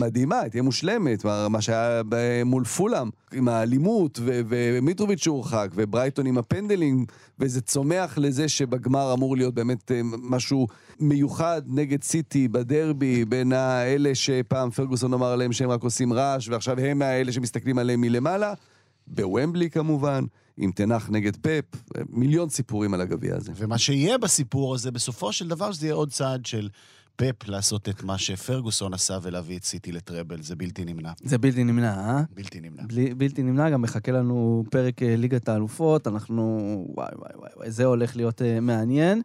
מדהימה, 0.00 0.40
תהיה 0.50 0.62
מושלמת, 0.62 1.24
מה- 1.24 1.48
מה 1.48 1.60
שהיה 1.60 2.02
מול 2.44 2.64
פולאם, 2.64 3.08
עם 3.32 3.48
האלימות, 3.48 4.18
ו- 4.22 4.40
ומיטרוביץ' 4.48 5.22
שהורחק, 5.24 5.68
וברייטון 5.74 6.26
עם 6.26 6.38
הפנדלים, 6.38 7.06
וזה 7.38 7.60
צומח 7.60 8.18
לזה 8.18 8.48
שבגמר 8.48 9.12
אמור 9.12 9.36
להיות 9.36 9.54
באמת 9.54 9.90
אה, 9.92 10.00
משהו 10.22 10.66
מיוחד 11.00 11.62
נגד 11.66 12.02
סיטי 12.02 12.48
בדרבי, 12.48 13.24
בין 13.24 13.52
האלה 13.52 14.14
שפעם 14.14 14.70
פרגוסון 14.70 15.14
אמר 15.14 15.26
עליהם 15.32 15.52
שהם 15.52 15.70
רק 15.70 15.82
עושים 15.82 16.12
רעש, 16.12 16.48
ועכשיו 16.48 16.80
הם 16.80 17.02
האלה 17.02 17.32
שמסתכלים 17.32 17.78
עליהם 17.78 18.00
מלמעלה. 18.00 18.54
בוומבלי 19.06 19.70
כמובן, 19.70 20.24
עם 20.56 20.72
תנח 20.72 21.10
נגד 21.10 21.36
פפ, 21.36 21.64
מיליון 22.08 22.48
סיפורים 22.48 22.94
על 22.94 23.00
הגביע 23.00 23.36
הזה. 23.36 23.52
ומה 23.56 23.78
שיהיה 23.78 24.18
בסיפור 24.18 24.74
הזה, 24.74 24.90
בסופו 24.90 25.32
של 25.32 25.48
דבר, 25.48 25.72
שזה 25.72 25.86
יהיה 25.86 25.94
עוד 25.94 26.10
צעד 26.10 26.46
של 26.46 26.68
פפ 27.16 27.48
לעשות 27.48 27.88
את 27.88 28.02
מה 28.02 28.18
שפרגוסון 28.18 28.94
עשה 28.94 29.18
ולהביא 29.22 29.58
את 29.58 29.64
סיטי 29.64 29.92
לטראבל. 29.92 30.42
זה 30.42 30.56
בלתי 30.56 30.84
נמנע. 30.84 31.12
זה 31.24 31.38
בלתי 31.38 31.64
נמנע, 31.64 31.94
אה? 31.94 32.22
בלתי 32.34 32.60
נמנע. 32.60 32.82
בלי, 32.86 33.14
בלתי 33.14 33.42
נמנע, 33.42 33.70
גם 33.70 33.82
מחכה 33.82 34.12
לנו 34.12 34.64
פרק 34.70 35.02
אה, 35.02 35.16
ליגת 35.16 35.48
האלופות, 35.48 36.06
אנחנו... 36.06 36.44
וואי 36.96 37.08
וואי 37.18 37.30
וואי 37.36 37.50
וואי, 37.56 37.70
זה 37.70 37.84
הולך 37.84 38.16
להיות 38.16 38.40
uh, 38.40 38.44
מעניין. 38.60 39.22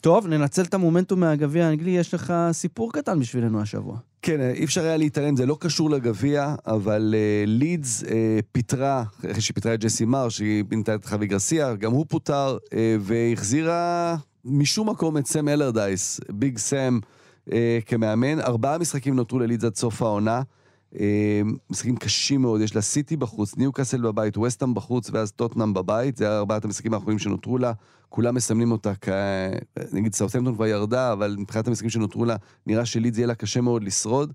טוב, 0.00 0.26
ננצל 0.26 0.62
את 0.62 0.74
המומנטום 0.74 1.20
מהגביע 1.20 1.66
האנגלי, 1.66 1.90
יש 1.90 2.14
לך 2.14 2.34
סיפור 2.52 2.92
קטן 2.92 3.20
בשבילנו 3.20 3.60
השבוע. 3.60 3.98
כן, 4.26 4.40
אי 4.40 4.64
אפשר 4.64 4.84
היה 4.84 4.96
להתעלם, 4.96 5.36
זה 5.36 5.46
לא 5.46 5.56
קשור 5.60 5.90
לגביע, 5.90 6.54
אבל 6.66 7.14
uh, 7.14 7.48
לידס 7.48 8.02
uh, 8.02 8.06
פיטרה, 8.52 9.04
אחרי 9.30 9.40
שהיא 9.40 9.54
פיטרה 9.54 9.74
את 9.74 9.80
ג'סי 9.80 10.04
מארש, 10.04 10.28
שהיא 10.28 10.64
מינתה 10.68 10.94
את 10.94 11.04
חאבי 11.04 11.26
גרסיה, 11.26 11.74
גם 11.74 11.92
הוא 11.92 12.06
פוטר, 12.08 12.56
אה, 12.64 12.68
והחזירה 13.00 14.16
משום 14.44 14.90
מקום 14.90 15.18
את 15.18 15.26
סם 15.26 15.48
אלרדייס, 15.48 16.20
ביג 16.32 16.58
סם, 16.58 16.98
אה, 17.48 17.52
כמאמן. 17.86 18.40
ארבעה 18.40 18.78
משחקים 18.78 19.16
נותרו 19.16 19.38
ללידס 19.38 19.64
עד 19.64 19.74
סוף 19.74 20.02
העונה. 20.02 20.42
אה, 20.94 20.98
משחקים 21.70 21.96
קשים 21.96 22.42
מאוד, 22.42 22.60
יש 22.60 22.74
לה 22.74 22.80
סיטי 22.82 23.16
בחוץ, 23.16 23.56
ניו 23.56 23.72
קאסל 23.72 24.00
בבית, 24.00 24.38
ווסטהאם 24.38 24.74
בחוץ, 24.74 25.10
ואז 25.12 25.32
טוטנאם 25.32 25.74
בבית, 25.74 26.16
זה 26.16 26.38
ארבעת 26.38 26.64
המשחקים 26.64 26.94
האחרונים 26.94 27.18
שנותרו 27.18 27.58
לה. 27.58 27.72
כולם 28.08 28.34
מסמנים 28.34 28.72
אותה 28.72 28.92
כ... 29.00 29.08
נגיד 29.92 30.14
סאוטהמפטון 30.14 30.54
כבר 30.54 30.66
ירדה, 30.66 31.12
אבל 31.12 31.36
מבחינת 31.38 31.68
המשחקים 31.68 31.90
שנותרו 31.90 32.24
לה, 32.24 32.36
נראה 32.66 32.84
שלידס 32.84 33.16
יהיה 33.18 33.26
לה 33.26 33.34
קשה 33.34 33.60
מאוד 33.60 33.84
לשרוד. 33.84 34.32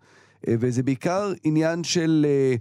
אה, 0.48 0.56
וזה 0.60 0.84
בעיקר 0.84 1.34
עניין 1.44 1.84
של 1.84 2.26
אה, 2.30 2.56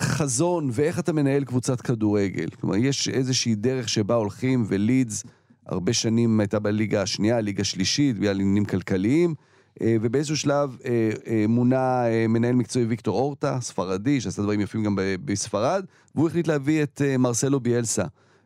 חזון 0.00 0.70
ואיך 0.72 0.98
אתה 0.98 1.12
מנהל 1.12 1.44
קבוצת 1.44 1.80
כדורגל. 1.80 2.48
כלומר, 2.60 2.76
יש 2.76 3.08
איזושהי 3.08 3.54
דרך 3.54 3.88
שבה 3.88 4.14
הולכים, 4.14 4.64
ולידס 4.68 5.24
הרבה 5.66 5.92
שנים 5.92 6.40
הייתה 6.40 6.58
בליגה 6.58 7.02
השנייה, 7.02 7.40
ליגה 7.40 7.64
שלישית, 7.64 8.18
בגלל 8.18 8.40
עניינים 8.40 8.64
כלכליים. 8.64 9.34
אה, 9.80 9.96
ובאיזשהו 10.00 10.36
שלב 10.36 10.76
אה, 10.84 11.10
אה, 11.26 11.44
מונה 11.48 12.04
מנהל 12.28 12.54
מקצועי 12.54 12.84
ויקטור 12.84 13.18
אורטה, 13.18 13.58
ספרדי, 13.60 14.20
שעשה 14.20 14.42
דברים 14.42 14.60
יפים 14.60 14.84
גם 14.84 14.98
בספרד, 15.24 15.84
והוא 16.14 16.28
החליט 16.28 16.46
להביא 16.46 16.82
את 16.82 17.02
מרסלו 17.18 17.60
ביאלסה. 17.60 18.04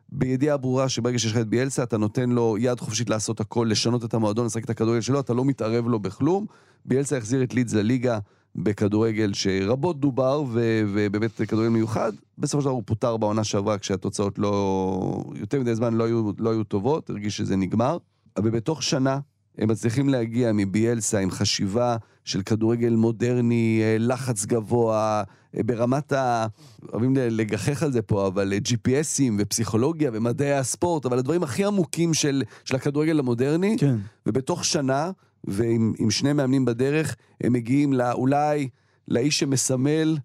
בידיעה 0.09 0.57
ברורה 0.57 0.89
שברגע 0.89 1.19
שיש 1.19 1.31
לך 1.31 1.37
את 1.37 1.47
ביאלסה, 1.47 1.83
אתה 1.83 1.97
נותן 1.97 2.29
לו 2.29 2.55
יד 2.59 2.79
חופשית 2.79 3.09
לעשות 3.09 3.39
הכל, 3.39 3.67
לשנות 3.71 4.03
את 4.03 4.13
המועדון, 4.13 4.45
לשחק 4.45 4.63
את 4.63 4.69
הכדורגל 4.69 5.01
שלו, 5.01 5.19
אתה 5.19 5.33
לא 5.33 5.45
מתערב 5.45 5.87
לו 5.87 5.99
בכלום. 5.99 6.45
ביאלסה 6.85 7.17
החזיר 7.17 7.43
את 7.43 7.53
לידס 7.53 7.73
לליגה 7.73 8.19
בכדורגל 8.55 9.33
שרבות 9.33 9.99
דובר, 9.99 10.43
ו- 10.49 10.81
ובאמת 10.93 11.41
כדורגל 11.41 11.69
מיוחד. 11.69 12.11
בסופו 12.37 12.61
של 12.61 12.65
דבר 12.65 12.73
הוא 12.73 12.83
פוטר 12.85 13.17
בעונה 13.17 13.43
שעברה 13.43 13.77
כשהתוצאות 13.77 14.39
לא... 14.39 15.23
יותר 15.35 15.59
מדי 15.59 15.75
זמן 15.75 15.93
לא 15.93 16.03
היו, 16.03 16.31
לא 16.37 16.49
היו 16.49 16.63
טובות, 16.63 17.09
הרגיש 17.09 17.37
שזה 17.37 17.55
נגמר. 17.55 17.97
ובתוך 18.39 18.83
שנה 18.83 19.19
הם 19.57 19.69
מצליחים 19.69 20.09
להגיע 20.09 20.51
מביאלסה 20.53 21.19
עם 21.19 21.31
חשיבה 21.31 21.97
של 22.25 22.41
כדורגל 22.41 22.95
מודרני, 22.95 23.81
אה, 23.83 23.95
לחץ 23.99 24.45
גבוה, 24.45 25.23
אה, 25.57 25.63
ברמת 25.63 26.11
ה... 26.11 26.47
אוהבים 26.93 27.15
לגחך 27.15 27.83
על 27.83 27.91
זה 27.91 28.01
פה, 28.01 28.27
אבל 28.27 28.53
אה, 28.53 28.57
GPSים 28.57 29.33
ופסיכולוגיה 29.37 30.11
ומדעי 30.13 30.53
הספורט, 30.53 31.05
אבל 31.05 31.17
הדברים 31.19 31.43
הכי 31.43 31.65
עמוקים 31.65 32.13
של, 32.13 32.43
של 32.65 32.75
הכדורגל 32.75 33.19
המודרני, 33.19 33.75
כן. 33.79 33.95
ובתוך 34.25 34.65
שנה 34.65 35.11
ועם 35.43 35.93
עם 35.99 36.11
שני 36.11 36.33
מאמנים 36.33 36.65
בדרך, 36.65 37.15
הם 37.41 37.53
מגיעים 37.53 37.93
לא, 37.93 38.11
אולי 38.11 38.69
לאיש 39.07 39.39
שמסמל 39.39 40.17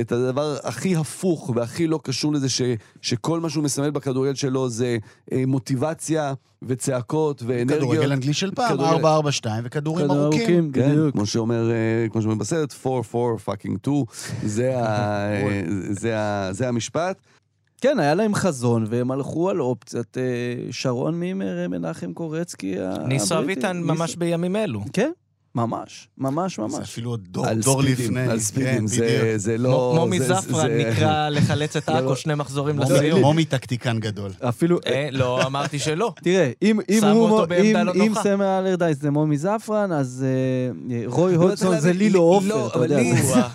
את 0.00 0.12
הדבר 0.12 0.56
הכי 0.64 0.96
הפוך 0.96 1.50
והכי 1.54 1.86
לא 1.86 2.00
קשור 2.02 2.32
לזה, 2.32 2.48
ש, 2.48 2.62
שכל 3.02 3.40
מה 3.40 3.50
שהוא 3.50 3.64
מסמל 3.64 3.90
בכדורגל 3.90 4.34
שלו 4.34 4.68
זה 4.68 4.98
אה, 5.32 5.42
מוטיבציה 5.46 6.34
וצעקות 6.62 7.42
ואנרגיות. 7.46 7.78
כדורגל 7.78 8.12
אנגלי 8.12 8.32
של 8.32 8.50
פעם, 8.54 8.72
כדורגל- 8.76 9.04
4-4-2 9.04 9.46
וכדורים 9.64 10.04
כדור 10.06 10.22
ארוכים. 10.22 10.40
ארוכים, 10.40 10.72
כן, 10.72 10.90
בדיוק. 10.90 11.12
כמו 11.12 11.26
שאומר, 11.26 11.70
אה, 11.70 12.08
כמו 12.12 12.22
שאומר 12.22 12.34
בסרט, 12.36 12.72
4-4 12.84 12.86
פאקינג 13.44 13.78
2, 13.82 14.04
זה, 14.44 14.78
ה, 14.78 14.82
אה, 15.32 15.62
זה, 15.90 16.18
ה, 16.20 16.52
זה 16.52 16.68
המשפט. 16.68 17.18
כן, 17.80 17.98
היה 17.98 18.14
להם 18.14 18.34
חזון, 18.34 18.84
והם 18.88 19.10
הלכו 19.10 19.50
על 19.50 19.60
אופציית 19.60 20.18
אה, 20.18 20.22
שרון 20.70 21.14
מימר, 21.20 21.68
מנחם 21.68 22.12
קורצקי. 22.12 22.74
ניסו 23.06 23.38
אביטן 23.38 23.80
ממש 23.82 24.16
בימים 24.16 24.56
אלו. 24.56 24.80
כן, 24.92 25.10
ממש, 25.56 26.08
ממש 26.18 26.56
זה 26.56 26.62
ממש. 26.62 26.74
אפילו 26.74 27.10
עוד 27.10 27.20
דור, 27.30 27.46
על 27.46 27.60
דור 27.60 27.82
ספידים, 27.82 28.04
לפני. 28.04 28.20
על 28.32 28.40
ספידים, 28.40 28.74
כן, 28.80 28.86
זה, 28.86 28.96
בדיוק. 29.20 29.36
זה 29.36 29.58
לא... 29.58 29.92
מומי 29.96 30.18
זה- 30.20 30.34
זפרן 30.34 30.60
זה- 30.68 30.90
נקרא 30.92 31.28
לחלץ 31.28 31.76
את 31.76 31.88
עכו 31.88 32.16
שני 32.16 32.34
מחזורים 32.34 32.76
מומי- 32.76 32.90
לסיום. 32.94 33.20
מומי 33.20 33.44
טקטיקן 33.44 33.98
גדול. 34.00 34.30
אפילו... 34.40 34.78
אה, 34.86 35.08
לא, 35.12 35.46
אמרתי 35.46 35.78
שלא. 35.78 36.12
תראה, 36.24 36.50
אם, 36.62 36.80
אם, 36.90 36.98
שמו 37.00 37.08
הוא, 37.10 37.28
אותו 37.30 37.46
בעמדה 37.46 37.80
אם, 37.80 37.86
לא 37.86 37.92
אם 37.94 38.08
נוחה. 38.08 38.22
סמל 38.22 38.42
אלרדייס 38.44 38.98
זה 39.00 39.10
מומי 39.10 39.38
זפרן, 39.38 39.92
אז 39.92 40.24
אה, 40.90 41.02
רוי 41.06 41.34
לא, 41.34 41.42
הודסון 41.42 41.80
זה 41.80 41.92
לילו 41.92 42.40
לא, 42.44 42.54
עופר, 42.64 42.66
אתה 42.68 42.84
יודע. 42.84 42.98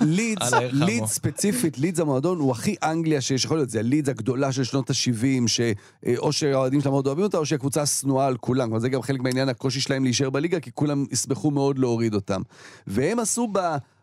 לידס. 0.02 0.54
לידס, 0.88 1.12
ספציפית, 1.14 1.78
לידס 1.80 1.99
המועדון 1.99 2.39
הוא 2.39 2.52
הכי 2.52 2.76
אנגליה 2.84 3.22
שיש, 3.22 3.45
יכול 3.45 3.58
להיות, 3.58 3.70
זה 3.70 3.80
הלידס 3.80 4.10
הגדולה 4.10 4.52
של 4.52 4.64
שנות 4.64 4.89
ה-70, 4.89 5.47
שאו 5.47 6.32
שהאוהדים 6.32 6.82
שלה 6.82 6.91
מאוד 6.91 7.08
אוהבים 7.08 7.24
אותה, 7.24 7.38
או 7.38 7.45
שהיא 7.45 7.56
הקבוצה 7.58 7.82
השנואה 7.82 8.28
על 8.28 8.38
כולם. 8.38 8.80
זה 8.80 8.89
גם 8.89 9.02
חלק 9.02 9.20
מהעניין 9.22 9.49
הקושי 9.49 9.82
שלהם 9.82 10.04
להישאר 10.04 10.30
בליגה, 10.30 10.60
כי 10.60 10.70
כולם 10.74 11.06
ישמחו 11.12 11.52
מאוד 11.52 11.80
להוריד 11.92 12.14
אותם. 12.14 12.42
והם 12.88 13.20
עשו 13.20 13.48
ב... 13.52 13.60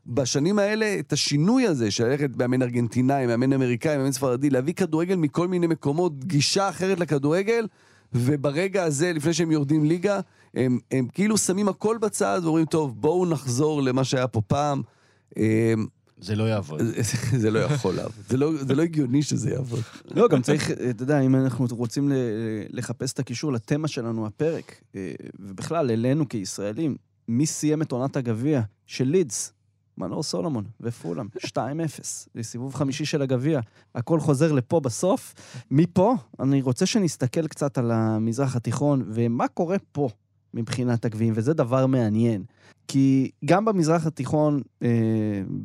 בשנים 0.07 0.59
האלה 0.59 0.97
את 0.99 1.13
השינוי 1.13 1.67
הזה, 1.67 1.91
של 1.91 2.05
ללכת 2.07 2.31
מאמן 2.37 2.63
ארגנטינאי, 2.63 3.27
מאמן 3.27 3.53
אמריקאי, 3.53 3.97
מאמן 3.97 4.13
ספרדי, 4.13 4.51
להביא 4.51 4.75
כדורגל 4.75 5.15
מכל 5.17 5.49
מיני 5.49 5.67
מקומות, 5.67 6.25
גישה 6.25 6.69
אחרת 6.69 7.01
לכדורגל, 7.01 7.67
וברגע 8.13 8.85
הזה, 8.85 9.13
לפני 9.13 9.33
שהם 9.33 9.51
יורדים 9.51 9.85
ליגה, 9.85 10.21
הם, 10.55 10.79
הם 10.91 11.07
כאילו 11.13 11.39
שמים 11.39 11.69
הכל 11.69 11.99
בצד 12.01 12.41
ואומרים, 12.45 12.65
טוב, 12.67 13.01
בואו 13.01 13.27
נחזור 13.27 13.83
למה 13.83 14.05
שהיה 14.05 14.27
פה 14.29 14.41
פעם. 14.41 14.83
אמ, 15.37 15.43
זה 16.21 16.37
לא 16.37 16.45
יעבוד. 16.45 16.81
זה- 17.41 17.51
לא 17.51 17.59
יכול 17.59 17.95
לעבוד. 17.95 18.13
זה 18.29 18.37
לא- 18.37 18.53
זה 18.65 18.75
לא 18.75 18.83
הגיוני 18.83 19.23
שזה 19.23 19.51
יעבוד. 19.51 19.83
לא, 20.15 20.29
גם 20.29 20.43
צריך, 20.43 20.71
אתה 20.71 21.03
יודע, 21.03 21.21
אם 21.21 21.35
אנחנו 21.37 21.67
רוצים 21.71 22.13
לחפש 22.71 23.13
את 23.13 23.19
הקישור 23.19 23.53
לתמה 23.53 23.89
שלנו, 23.89 24.27
הפרק, 24.27 24.81
אה, 24.97 25.11
ובכלל, 25.41 25.91
אלינו 25.91 26.29
כישראלים, 26.29 26.97
מי 27.29 27.47
סיים 27.47 27.83
את 27.83 27.93
עונת 27.93 28.17
הגביע 28.17 28.63
של 28.87 29.05
לידס? 29.05 29.53
מנור 29.99 30.23
סולומון 30.23 30.65
ופולאם, 30.81 31.27
2-0, 31.47 31.59
לסיבוב 32.35 32.75
חמישי 32.75 33.05
של 33.05 33.23
הגביע. 33.23 33.61
הכל 33.95 34.21
חוזר 34.21 34.53
לפה 34.53 34.81
בסוף. 34.81 35.35
מפה, 35.71 36.15
אני 36.41 36.63
רוצה 36.63 36.87
שנסתכל 36.87 37.47
קצת 37.47 37.79
על 37.79 37.91
המזרח 37.91 38.57
התיכון, 38.57 39.05
ומה 39.07 39.49
קורה 39.49 39.77
פה 39.93 40.09
מבחינת 40.55 41.05
הגביעים, 41.05 41.33
וזה 41.37 41.55
דבר 41.55 41.87
מעניין. 41.87 42.43
כי 42.89 43.31
גם 43.45 43.65
במזרח 43.65 44.07
התיכון, 44.07 44.61
אה, 44.83 44.89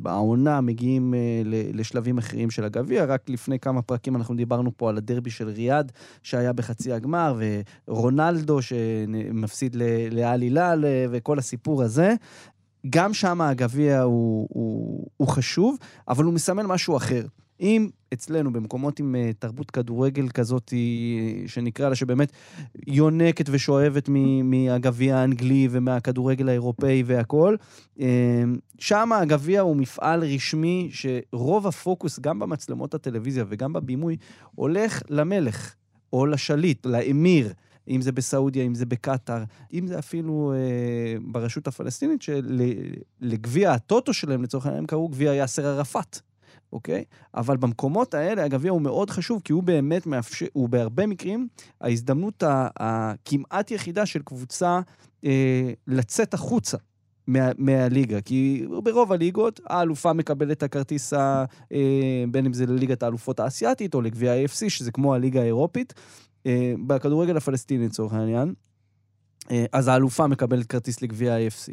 העונה 0.04 0.60
מגיעים 0.60 1.14
אה, 1.14 1.42
לשלבים 1.74 2.18
אחרים 2.18 2.50
של 2.50 2.64
הגביע. 2.64 3.04
רק 3.04 3.28
לפני 3.28 3.58
כמה 3.58 3.82
פרקים 3.82 4.16
אנחנו 4.16 4.34
דיברנו 4.34 4.70
פה 4.76 4.88
על 4.88 4.96
הדרבי 4.96 5.30
של 5.30 5.48
ריאד, 5.48 5.92
שהיה 6.22 6.52
בחצי 6.52 6.92
הגמר, 6.92 7.40
ורונלדו 7.88 8.62
שמפסיד 8.62 9.76
ל- 9.76 10.08
לאל 10.10 10.40
הילל, 10.40 10.84
אה, 10.84 11.06
וכל 11.10 11.38
הסיפור 11.38 11.82
הזה. 11.82 12.14
גם 12.90 13.14
שם 13.14 13.40
הגביע 13.40 14.00
הוא, 14.00 14.48
הוא, 14.50 15.06
הוא 15.16 15.28
חשוב, 15.28 15.76
אבל 16.08 16.24
הוא 16.24 16.32
מסמל 16.34 16.66
משהו 16.66 16.96
אחר. 16.96 17.26
אם 17.60 17.88
אצלנו, 18.14 18.52
במקומות 18.52 18.98
עם 18.98 19.14
אה, 19.14 19.30
תרבות 19.38 19.70
כדורגל 19.70 20.28
כזאת, 20.28 20.72
אה, 20.72 21.48
שנקרא 21.48 21.88
לה, 21.88 21.94
שבאמת 21.94 22.32
יונקת 22.86 23.46
ושואבת 23.50 24.08
מהגביע 24.44 25.16
האנגלי 25.16 25.68
ומהכדורגל 25.70 26.48
האירופאי 26.48 27.02
והכול, 27.06 27.56
אה, 28.00 28.42
שם 28.78 29.12
הגביע 29.12 29.60
הוא 29.60 29.76
מפעל 29.76 30.24
רשמי 30.24 30.90
שרוב 30.92 31.66
הפוקוס, 31.66 32.18
גם 32.18 32.38
במצלמות 32.38 32.94
הטלוויזיה 32.94 33.44
וגם 33.48 33.72
בבימוי, 33.72 34.16
הולך 34.54 35.02
למלך 35.10 35.74
או 36.12 36.26
לשליט, 36.26 36.86
לאמיר. 36.86 37.52
אם 37.88 38.00
זה 38.00 38.12
בסעודיה, 38.12 38.64
אם 38.64 38.74
זה 38.74 38.86
בקטאר, 38.86 39.44
אם 39.72 39.86
זה 39.86 39.98
אפילו 39.98 40.52
אה, 40.56 41.16
ברשות 41.20 41.66
הפלסטינית, 41.66 42.22
שלגביע 42.22 43.72
הטוטו 43.72 44.12
שלהם, 44.12 44.42
לצורך 44.42 44.66
העניין, 44.66 44.82
הם 44.82 44.86
קראו 44.86 45.08
גביע 45.08 45.34
יאסר 45.34 45.66
ערפאת, 45.66 46.20
אוקיי? 46.74 47.04
אבל 47.34 47.56
במקומות 47.56 48.14
האלה 48.14 48.44
הגביע 48.44 48.70
הוא 48.70 48.82
מאוד 48.82 49.10
חשוב, 49.10 49.42
כי 49.44 49.52
הוא 49.52 49.62
באמת 49.62 50.06
מאפשר, 50.06 50.46
הוא 50.52 50.68
בהרבה 50.68 51.06
מקרים 51.06 51.48
ההזדמנות 51.80 52.42
הכמעט 52.76 53.70
יחידה 53.70 54.06
של 54.06 54.22
קבוצה 54.22 54.80
אה, 55.24 55.72
לצאת 55.86 56.34
החוצה. 56.34 56.76
מה, 57.26 57.50
מהליגה, 57.58 58.20
כי 58.20 58.66
ברוב 58.84 59.12
הליגות 59.12 59.60
האלופה 59.66 60.12
מקבלת 60.12 60.58
את 60.58 60.62
הכרטיס, 60.62 61.12
ה, 61.12 61.44
אה, 61.72 62.24
בין 62.30 62.46
אם 62.46 62.52
זה 62.52 62.66
לליגת 62.66 63.02
האלופות 63.02 63.40
האסייתית 63.40 63.94
או 63.94 64.00
לגביע 64.00 64.32
ה-AFC, 64.32 64.68
שזה 64.68 64.92
כמו 64.92 65.14
הליגה 65.14 65.40
האירופית. 65.40 65.94
אה, 66.46 66.74
בכדורגל 66.86 67.36
הפלסטיני 67.36 67.86
לצורך 67.86 68.12
העניין, 68.12 68.54
אז 69.72 69.88
האלופה 69.88 70.26
מקבלת 70.26 70.66
כרטיס 70.66 71.02
לגביע 71.02 71.34
ה-AFC, 71.34 71.72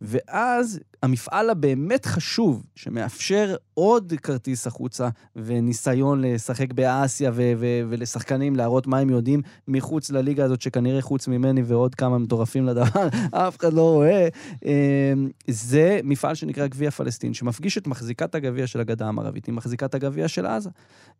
ואז 0.00 0.80
המפעל 1.02 1.50
הבאמת 1.50 2.06
חשוב, 2.06 2.62
שמאפשר 2.74 3.56
עוד 3.74 4.12
כרטיס 4.22 4.66
החוצה 4.66 5.08
וניסיון 5.36 6.20
לשחק 6.20 6.72
באסיה 6.72 7.30
ו- 7.34 7.52
ו- 7.56 7.82
ולשחקנים 7.88 8.56
להראות 8.56 8.86
מה 8.86 8.98
הם 8.98 9.10
יודעים 9.10 9.42
מחוץ 9.68 10.10
לליגה 10.10 10.44
הזאת, 10.44 10.62
שכנראה 10.62 11.02
חוץ 11.02 11.28
ממני 11.28 11.62
ועוד 11.62 11.94
כמה 11.94 12.18
מטורפים 12.18 12.66
לדבר, 12.66 13.08
אף 13.32 13.58
אחד 13.58 13.72
לא 13.72 13.82
רואה, 13.82 14.28
אה, 14.66 15.12
זה 15.48 16.00
מפעל 16.04 16.34
שנקרא 16.34 16.66
גביע 16.66 16.90
פלסטין, 16.90 17.34
שמפגיש 17.34 17.78
את 17.78 17.86
מחזיקת 17.86 18.34
הגביע 18.34 18.66
של 18.66 18.80
הגדה 18.80 19.08
המערבית 19.08 19.48
עם 19.48 19.56
מחזיקת 19.56 19.94
הגביע 19.94 20.28
של 20.28 20.46
עזה. 20.46 20.70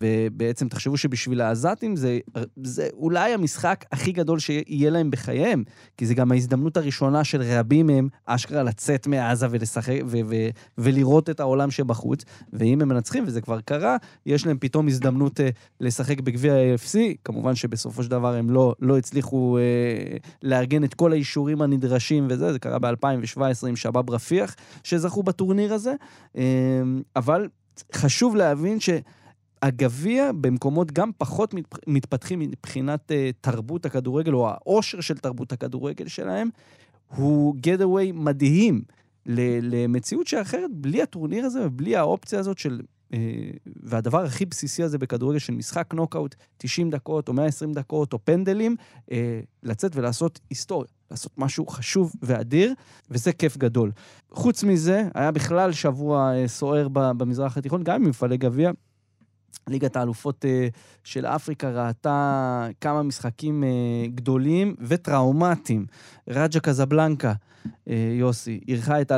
ובעצם 0.01 0.69
תחשבו 0.69 0.97
שבשביל 0.97 1.41
העזתים 1.41 1.97
זה, 1.97 2.19
זה 2.63 2.89
אולי 2.93 3.35
המשחק 3.35 3.85
הכי 3.93 4.13
גדול 4.13 4.39
שיהיה 4.39 4.91
להם 4.91 5.11
בחייהם, 5.11 5.65
כי 5.97 6.07
זה 6.07 6.15
גם 6.15 6.33
ההזדמנות 6.33 6.77
הראשונה 6.77 7.25
של 7.25 7.43
רבים 7.43 7.87
מהם 7.87 8.09
אשכרה 8.27 8.63
לצאת 8.63 9.07
מעזה 9.07 9.47
ולשחק 9.51 9.99
ו- 10.07 10.19
ו- 10.29 10.49
ולראות 10.79 11.31
את 11.31 11.41
העולם 11.41 11.71
שבחוץ, 11.71 12.25
ואם 12.53 12.83
הם 12.83 12.89
מנצחים, 12.89 13.25
וזה 13.27 13.41
כבר 13.41 13.61
קרה, 13.61 13.97
יש 14.27 14.47
להם 14.47 14.57
פתאום 14.61 14.89
הזדמנות 14.89 15.41
אה, 15.41 15.49
לשחק 15.81 16.21
בגביע 16.21 16.55
ה-AFC, 16.55 16.99
כמובן 17.25 17.55
שבסופו 17.55 18.03
של 18.03 18.11
דבר 18.11 18.35
הם 18.35 18.51
לא, 18.51 18.75
לא 18.81 18.99
הצליחו 18.99 19.59
אה, 19.59 20.17
לארגן 20.43 20.85
את 20.85 20.95
כל 20.95 21.13
האישורים 21.13 21.63
הנדרשים 21.63 22.27
וזה, 22.31 22.53
זה 22.53 22.59
קרה 22.59 22.79
ב-2017 22.79 23.67
עם 23.69 23.77
שבאב 23.77 24.11
רפיח, 24.11 24.55
שזכו 24.85 25.23
בטורניר 25.23 25.75
הזה, 25.75 25.95
אה, 26.37 26.43
אבל 27.17 27.49
חשוב 27.95 28.37
להבין 28.37 28.81
ש... 28.81 28.91
הגביע 29.63 30.33
במקומות 30.41 30.93
גם 30.93 31.11
פחות 31.19 31.55
מת- 31.55 31.87
מתפתחים 31.87 32.39
מבחינת 32.39 33.11
uh, 33.11 33.15
תרבות 33.41 33.87
הכדורגל, 33.87 34.35
או 34.35 34.49
העושר 34.49 35.01
של 35.01 35.19
תרבות 35.19 35.53
הכדורגל 35.53 36.09
שלהם, 36.09 36.49
הוא 37.17 37.55
גט-אווי 37.61 38.13
מדהים 38.13 38.83
למציאות 39.27 40.27
שאחרת, 40.27 40.71
בלי 40.75 41.03
הטורניר 41.03 41.45
הזה 41.45 41.67
ובלי 41.67 41.97
האופציה 41.97 42.39
הזאת 42.39 42.59
של... 42.59 42.81
Uh, 43.13 43.17
והדבר 43.83 44.25
הכי 44.25 44.45
בסיסי 44.47 44.83
הזה 44.83 44.99
בכדורגל 44.99 45.39
של 45.39 45.53
משחק 45.53 45.95
נוקאוט, 45.95 46.35
90 46.59 46.91
דקות 46.91 47.29
או 47.29 47.33
120 47.33 47.73
דקות 47.73 48.13
או 48.13 48.19
פנדלים, 48.25 48.77
uh, 49.01 49.11
לצאת 49.63 49.97
ולעשות 49.97 50.41
היסטוריה, 50.51 50.89
לעשות 51.11 51.33
משהו 51.39 51.67
חשוב 51.67 52.13
ואדיר, 52.23 52.75
וזה 53.11 53.33
כיף 53.33 53.57
גדול. 53.57 53.93
חוץ 54.31 54.65
מזה, 54.65 55.09
היה 55.15 55.31
בכלל 55.31 55.73
שבוע 55.73 56.33
סוער 56.47 56.89
במזרח 56.89 57.59
התיכון, 57.59 57.83
גם 57.83 57.95
עם 58.03 58.09
מפעלי 58.09 58.37
גביע. 58.37 58.71
ליגת 59.69 59.97
האלופות 59.97 60.45
אה, 60.45 60.69
של 61.05 61.27
אפריקה 61.27 61.71
ראתה 61.71 62.69
כמה 62.81 63.03
משחקים 63.03 63.65
אה, 63.65 63.69
גדולים 64.15 64.75
וטראומטיים. 64.81 65.87
רג'ה 66.29 66.61
קזבלנקה, 66.61 67.33
אה, 67.89 68.15
יוסי, 68.19 68.61
אירחה 68.69 69.01
את 69.01 69.13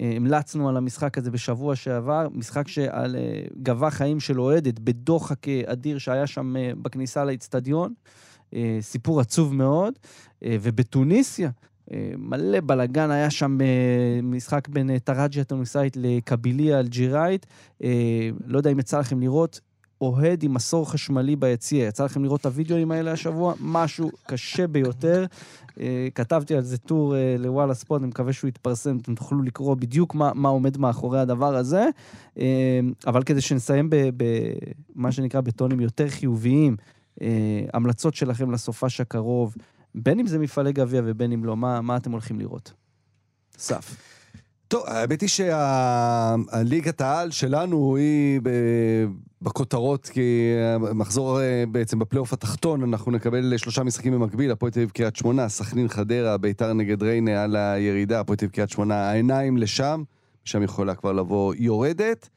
אה, 0.00 0.16
המלצנו 0.16 0.68
על 0.68 0.76
המשחק 0.76 1.18
הזה 1.18 1.30
בשבוע 1.30 1.76
שעבר, 1.76 2.28
משחק 2.34 2.68
שגבה 2.68 3.90
חיים 3.90 4.20
של 4.20 4.40
אוהדת 4.40 4.78
בדוחק 4.78 5.48
אדיר 5.48 5.98
שהיה 5.98 6.26
שם 6.26 6.54
בכניסה 6.82 7.24
לאצטדיון. 7.24 7.94
אה, 8.54 8.78
סיפור 8.80 9.20
עצוב 9.20 9.54
מאוד. 9.54 9.94
ובתוניסיה, 10.44 11.50
מלא 12.18 12.60
בלאגן, 12.60 13.10
היה 13.10 13.30
שם 13.30 13.58
אה, 13.60 14.20
משחק 14.22 14.68
בין 14.68 14.90
אה, 14.90 14.98
תרג'י 14.98 15.40
התוניסאית 15.40 15.96
לקביליה 15.96 16.80
האלג'יראית. 16.80 17.46
אה, 17.82 18.30
לא 18.46 18.58
יודע 18.58 18.72
אם 18.72 18.78
יצא 18.78 18.98
לכם 18.98 19.20
לראות, 19.20 19.60
אוהד 20.00 20.42
עם 20.42 20.54
מסור 20.54 20.90
חשמלי 20.90 21.36
ביציע. 21.36 21.86
יצא 21.86 22.04
לכם 22.04 22.24
לראות 22.24 22.40
את 22.40 22.46
הוידאוים 22.46 22.90
האלה 22.90 23.12
השבוע? 23.12 23.54
משהו 23.60 24.10
קשה 24.26 24.66
ביותר. 24.66 25.24
אה, 25.80 26.08
כתבתי 26.14 26.54
על 26.54 26.62
זה 26.62 26.78
טור 26.78 27.16
אה, 27.16 27.36
לוואלה 27.38 27.74
ספורט, 27.74 28.00
אני 28.00 28.08
מקווה 28.08 28.32
שהוא 28.32 28.48
יתפרסם, 28.48 28.96
אתם 28.96 29.14
תוכלו 29.14 29.42
לקרוא 29.42 29.74
בדיוק 29.74 30.14
מה, 30.14 30.30
מה 30.34 30.48
עומד 30.48 30.78
מאחורי 30.78 31.20
הדבר 31.20 31.56
הזה. 31.56 31.88
אה, 32.38 32.80
אבל 33.06 33.22
כדי 33.22 33.40
שנסיים 33.40 33.90
במה 34.96 35.12
שנקרא 35.12 35.40
בטונים 35.40 35.80
יותר 35.80 36.08
חיוביים, 36.08 36.76
אה, 37.22 37.28
המלצות 37.74 38.14
שלכם 38.14 38.50
לסופש 38.50 39.00
הקרוב, 39.00 39.54
בין 39.94 40.20
אם 40.20 40.26
זה 40.26 40.38
מפעלי 40.38 40.72
גביע 40.72 41.02
ובין 41.04 41.32
אם 41.32 41.44
לא, 41.44 41.56
מה, 41.56 41.80
מה 41.80 41.96
אתם 41.96 42.12
הולכים 42.12 42.40
לראות? 42.40 42.72
סף. 43.58 43.96
טוב, 44.68 44.82
האמת 44.86 45.20
היא 45.20 45.28
שהליגת 45.28 47.00
העל 47.00 47.30
שלנו 47.30 47.96
היא 47.96 48.40
בכותרות, 49.42 50.06
כי 50.06 50.54
המחזור 50.90 51.40
אה, 51.40 51.64
בעצם 51.68 51.98
בפלייאוף 51.98 52.32
התחתון, 52.32 52.82
אנחנו 52.82 53.12
נקבל 53.12 53.56
שלושה 53.56 53.82
משחקים 53.82 54.12
במקביל, 54.12 54.50
הפועל 54.50 54.72
תל 54.72 54.80
אביב 54.80 54.90
קריית 54.90 55.16
שמונה, 55.16 55.48
סכנין 55.48 55.88
חדרה, 55.88 56.36
ביתר 56.36 56.72
נגד 56.72 57.02
ריינה 57.02 57.42
על 57.42 57.56
הירידה, 57.56 58.20
הפועל 58.20 58.36
תל 58.36 58.44
אביב 58.44 58.54
קריית 58.54 58.70
שמונה, 58.70 59.10
העיניים 59.10 59.56
לשם, 59.56 60.02
שם 60.44 60.62
יכולה 60.62 60.94
כבר 60.94 61.12
לבוא 61.12 61.54
יורדת. 61.58 62.28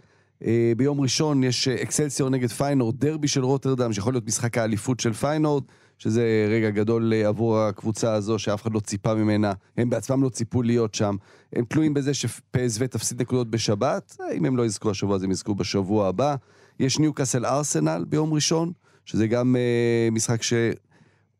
אה, 0.45 0.73
ביום 0.77 1.01
ראשון 1.01 1.43
יש 1.43 1.67
אה, 1.67 1.83
אקסלסיור 1.83 2.29
נגד 2.29 2.49
פיינורד, 2.49 2.99
דרבי 2.99 3.27
של 3.27 3.43
רוטרדם, 3.43 3.93
שיכול 3.93 4.13
להיות 4.13 4.27
משחק 4.27 4.57
האליפות 4.57 4.99
של 4.99 5.13
פיינורד, 5.13 5.63
שזה 6.01 6.47
רגע 6.49 6.69
גדול 6.69 7.13
אה, 7.13 7.27
עבור 7.27 7.59
הקבוצה 7.59 8.13
הזו, 8.13 8.39
שאף 8.39 8.61
אחד 8.61 8.73
לא 8.73 8.79
ציפה 8.79 9.15
ממנה. 9.15 9.53
הם 9.77 9.89
בעצמם 9.89 10.23
לא 10.23 10.29
ציפו 10.29 10.61
להיות 10.61 10.95
שם. 10.95 11.15
הם 11.53 11.65
תלויים 11.65 11.93
בזה 11.93 12.13
שפ.ס.וו 12.13 12.87
תפסיד 12.89 13.21
נקודות 13.21 13.49
בשבת. 13.49 14.17
אם 14.33 14.45
הם 14.45 14.57
לא 14.57 14.65
יזכו 14.65 14.91
השבוע, 14.91 15.15
אז 15.15 15.23
הם 15.23 15.31
יזכו 15.31 15.55
בשבוע 15.55 16.07
הבא. 16.07 16.35
יש 16.79 16.99
ניוקאסל 16.99 17.45
ארסנל 17.45 18.05
ביום 18.09 18.33
ראשון, 18.33 18.71
שזה 19.05 19.27
גם 19.27 19.55
אה, 19.55 20.09
משחק 20.11 20.43
ש... 20.43 20.53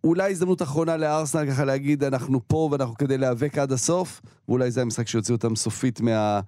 אולי 0.04 0.32
הזדמנות 0.32 0.62
אחרונה 0.62 0.98
לארסנל 0.98 1.52
ככה 1.52 1.66
להגיד, 1.66 2.04
אנחנו 2.04 2.40
פה 2.48 2.70
ואנחנו 2.72 2.96
כדי 2.96 3.18
להיאבק 3.18 3.58
עד 3.58 3.72
הסוף, 3.72 4.22
ואולי 4.50 4.72
זה 4.72 4.82
המשחק 4.82 5.08
שיוציא 5.08 5.36
אותם 5.36 5.56
סופית 5.56 6.02
מה, 6.02 6.40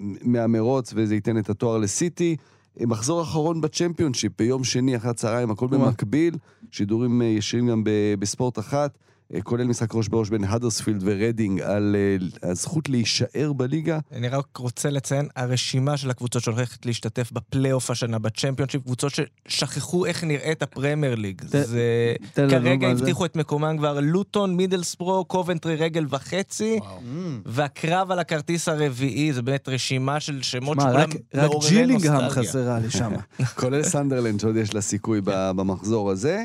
מהמרוץ 0.00 0.92
וזה 0.96 1.14
ייתן 1.14 1.38
את 1.38 1.50
התואר 1.50 1.78
לסיטי. 1.78 2.36
מחזור 2.80 3.22
אחרון 3.22 3.60
בצ'מפיונשיפ, 3.60 4.32
ביום 4.38 4.64
שני 4.64 4.96
אחרי 4.96 5.10
הצהריים, 5.10 5.50
הכל. 5.50 5.66
במקביל, 5.66 6.34
שידורים 6.72 7.22
אה, 7.22 7.26
ישירים 7.26 7.68
גם 7.68 7.82
בספורט 8.18 8.58
אחת, 8.58 8.98
כולל 9.42 9.64
משחק 9.64 9.94
ראש 9.94 10.08
בראש 10.08 10.28
בין 10.30 10.44
האדרספילד 10.44 11.02
ורדינג 11.04 11.60
על 11.60 11.96
אה, 12.42 12.50
הזכות 12.50 12.88
להישאר 12.88 13.52
בליגה. 13.52 13.98
אני 14.12 14.28
רק 14.28 14.56
רוצה 14.56 14.90
לציין, 14.90 15.28
הרשימה 15.36 15.96
של 15.96 16.10
הקבוצות 16.10 16.42
שהולכת 16.42 16.86
להשתתף 16.86 17.32
בפלייאוף 17.32 17.90
השנה, 17.90 18.18
בצ'מפיונשיפ, 18.18 18.82
קבוצות 18.82 19.12
ששכחו 19.48 20.06
איך 20.06 20.24
נראית 20.24 20.62
הפרמייר 20.62 21.14
ליג. 21.14 21.40
ת- 21.42 21.48
זה... 21.50 22.14
כרגע. 22.34 22.88
הבטיחו 22.88 23.24
את 23.24 23.36
מקומם 23.36 23.74
כבר 23.78 24.00
לוטון, 24.00 24.56
מידלספרו, 24.56 25.24
קובנטרי 25.24 25.74
רגל 25.76 26.06
וחצי, 26.10 26.78
וואו. 26.80 26.98
והקרב 27.46 28.10
על 28.10 28.18
הכרטיס 28.18 28.68
הרביעי, 28.68 29.32
זה 29.32 29.42
באמת 29.42 29.68
רשימה 29.68 30.20
של 30.20 30.42
שמות 30.42 30.76
שכולם 30.80 30.96
רק, 30.96 31.08
רק 31.34 31.44
מעוררי 31.44 31.68
ג'ילינגהם 31.70 32.14
נוסטלגיה. 32.20 32.48
חסרה 32.50 32.78
לי 32.78 32.90
שם. 32.90 33.12
כולל 33.60 33.82
סנדרלנד 33.82 34.40
שעוד 34.40 34.56
יש 34.56 34.74
לה 34.74 34.80
סיכוי 34.80 35.20
ב- 35.24 35.50
במחזור 35.56 36.10
הזה. 36.10 36.44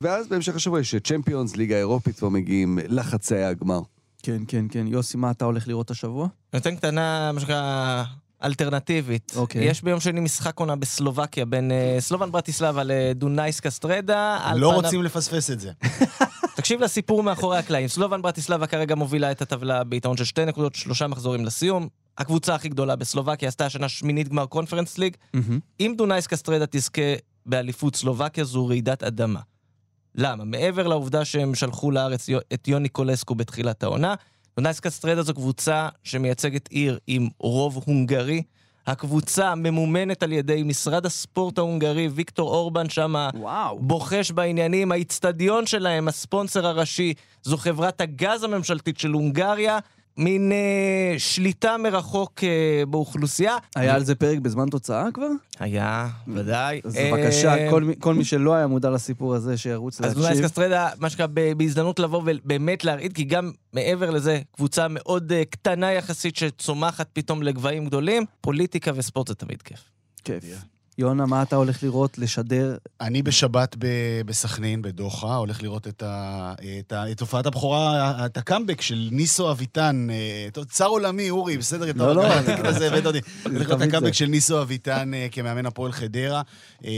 ואז 0.00 0.28
בהמשך 0.28 0.56
השבוע 0.56 0.80
יש 0.80 0.94
צ'מפיונס, 0.94 1.56
ליגה 1.56 1.76
אירופית, 1.76 2.18
כבר 2.18 2.28
מגיעים 2.28 2.78
לחצאי 2.88 3.44
הגמר. 3.44 3.80
כן, 4.22 4.42
כן, 4.48 4.64
כן. 4.70 4.86
יוסי, 4.86 5.16
מה 5.16 5.30
אתה 5.30 5.44
הולך 5.44 5.68
לראות 5.68 5.90
השבוע? 5.90 6.28
נותן 6.52 6.76
קטנה, 6.76 7.32
מה 7.32 7.40
שנקרא, 7.40 8.04
אלטרנטיבית. 8.44 9.32
אוקיי. 9.36 9.64
יש 9.64 9.82
ביום 9.82 10.00
שני 10.00 10.20
משחק 10.20 10.58
עונה 10.58 10.76
בסלובקיה 10.76 11.44
בין 11.44 11.72
אה, 11.72 11.96
סלובן 12.00 12.32
ברטיסלבה 12.32 12.82
לדונאיסקה 12.84 13.60
סטרדה. 13.60 14.38
על 14.42 14.58
לא 14.58 14.72
רוצים 14.74 15.02
לפספס 15.02 15.50
את 15.50 15.60
זה. 15.60 15.72
תקשיב 16.56 16.80
לסיפור 16.80 17.22
מאחורי 17.22 17.58
הקלעים. 17.58 17.88
סלובן 17.88 18.22
ברטיסלבה 18.22 18.66
כרגע 18.66 18.94
מובילה 18.94 19.30
את 19.30 19.42
הטבלה 19.42 19.84
ביתרון 19.84 20.16
של 20.16 20.24
שתי 20.24 20.44
נקודות, 20.44 20.74
שלושה 20.74 21.06
מחזורים 21.06 21.44
לסיום. 21.44 21.88
הקבוצה 22.18 22.54
הכי 22.54 22.68
גדולה 22.68 22.96
בסלובקיה 22.96 23.48
עשתה 23.48 23.66
השנה 23.66 23.88
שמינית 23.88 24.28
גמר 24.28 24.46
קונפרנס 24.46 24.98
ליג. 24.98 25.16
אם 25.80 25.94
דונאיסקה 25.96 26.26
סטרדה 26.26 26.64
תזכה 26.70 27.02
באליפות 27.46 27.96
סלובקיה, 27.96 28.44
זו 28.44 28.66
רעידת 28.66 29.02
אדמה. 29.02 29.40
למה? 30.20 30.44
מעבר 30.44 30.86
לעובדה 30.86 31.24
שהם 31.24 31.54
שלחו 31.54 31.90
לארץ 31.90 32.26
את 32.54 32.68
יון 32.68 32.88
ניקולאסקו 32.88 33.34
בתחילת 33.34 33.82
העונה, 33.82 34.14
דונאיסקה 34.56 34.80
סטרדה 34.80 35.22
זו 35.22 35.34
קבוצה 35.34 35.88
שמייצגת 36.04 36.68
עיר 36.68 36.98
עם 37.06 37.28
רוב 37.38 37.82
הונגרי. 37.86 38.42
הקבוצה 38.86 39.54
ממומנת 39.54 40.22
על 40.22 40.32
ידי 40.32 40.62
משרד 40.62 41.06
הספורט 41.06 41.58
ההונגרי, 41.58 42.08
ויקטור 42.08 42.50
אורבן 42.50 42.88
שמה 42.88 43.30
וואו. 43.34 43.78
בוחש 43.78 44.30
בעניינים, 44.30 44.92
האיצטדיון 44.92 45.66
שלהם, 45.66 46.08
הספונסר 46.08 46.66
הראשי, 46.66 47.14
זו 47.42 47.56
חברת 47.56 48.00
הגז 48.00 48.44
הממשלתית 48.44 48.98
של 48.98 49.10
הונגריה, 49.10 49.78
מין 50.18 50.52
אה, 50.52 50.58
שליטה 51.18 51.76
מרחוק 51.76 52.44
אה, 52.44 52.48
באוכלוסייה. 52.86 53.56
היה 53.76 53.94
על 53.94 54.04
זה 54.04 54.14
פרק 54.14 54.38
בזמן 54.38 54.68
תוצאה 54.68 55.08
כבר? 55.14 55.28
היה, 55.58 56.08
ודאי. 56.34 56.80
אז 56.84 56.96
אה, 56.96 57.10
בבקשה, 57.12 57.70
כל 57.70 57.82
מי- 57.82 57.94
כל 57.98 58.14
מי 58.14 58.24
שלא 58.24 58.54
היה 58.54 58.66
מודע 58.66 58.90
לסיפור 58.90 59.34
הזה, 59.34 59.56
שירוץ 59.56 60.00
אז 60.00 60.16
אולי 60.16 60.26
להקשיב. 60.26 60.44
קסטרדה, 60.44 60.88
מה 60.98 61.10
שנקרא, 61.10 61.26
ב- 61.34 61.52
בהזדמנות 61.52 61.98
לבוא 62.00 62.22
ובאמת 62.26 62.84
להרעיד, 62.84 63.12
כי 63.12 63.24
גם 63.24 63.50
מעבר 63.72 64.10
לזה, 64.10 64.40
קבוצה 64.52 64.86
מאוד 64.90 65.32
אה, 65.32 65.42
קטנה 65.50 65.92
יחסית 65.92 66.36
שצומחת 66.36 67.08
פתאום 67.12 67.42
לגבהים 67.42 67.84
גדולים, 67.86 68.24
פוליטיקה 68.40 68.90
וספורט 68.94 69.28
זה 69.28 69.34
תמיד 69.34 69.62
כיף. 69.62 69.80
כיף. 70.24 70.44
יונה, 70.98 71.26
מה 71.26 71.42
אתה 71.42 71.56
הולך 71.56 71.82
לראות, 71.82 72.18
לשדר? 72.18 72.76
אני 73.00 73.22
בשבת 73.22 73.76
ב- 73.78 74.20
בסכנין, 74.26 74.82
בדוחה, 74.82 75.36
הולך 75.36 75.62
לראות 75.62 75.88
את, 75.88 76.02
ה, 76.02 76.54
את, 76.80 76.92
ה, 76.92 77.10
את 77.10 77.20
הופעת 77.20 77.46
הבכורה, 77.46 78.26
את 78.26 78.36
הקאמבק 78.36 78.80
של 78.80 79.08
ניסו 79.12 79.50
אביטן. 79.50 80.06
אה, 80.10 80.64
צר 80.64 80.86
עולמי, 80.86 81.30
אורי, 81.30 81.58
בסדר? 81.58 81.90
אתה 81.90 81.98
לא, 81.98 82.14
לא, 82.14 82.26
אתה 82.26 82.38
ה 82.40 82.43
ticket 82.43 82.64
הזה 82.64 82.86
הבאת 82.86 83.06
אותי. 83.06 83.18
הולך 83.44 83.68
לראות 83.68 83.82
את 83.82 83.88
הקאמבק 83.88 84.12
זה. 84.12 84.18
של 84.18 84.26
ניסו 84.26 84.62
אביטן 84.62 85.14
אה, 85.14 85.26
כמאמן 85.32 85.66
הפועל 85.66 85.92
חדרה, 85.92 86.42
אה, 86.84 86.90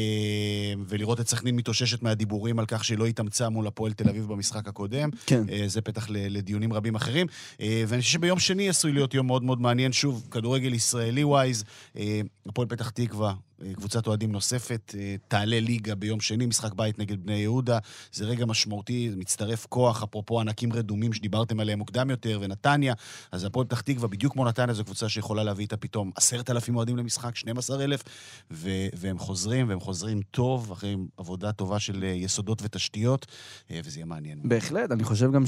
ולראות 0.89 1.21
את 1.21 1.29
סכנין 1.29 1.57
מתאוששת 1.57 2.03
מהדיבורים 2.03 2.59
על 2.59 2.67
כך 2.67 2.85
שלא 2.85 3.07
התאמצה 3.07 3.49
מול 3.49 3.67
הפועל 3.67 3.93
תל 3.93 4.09
אביב 4.09 4.27
במשחק 4.29 4.69
הקודם. 4.69 5.11
כן. 5.27 5.45
זה 5.67 5.81
פתח 5.81 6.07
לדיונים 6.11 6.73
רבים 6.73 6.95
אחרים. 6.95 7.27
ואני 7.61 8.03
חושב 8.03 8.13
שביום 8.13 8.39
שני 8.39 8.69
עשוי 8.69 8.93
להיות 8.93 9.15
יום 9.15 9.27
מאוד 9.27 9.45
מאוד 9.45 9.61
מעניין. 9.61 9.93
שוב, 9.93 10.27
כדורגל 10.31 10.75
ישראלי 10.75 11.25
wise, 11.25 11.65
אה, 11.97 12.21
הפועל 12.49 12.69
פתח 12.69 12.91
תקווה, 12.91 13.35
קבוצת 13.77 14.07
אוהדים 14.07 14.33
נוספת, 14.33 14.95
אה, 14.99 15.17
תעלה 15.29 15.61
ליגה 15.61 15.95
ביום 15.95 16.21
שני, 16.21 16.47
משחק 16.47 16.75
בית 16.75 16.99
נגד 16.99 17.27
בני 17.27 17.37
יהודה. 17.37 17.79
זה 18.13 18.25
רגע 18.25 18.47
משמעותי, 18.47 19.11
מצטרף 19.17 19.67
כוח, 19.67 20.03
אפרופו 20.03 20.41
ענקים 20.41 20.73
רדומים 20.73 21.13
שדיברתם 21.13 21.61
עליהם 21.61 21.79
מוקדם 21.79 22.11
יותר, 22.11 22.39
ונתניה. 22.43 22.95
אז 23.33 23.45
הפועל 23.45 23.67
פתח 23.67 23.81
תקווה, 23.81 24.09
בדיוק 24.09 24.33
כמו 24.33 24.45
נתניה, 24.45 24.75
זו 24.75 24.85
קבוצה 24.85 25.09
שיכולה 25.09 25.45
להביא 25.45 25.63
איתה 25.63 25.77
פתאום 25.77 26.11
עשרת 26.17 26.51
אלפים 26.51 26.77
אוהדים 26.77 26.97
למשחק, 26.97 27.37
12,000, 27.37 28.03
ו- 28.51 28.87
והם 28.97 29.19
חוזרים, 29.19 29.69
והם 29.69 29.81
חוזרים 29.81 30.21
טוב, 30.31 30.73
אחרי 30.73 30.97
עבודה 31.17 31.53
טובה 31.53 31.79
של 31.79 32.05
אה, 32.05 32.09
יסודות 32.09 32.63
ותשתיות, 32.63 33.27
אה, 33.71 33.81
וזה 33.85 33.99
יהיה 33.99 34.07
מעניין. 34.07 34.41
בהחלט, 34.45 34.93
אני 34.93 35.05
חושב 35.05 35.33
גם 35.33 35.45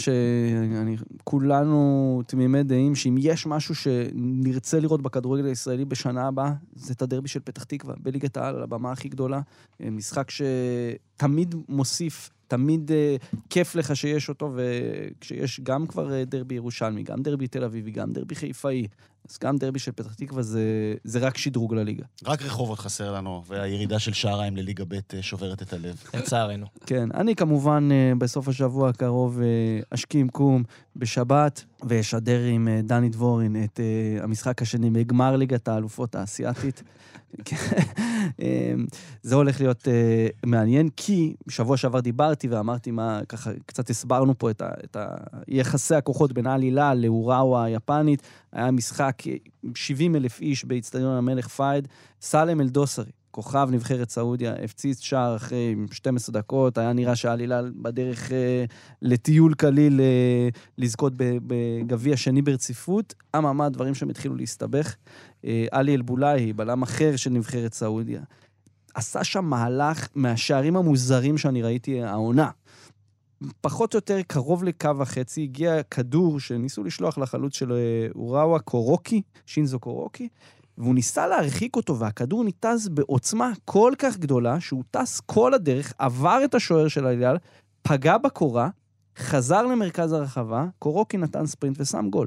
שכולנו 1.18 2.22
תמימי 2.26 2.62
דעים 2.62 2.94
שאם 2.94 3.16
יש 3.18 3.46
משהו 3.46 3.74
שנרצה 3.74 4.80
לראות 4.80 5.02
בכדורגל 5.02 5.44
הישראלי 5.44 5.84
בשנה 5.84 6.26
הבאה, 6.26 6.52
זה 6.74 6.92
את 6.92 7.02
הדרבי 7.02 7.28
של 7.28 7.40
פתח 7.40 7.64
תקווה, 7.64 7.94
בליגת 8.02 8.36
העל, 8.36 8.56
על 8.56 8.62
הבמה 8.62 8.92
הכי 8.92 9.08
גדולה. 9.08 9.40
אה, 9.80 9.90
משחק 9.90 10.30
שתמיד 10.30 11.54
מוסיף, 11.68 12.30
תמיד 12.48 12.92
אה, 12.92 13.16
כיף 13.50 13.74
לך 13.74 13.96
שיש 13.96 14.28
אותו, 14.28 14.54
וכשיש 14.56 15.60
גם 15.60 15.86
כבר 15.86 16.12
אה, 16.12 16.24
דרבי 16.24 16.54
ירושלמי, 16.54 17.02
גם 17.02 17.22
דרבי 17.22 17.46
תל 17.46 17.64
אביבי, 17.64 17.90
גם 17.90 18.12
דרבי 18.12 18.34
חיפאי, 18.34 18.86
אז 19.30 19.38
גם 19.42 19.56
דרבי 19.56 19.78
של 19.78 19.92
פתח 19.92 20.14
תקווה 20.14 20.42
זה, 20.42 20.94
זה 21.04 21.18
רק 21.18 21.36
שדרוג 21.36 21.74
לליגה. 21.74 22.04
רק 22.26 22.42
רחובות 22.42 22.78
חסר 22.78 23.12
לנו, 23.12 23.42
והירידה 23.46 23.98
של 23.98 24.12
שעריים 24.12 24.56
לליגה 24.56 24.84
ב' 24.84 24.94
אה, 24.94 25.22
שוברת 25.22 25.62
את 25.62 25.72
הלב. 25.72 25.96
לצערנו. 26.14 26.66
כן, 26.86 27.08
אני 27.14 27.36
כמובן 27.36 27.88
אה, 27.92 28.12
בסוף 28.18 28.48
השבוע 28.48 28.88
הקרוב 28.88 29.40
אה, 29.40 29.80
אשכים 29.90 30.28
קום 30.28 30.62
בשבת 30.96 31.64
ואשדר 31.82 32.44
עם 32.44 32.68
דני 32.82 33.08
דבורין 33.08 33.64
את 33.64 33.80
המשחק 34.20 34.62
השני 34.62 34.90
בגמר 34.90 35.36
ליגת 35.36 35.68
האלופות 35.68 36.14
האסייתית. 36.14 36.82
אה, 38.42 38.74
זה 39.22 39.34
הולך 39.34 39.60
להיות 39.60 39.88
מעניין, 40.46 40.88
כי 40.96 41.34
בשבוע 41.46 41.76
שעבר 41.76 42.00
דיברתי 42.00 42.48
ואמרתי 42.48 42.90
מה, 42.90 43.20
ככה 43.28 43.50
קצת 43.66 43.90
הסברנו 43.90 44.38
פה 44.38 44.50
את, 44.50 44.60
ה, 44.60 44.68
את 44.84 44.96
ה, 44.96 45.06
יחסי 45.48 45.94
הכוחות 45.94 46.32
בין 46.32 46.46
אל 46.46 46.60
הילל 46.60 46.98
לאוראווה 47.02 47.64
היפנית. 47.64 48.22
היה 48.52 48.70
משחק 48.70 49.22
אה, 49.26 49.34
70 49.74 50.16
אלף 50.16 50.40
איש 50.40 50.64
באיצטדיון 50.64 51.16
המלך 51.16 51.48
פייד. 51.48 51.88
סאלם 52.20 52.60
אלדוסרי, 52.60 53.12
כוכב 53.32 53.68
נבחרת 53.70 54.10
סעודיה, 54.10 54.54
הפציץ 54.64 55.00
שער 55.00 55.36
אחרי 55.36 55.76
12 55.92 56.32
דקות, 56.32 56.78
היה 56.78 56.92
נראה 56.92 57.12
הילל 57.24 57.72
בדרך 57.76 58.32
אה, 58.32 58.64
לטיול 59.02 59.54
קליל 59.54 60.00
אה, 60.00 60.48
לזכות 60.78 61.12
בגביע 61.16 62.16
שני 62.16 62.42
ברציפות. 62.42 63.14
אממה, 63.36 63.66
הדברים 63.66 63.94
שם 63.94 64.08
התחילו 64.08 64.36
להסתבך. 64.36 64.96
אה, 65.44 65.66
עלי 65.70 65.94
אלבולאי, 65.94 66.52
בלם 66.52 66.82
אחר 66.82 67.16
של 67.16 67.30
נבחרת 67.30 67.74
סעודיה. 67.74 68.20
עשה 68.94 69.24
שם 69.24 69.44
מהלך 69.44 70.08
מהשערים 70.14 70.76
המוזרים 70.76 71.38
שאני 71.38 71.62
ראיתי 71.62 72.02
העונה. 72.02 72.50
פחות 73.60 73.94
או 73.94 73.96
יותר 73.96 74.22
קרוב 74.26 74.64
לקו 74.64 74.90
החצי, 75.00 75.42
הגיע 75.42 75.82
כדור 75.82 76.40
שניסו 76.40 76.84
לשלוח 76.84 77.18
לחלוץ 77.18 77.54
של 77.54 77.72
אה, 77.72 78.08
אוראווה 78.14 78.58
קורוקי, 78.58 79.22
שינזו 79.46 79.78
קורוקי, 79.78 80.28
והוא 80.78 80.94
ניסה 80.94 81.26
להרחיק 81.26 81.76
אותו, 81.76 81.98
והכדור 81.98 82.44
ניתז 82.44 82.88
בעוצמה 82.88 83.52
כל 83.64 83.92
כך 83.98 84.18
גדולה, 84.18 84.60
שהוא 84.60 84.84
טס 84.90 85.20
כל 85.20 85.54
הדרך, 85.54 85.92
עבר 85.98 86.40
את 86.44 86.54
השוער 86.54 86.88
של 86.88 87.06
אליאל, 87.06 87.36
פגע 87.82 88.18
בקורה, 88.18 88.68
חזר 89.18 89.62
למרכז 89.62 90.12
הרחבה, 90.12 90.66
קורוקי 90.78 91.16
נתן 91.16 91.46
ספרינט 91.46 91.80
ושם 91.80 92.06
גול. 92.10 92.26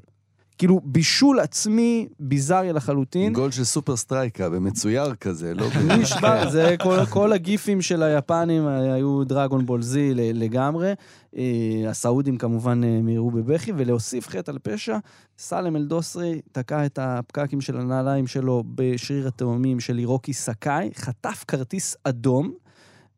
כאילו, 0.58 0.82
בישול 0.84 1.40
עצמי 1.40 2.08
ביזארי 2.20 2.74
לחלוטין. 2.74 3.34
גול 3.34 3.52
של 3.52 3.64
סופר 3.64 3.96
סטרייקה, 3.96 4.50
במצויר 4.50 5.16
כזה, 5.16 5.54
לא... 5.54 5.66
נשבע, 6.02 6.50
זה 6.50 6.76
כל, 6.84 7.06
כל 7.06 7.34
הגיפים 7.34 7.82
של 7.82 8.04
היפנים 8.04 8.68
היו 8.68 9.24
דרגון 9.24 9.66
בול 9.66 9.82
זי 9.82 10.12
לגמרי. 10.14 10.94
אה, 11.38 11.84
הסעודים 11.90 12.38
כמובן 12.38 12.84
אה, 12.84 13.02
מהירו 13.02 13.32
בבכי, 13.32 13.72
ולהוסיף 13.76 14.28
חטא 14.28 14.52
על 14.52 14.58
פשע, 14.64 14.98
סאלם 15.38 15.76
אל-דוסרי 15.76 16.42
תקע 16.52 16.86
את 16.86 17.00
הפקקים 17.02 17.62
של 17.62 17.78
הנעליים 17.78 18.28
שלו 18.28 18.64
בשריר 18.76 19.28
התאומים 19.28 19.80
של 19.80 19.98
הירוקי 19.98 20.34
סקאי, 20.34 20.90
חטף 20.96 21.44
כרטיס 21.48 21.98
אדום, 22.04 22.52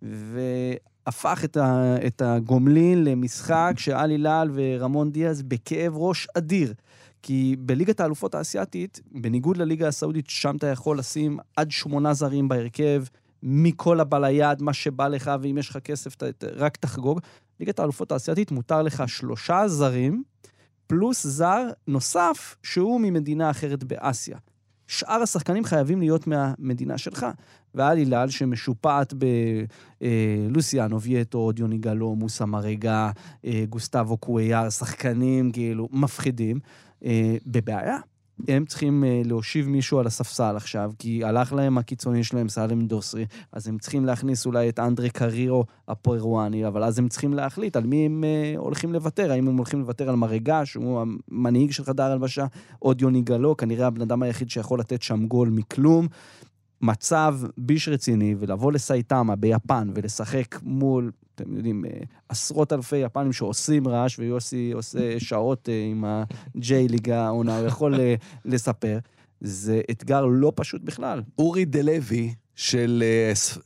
והפך 0.01 1.41
את, 1.43 1.57
ה, 1.57 1.95
את 2.07 2.21
הגומלין 2.21 3.03
למשחק 3.03 3.73
שאלי 3.77 4.13
הילאל 4.13 4.49
ורמון 4.53 5.11
דיאז 5.11 5.43
בכאב 5.43 5.93
ראש 5.95 6.27
אדיר. 6.37 6.73
כי 7.21 7.55
בליגת 7.59 7.99
האלופות 7.99 8.35
האסייתית, 8.35 9.01
בניגוד 9.11 9.57
לליגה 9.57 9.87
הסעודית, 9.87 10.29
שם 10.29 10.55
אתה 10.55 10.67
יכול 10.67 10.99
לשים 10.99 11.39
עד 11.55 11.71
שמונה 11.71 12.13
זרים 12.13 12.47
בהרכב, 12.47 13.03
מכל 13.43 13.99
הבא 13.99 14.19
ליד, 14.19 14.61
מה 14.61 14.73
שבא 14.73 15.07
לך, 15.07 15.31
ואם 15.41 15.57
יש 15.57 15.69
לך 15.69 15.77
כסף, 15.77 16.15
ת, 16.15 16.23
ת, 16.23 16.43
רק 16.43 16.77
תחגוג. 16.77 17.19
ליגת 17.59 17.79
האלופות 17.79 18.11
האסייתית 18.11 18.51
מותר 18.51 18.81
לך 18.81 19.03
שלושה 19.07 19.67
זרים, 19.67 20.23
פלוס 20.87 21.27
זר 21.27 21.69
נוסף 21.87 22.55
שהוא 22.63 23.01
ממדינה 23.01 23.49
אחרת 23.49 23.83
באסיה. 23.83 24.37
שאר 24.87 25.21
השחקנים 25.21 25.63
חייבים 25.63 25.99
להיות 25.99 26.27
מהמדינה 26.27 26.97
שלך. 26.97 27.25
ועל 27.75 27.97
הילל 27.97 28.29
שמשופעת 28.29 29.13
בלוסיאנו 30.01 31.01
וייטו, 31.01 31.51
דיוני 31.51 31.77
גלו, 31.77 32.15
מוסא 32.15 32.43
מרגה, 32.43 33.11
אה, 33.45 33.63
גוסטבו 33.69 34.17
קוויאר, 34.17 34.69
שחקנים 34.69 35.51
כאילו 35.51 35.89
מפחידים. 35.91 36.59
אה, 37.05 37.37
בבעיה. 37.45 37.97
הם 38.47 38.65
צריכים 38.65 39.03
אה, 39.03 39.21
להושיב 39.25 39.67
מישהו 39.67 39.99
על 39.99 40.07
הספסל 40.07 40.55
עכשיו, 40.55 40.91
כי 40.99 41.23
הלך 41.23 41.53
להם 41.53 41.77
הקיצוני 41.77 42.23
שלהם, 42.23 42.49
סאלם 42.49 42.87
דוסרי, 42.87 43.25
אז 43.51 43.67
הם 43.67 43.77
צריכים 43.77 44.05
להכניס 44.05 44.45
אולי 44.45 44.69
את 44.69 44.79
אנדרי 44.79 45.09
קרירו 45.09 45.65
הפרואני, 45.87 46.67
אבל 46.67 46.83
אז 46.83 46.99
הם 46.99 47.07
צריכים 47.07 47.33
להחליט 47.33 47.75
על 47.75 47.83
מי 47.83 48.05
הם 48.05 48.23
אה, 48.23 48.53
הולכים 48.57 48.93
לוותר, 48.93 49.31
האם 49.31 49.47
הם 49.47 49.57
הולכים 49.57 49.79
לוותר 49.79 50.09
על 50.09 50.15
מרגע, 50.15 50.61
שהוא 50.65 51.05
המנהיג 51.31 51.71
של 51.71 51.83
חדר 51.83 52.03
הלבשה, 52.03 52.45
או 52.81 52.93
דיוני 52.93 53.21
גלו, 53.21 53.57
כנראה 53.57 53.87
הבן 53.87 54.01
אדם 54.01 54.23
היחיד 54.23 54.49
שיכול 54.49 54.79
לתת 54.79 55.01
שם 55.01 55.27
גול 55.27 55.49
מכלום. 55.49 56.07
מצב 56.81 57.39
ביש 57.57 57.89
רציני, 57.89 58.35
ולבוא 58.39 58.71
לסייטמה 58.71 59.35
ביפן 59.35 59.91
ולשחק 59.95 60.61
מול 60.63 61.11
אתם 61.41 61.55
יודעים, 61.55 61.85
אה, 61.85 61.91
עשרות 62.29 62.73
אלפי 62.73 62.97
יפנים 62.97 63.33
שעושים 63.33 63.87
רעש, 63.87 64.19
ויוסי 64.19 64.71
עושה 64.73 65.19
שעות 65.19 65.69
אה, 65.69 65.85
עם 65.91 66.05
הג'יי 66.07 66.87
ליגה 66.87 67.25
העונה, 67.25 67.57
הוא 67.57 67.67
יכול 67.67 67.99
אה, 67.99 68.15
לספר. 68.45 68.99
זה 69.41 69.81
אתגר 69.91 70.25
לא 70.25 70.51
פשוט 70.55 70.81
בכלל. 70.81 71.21
אורי 71.37 71.65
דלוי, 71.65 72.33
של 72.55 73.03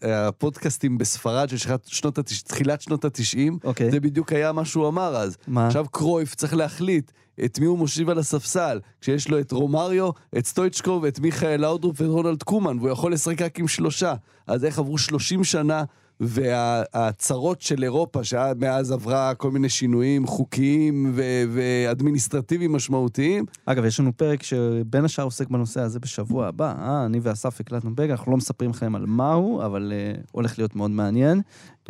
הפודקאסטים 0.01 0.97
בספרד 0.97 1.49
של 1.49 1.57
שנות 1.85 2.17
התש... 2.17 2.41
תחילת 2.41 2.81
שנות 2.81 3.05
התשעים, 3.05 3.57
okay. 3.61 3.67
אוקיי. 3.67 3.91
זה 3.91 3.99
בדיוק 3.99 4.33
היה 4.33 4.51
מה 4.51 4.65
שהוא 4.65 4.87
אמר 4.87 5.15
אז. 5.15 5.37
מה? 5.47 5.67
עכשיו 5.67 5.85
קרויף 5.91 6.35
צריך 6.35 6.53
להחליט 6.53 7.11
את 7.45 7.59
מי 7.59 7.65
הוא 7.65 7.77
מושיב 7.77 8.09
על 8.09 8.19
הספסל, 8.19 8.79
כשיש 9.01 9.29
לו 9.29 9.39
את 9.39 9.51
רומריו, 9.51 10.09
את 10.37 10.45
סטויצ'קו 10.45 10.99
ואת 11.03 11.19
מיכאל 11.19 11.61
לאודרופ 11.61 12.01
ואת 12.01 12.09
רונלד 12.09 12.43
קומן, 12.43 12.79
והוא 12.79 12.89
יכול 12.89 13.13
לשחק 13.13 13.41
רק 13.41 13.59
עם 13.59 13.67
שלושה. 13.67 14.13
אז 14.47 14.65
איך 14.65 14.79
עברו 14.79 14.97
30 14.97 15.43
שנה 15.43 15.83
והצרות 16.21 17.61
של 17.61 17.83
אירופה, 17.83 18.23
שמאז 18.23 18.91
עברה 18.91 19.35
כל 19.35 19.51
מיני 19.51 19.69
שינויים 19.69 20.27
חוקיים 20.27 21.11
ו- 21.15 21.43
ואדמיניסטרטיביים 21.53 22.71
משמעותיים. 22.73 23.45
אגב, 23.65 23.85
יש 23.85 23.99
לנו 23.99 24.17
פרק 24.17 24.43
שבין 24.43 25.05
השאר 25.05 25.23
עוסק 25.23 25.49
בנושא 25.49 25.81
הזה 25.81 25.99
בשבוע 25.99 26.47
הבא. 26.47 26.73
אה, 26.79 27.05
אני 27.05 27.19
ואסף 27.21 27.59
הקלטנו 27.59 27.95
פרק, 27.95 28.09
אנחנו 28.09 28.31
לא 28.31 28.37
מספרים 28.37 28.69
לכם 28.69 28.95
על 28.95 29.05
מהו, 29.05 29.61
אבל 29.65 29.93
uh, 29.93 30.27
הולך 30.31 30.59
להיות 30.59 30.75
מאוד 30.75 30.91
מעניין. 30.91 31.41
Uh, 31.85 31.89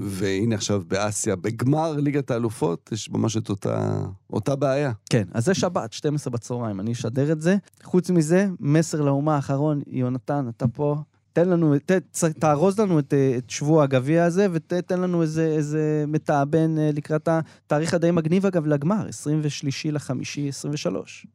והנה 0.00 0.54
עכשיו 0.54 0.82
באסיה, 0.88 1.36
בגמר 1.36 1.92
ליגת 1.92 2.30
האלופות, 2.30 2.90
יש 2.92 3.10
ממש 3.10 3.36
את 3.36 3.48
אותה, 3.48 4.00
אותה 4.30 4.56
בעיה. 4.56 4.92
כן, 5.10 5.24
אז 5.32 5.44
זה 5.44 5.54
שבת, 5.54 5.92
12 5.92 6.30
בצהריים, 6.30 6.80
אני 6.80 6.92
אשדר 6.92 7.32
את 7.32 7.42
זה. 7.42 7.56
חוץ 7.82 8.10
מזה, 8.10 8.48
מסר 8.60 9.00
לאומה 9.00 9.36
האחרון, 9.36 9.80
יונתן, 9.86 10.46
אתה 10.48 10.68
פה. 10.68 10.96
תן 11.38 11.48
לנו, 11.48 11.74
ת, 11.78 11.92
תארוז 12.38 12.80
לנו 12.80 12.98
את, 12.98 13.14
את 13.38 13.50
שבוע 13.50 13.84
הגביע 13.84 14.24
הזה, 14.24 14.46
ותתן 14.52 15.00
לנו 15.00 15.22
איזה, 15.22 15.46
איזה 15.46 16.04
מתאבן 16.08 16.78
אה, 16.78 16.90
לקראת 16.92 17.28
התאריך 17.28 17.94
הדי 17.94 18.10
מגניב, 18.10 18.46
אגב, 18.46 18.66
לגמר, 18.66 19.08
23 19.08 19.86
לחמישי 19.86 20.48
23. 20.48 21.26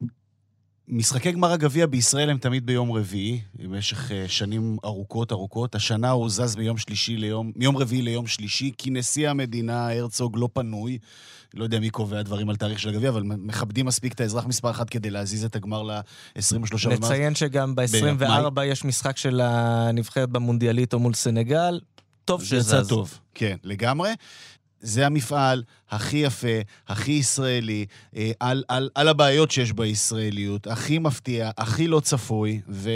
משחקי 0.88 1.32
גמר 1.32 1.52
הגביע 1.52 1.86
בישראל 1.86 2.30
הם 2.30 2.38
תמיד 2.38 2.66
ביום 2.66 2.92
רביעי, 2.92 3.40
במשך 3.54 4.12
אה, 4.12 4.24
שנים 4.28 4.76
ארוכות 4.84 5.32
ארוכות. 5.32 5.74
השנה 5.74 6.10
הוא 6.10 6.30
זז 6.30 6.56
מיום 6.56 6.78
שלישי 6.78 7.16
ליום, 7.16 7.52
מיום 7.56 7.76
רביעי 7.76 8.02
ליום 8.02 8.26
שלישי, 8.26 8.70
כי 8.78 8.90
נשיא 8.90 9.28
המדינה, 9.28 9.92
הרצוג, 9.92 10.36
לא 10.36 10.48
פנוי. 10.52 10.98
לא 11.54 11.64
יודע 11.64 11.80
מי 11.80 11.90
קובע 11.90 12.22
דברים 12.22 12.50
על 12.50 12.56
תאריך 12.56 12.78
של 12.78 12.88
הגביע, 12.88 13.08
אבל 13.08 13.22
מכבדים 13.22 13.86
מספיק 13.86 14.12
את 14.12 14.20
האזרח 14.20 14.46
מספר 14.46 14.70
אחת 14.70 14.90
כדי 14.90 15.10
להזיז 15.10 15.44
את 15.44 15.56
הגמר 15.56 15.82
ל-23 15.82 16.88
נציין 16.90 17.34
שגם 17.34 17.74
ב-24 17.74 18.62
יש 18.64 18.84
משחק 18.84 19.16
של 19.16 19.40
הנבחרת 19.40 20.30
במונדיאליטו 20.30 20.98
מול 20.98 21.14
סנגל. 21.14 21.80
טוב 22.24 22.44
שזז. 22.44 22.68
יצא 22.68 22.88
טוב, 22.88 23.18
כן, 23.34 23.56
לגמרי. 23.64 24.10
זה 24.84 25.06
המפעל 25.06 25.62
הכי 25.90 26.16
יפה, 26.16 26.58
הכי 26.88 27.12
ישראלי, 27.12 27.86
אה, 28.16 28.30
על, 28.40 28.64
על, 28.68 28.90
על 28.94 29.08
הבעיות 29.08 29.50
שיש 29.50 29.72
בישראליות, 29.72 30.66
הכי 30.66 30.98
מפתיע, 30.98 31.50
הכי 31.58 31.88
לא 31.88 32.00
צפוי, 32.00 32.60
ו... 32.68 32.90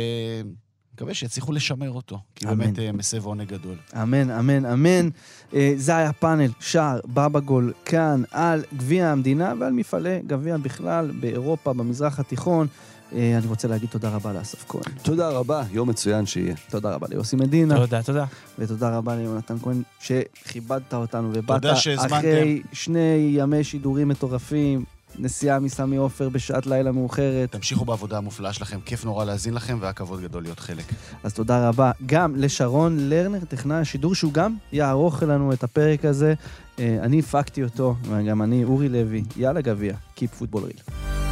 מקווה 0.99 1.15
שיצליחו 1.15 1.53
לשמר 1.53 1.91
אותו, 1.91 2.19
כי 2.35 2.47
אמן. 2.47 2.59
באמת 2.59 2.79
אה, 2.79 2.93
מסב 2.93 3.27
עונג 3.27 3.49
גדול. 3.49 3.77
אמן, 4.03 4.31
אמן, 4.31 4.65
אמן. 4.67 5.09
אה, 5.55 5.73
זה 5.77 5.97
היה 5.97 6.13
פאנל, 6.13 6.51
שער, 6.61 7.01
בבא 7.05 7.41
גול, 7.41 7.73
כאן, 7.85 8.23
על 8.31 8.65
גביע 8.77 9.09
המדינה 9.09 9.53
ועל 9.61 9.73
מפעלי 9.73 10.21
גביע 10.27 10.57
בכלל, 10.57 11.11
באירופה, 11.21 11.73
במזרח 11.73 12.21
התיכון. 12.21 12.67
אה, 13.13 13.39
אני 13.39 13.47
רוצה 13.47 13.69
להגיד 13.69 13.89
תודה 13.89 14.09
רבה 14.09 14.33
לאסף 14.33 14.65
כהן. 14.69 14.95
תודה 15.03 15.29
רבה, 15.29 15.63
יום 15.71 15.89
מצוין 15.89 16.27
שיהיה. 16.27 16.55
תודה 16.71 16.95
רבה 16.95 17.07
ליוסי 17.11 17.37
מדינה. 17.37 17.77
תודה, 17.77 18.03
תודה. 18.03 18.25
ותודה 18.59 18.97
רבה 18.97 19.17
ליונתן 19.17 19.59
כהן, 19.63 19.83
שכיבדת 20.01 20.95
אותנו 20.95 21.31
ובאת 21.35 21.63
אחרי 21.97 22.63
שני 22.73 23.35
ימי 23.39 23.65
שידורים 23.65 24.09
מטורפים. 24.09 24.85
נסיעה 25.19 25.59
מסמי 25.59 25.97
עופר 25.97 26.29
בשעת 26.29 26.67
לילה 26.67 26.93
מאוחרת. 26.93 27.53
תמשיכו 27.53 27.85
בעבודה 27.85 28.17
המופלאה 28.17 28.53
שלכם, 28.53 28.81
כיף 28.85 29.05
נורא 29.05 29.25
להאזין 29.25 29.55
לכם, 29.55 29.79
והיה 29.81 29.93
כבוד 29.93 30.21
גדול 30.21 30.43
להיות 30.43 30.61
חלק. 30.61 30.85
אז 31.23 31.35
תודה 31.35 31.69
רבה 31.69 31.91
גם 32.07 32.37
לשרון 32.37 32.97
לרנר, 33.01 33.45
טכנאי 33.45 33.77
השידור, 33.77 34.15
שהוא 34.15 34.33
גם 34.33 34.55
יערוך 34.73 35.23
לנו 35.23 35.53
את 35.53 35.65
הפרק 35.65 36.05
הזה. 36.05 36.35
אה, 36.79 36.99
אני 37.03 37.19
הפקתי 37.19 37.63
אותו, 37.63 37.95
וגם 38.03 38.43
אני, 38.43 38.65
אורי 38.65 38.89
לוי, 38.89 39.25
יאללה 39.37 39.61
גביע, 39.61 39.95
Keep 40.17 40.43
Football 40.43 40.59
Real. 40.59 41.28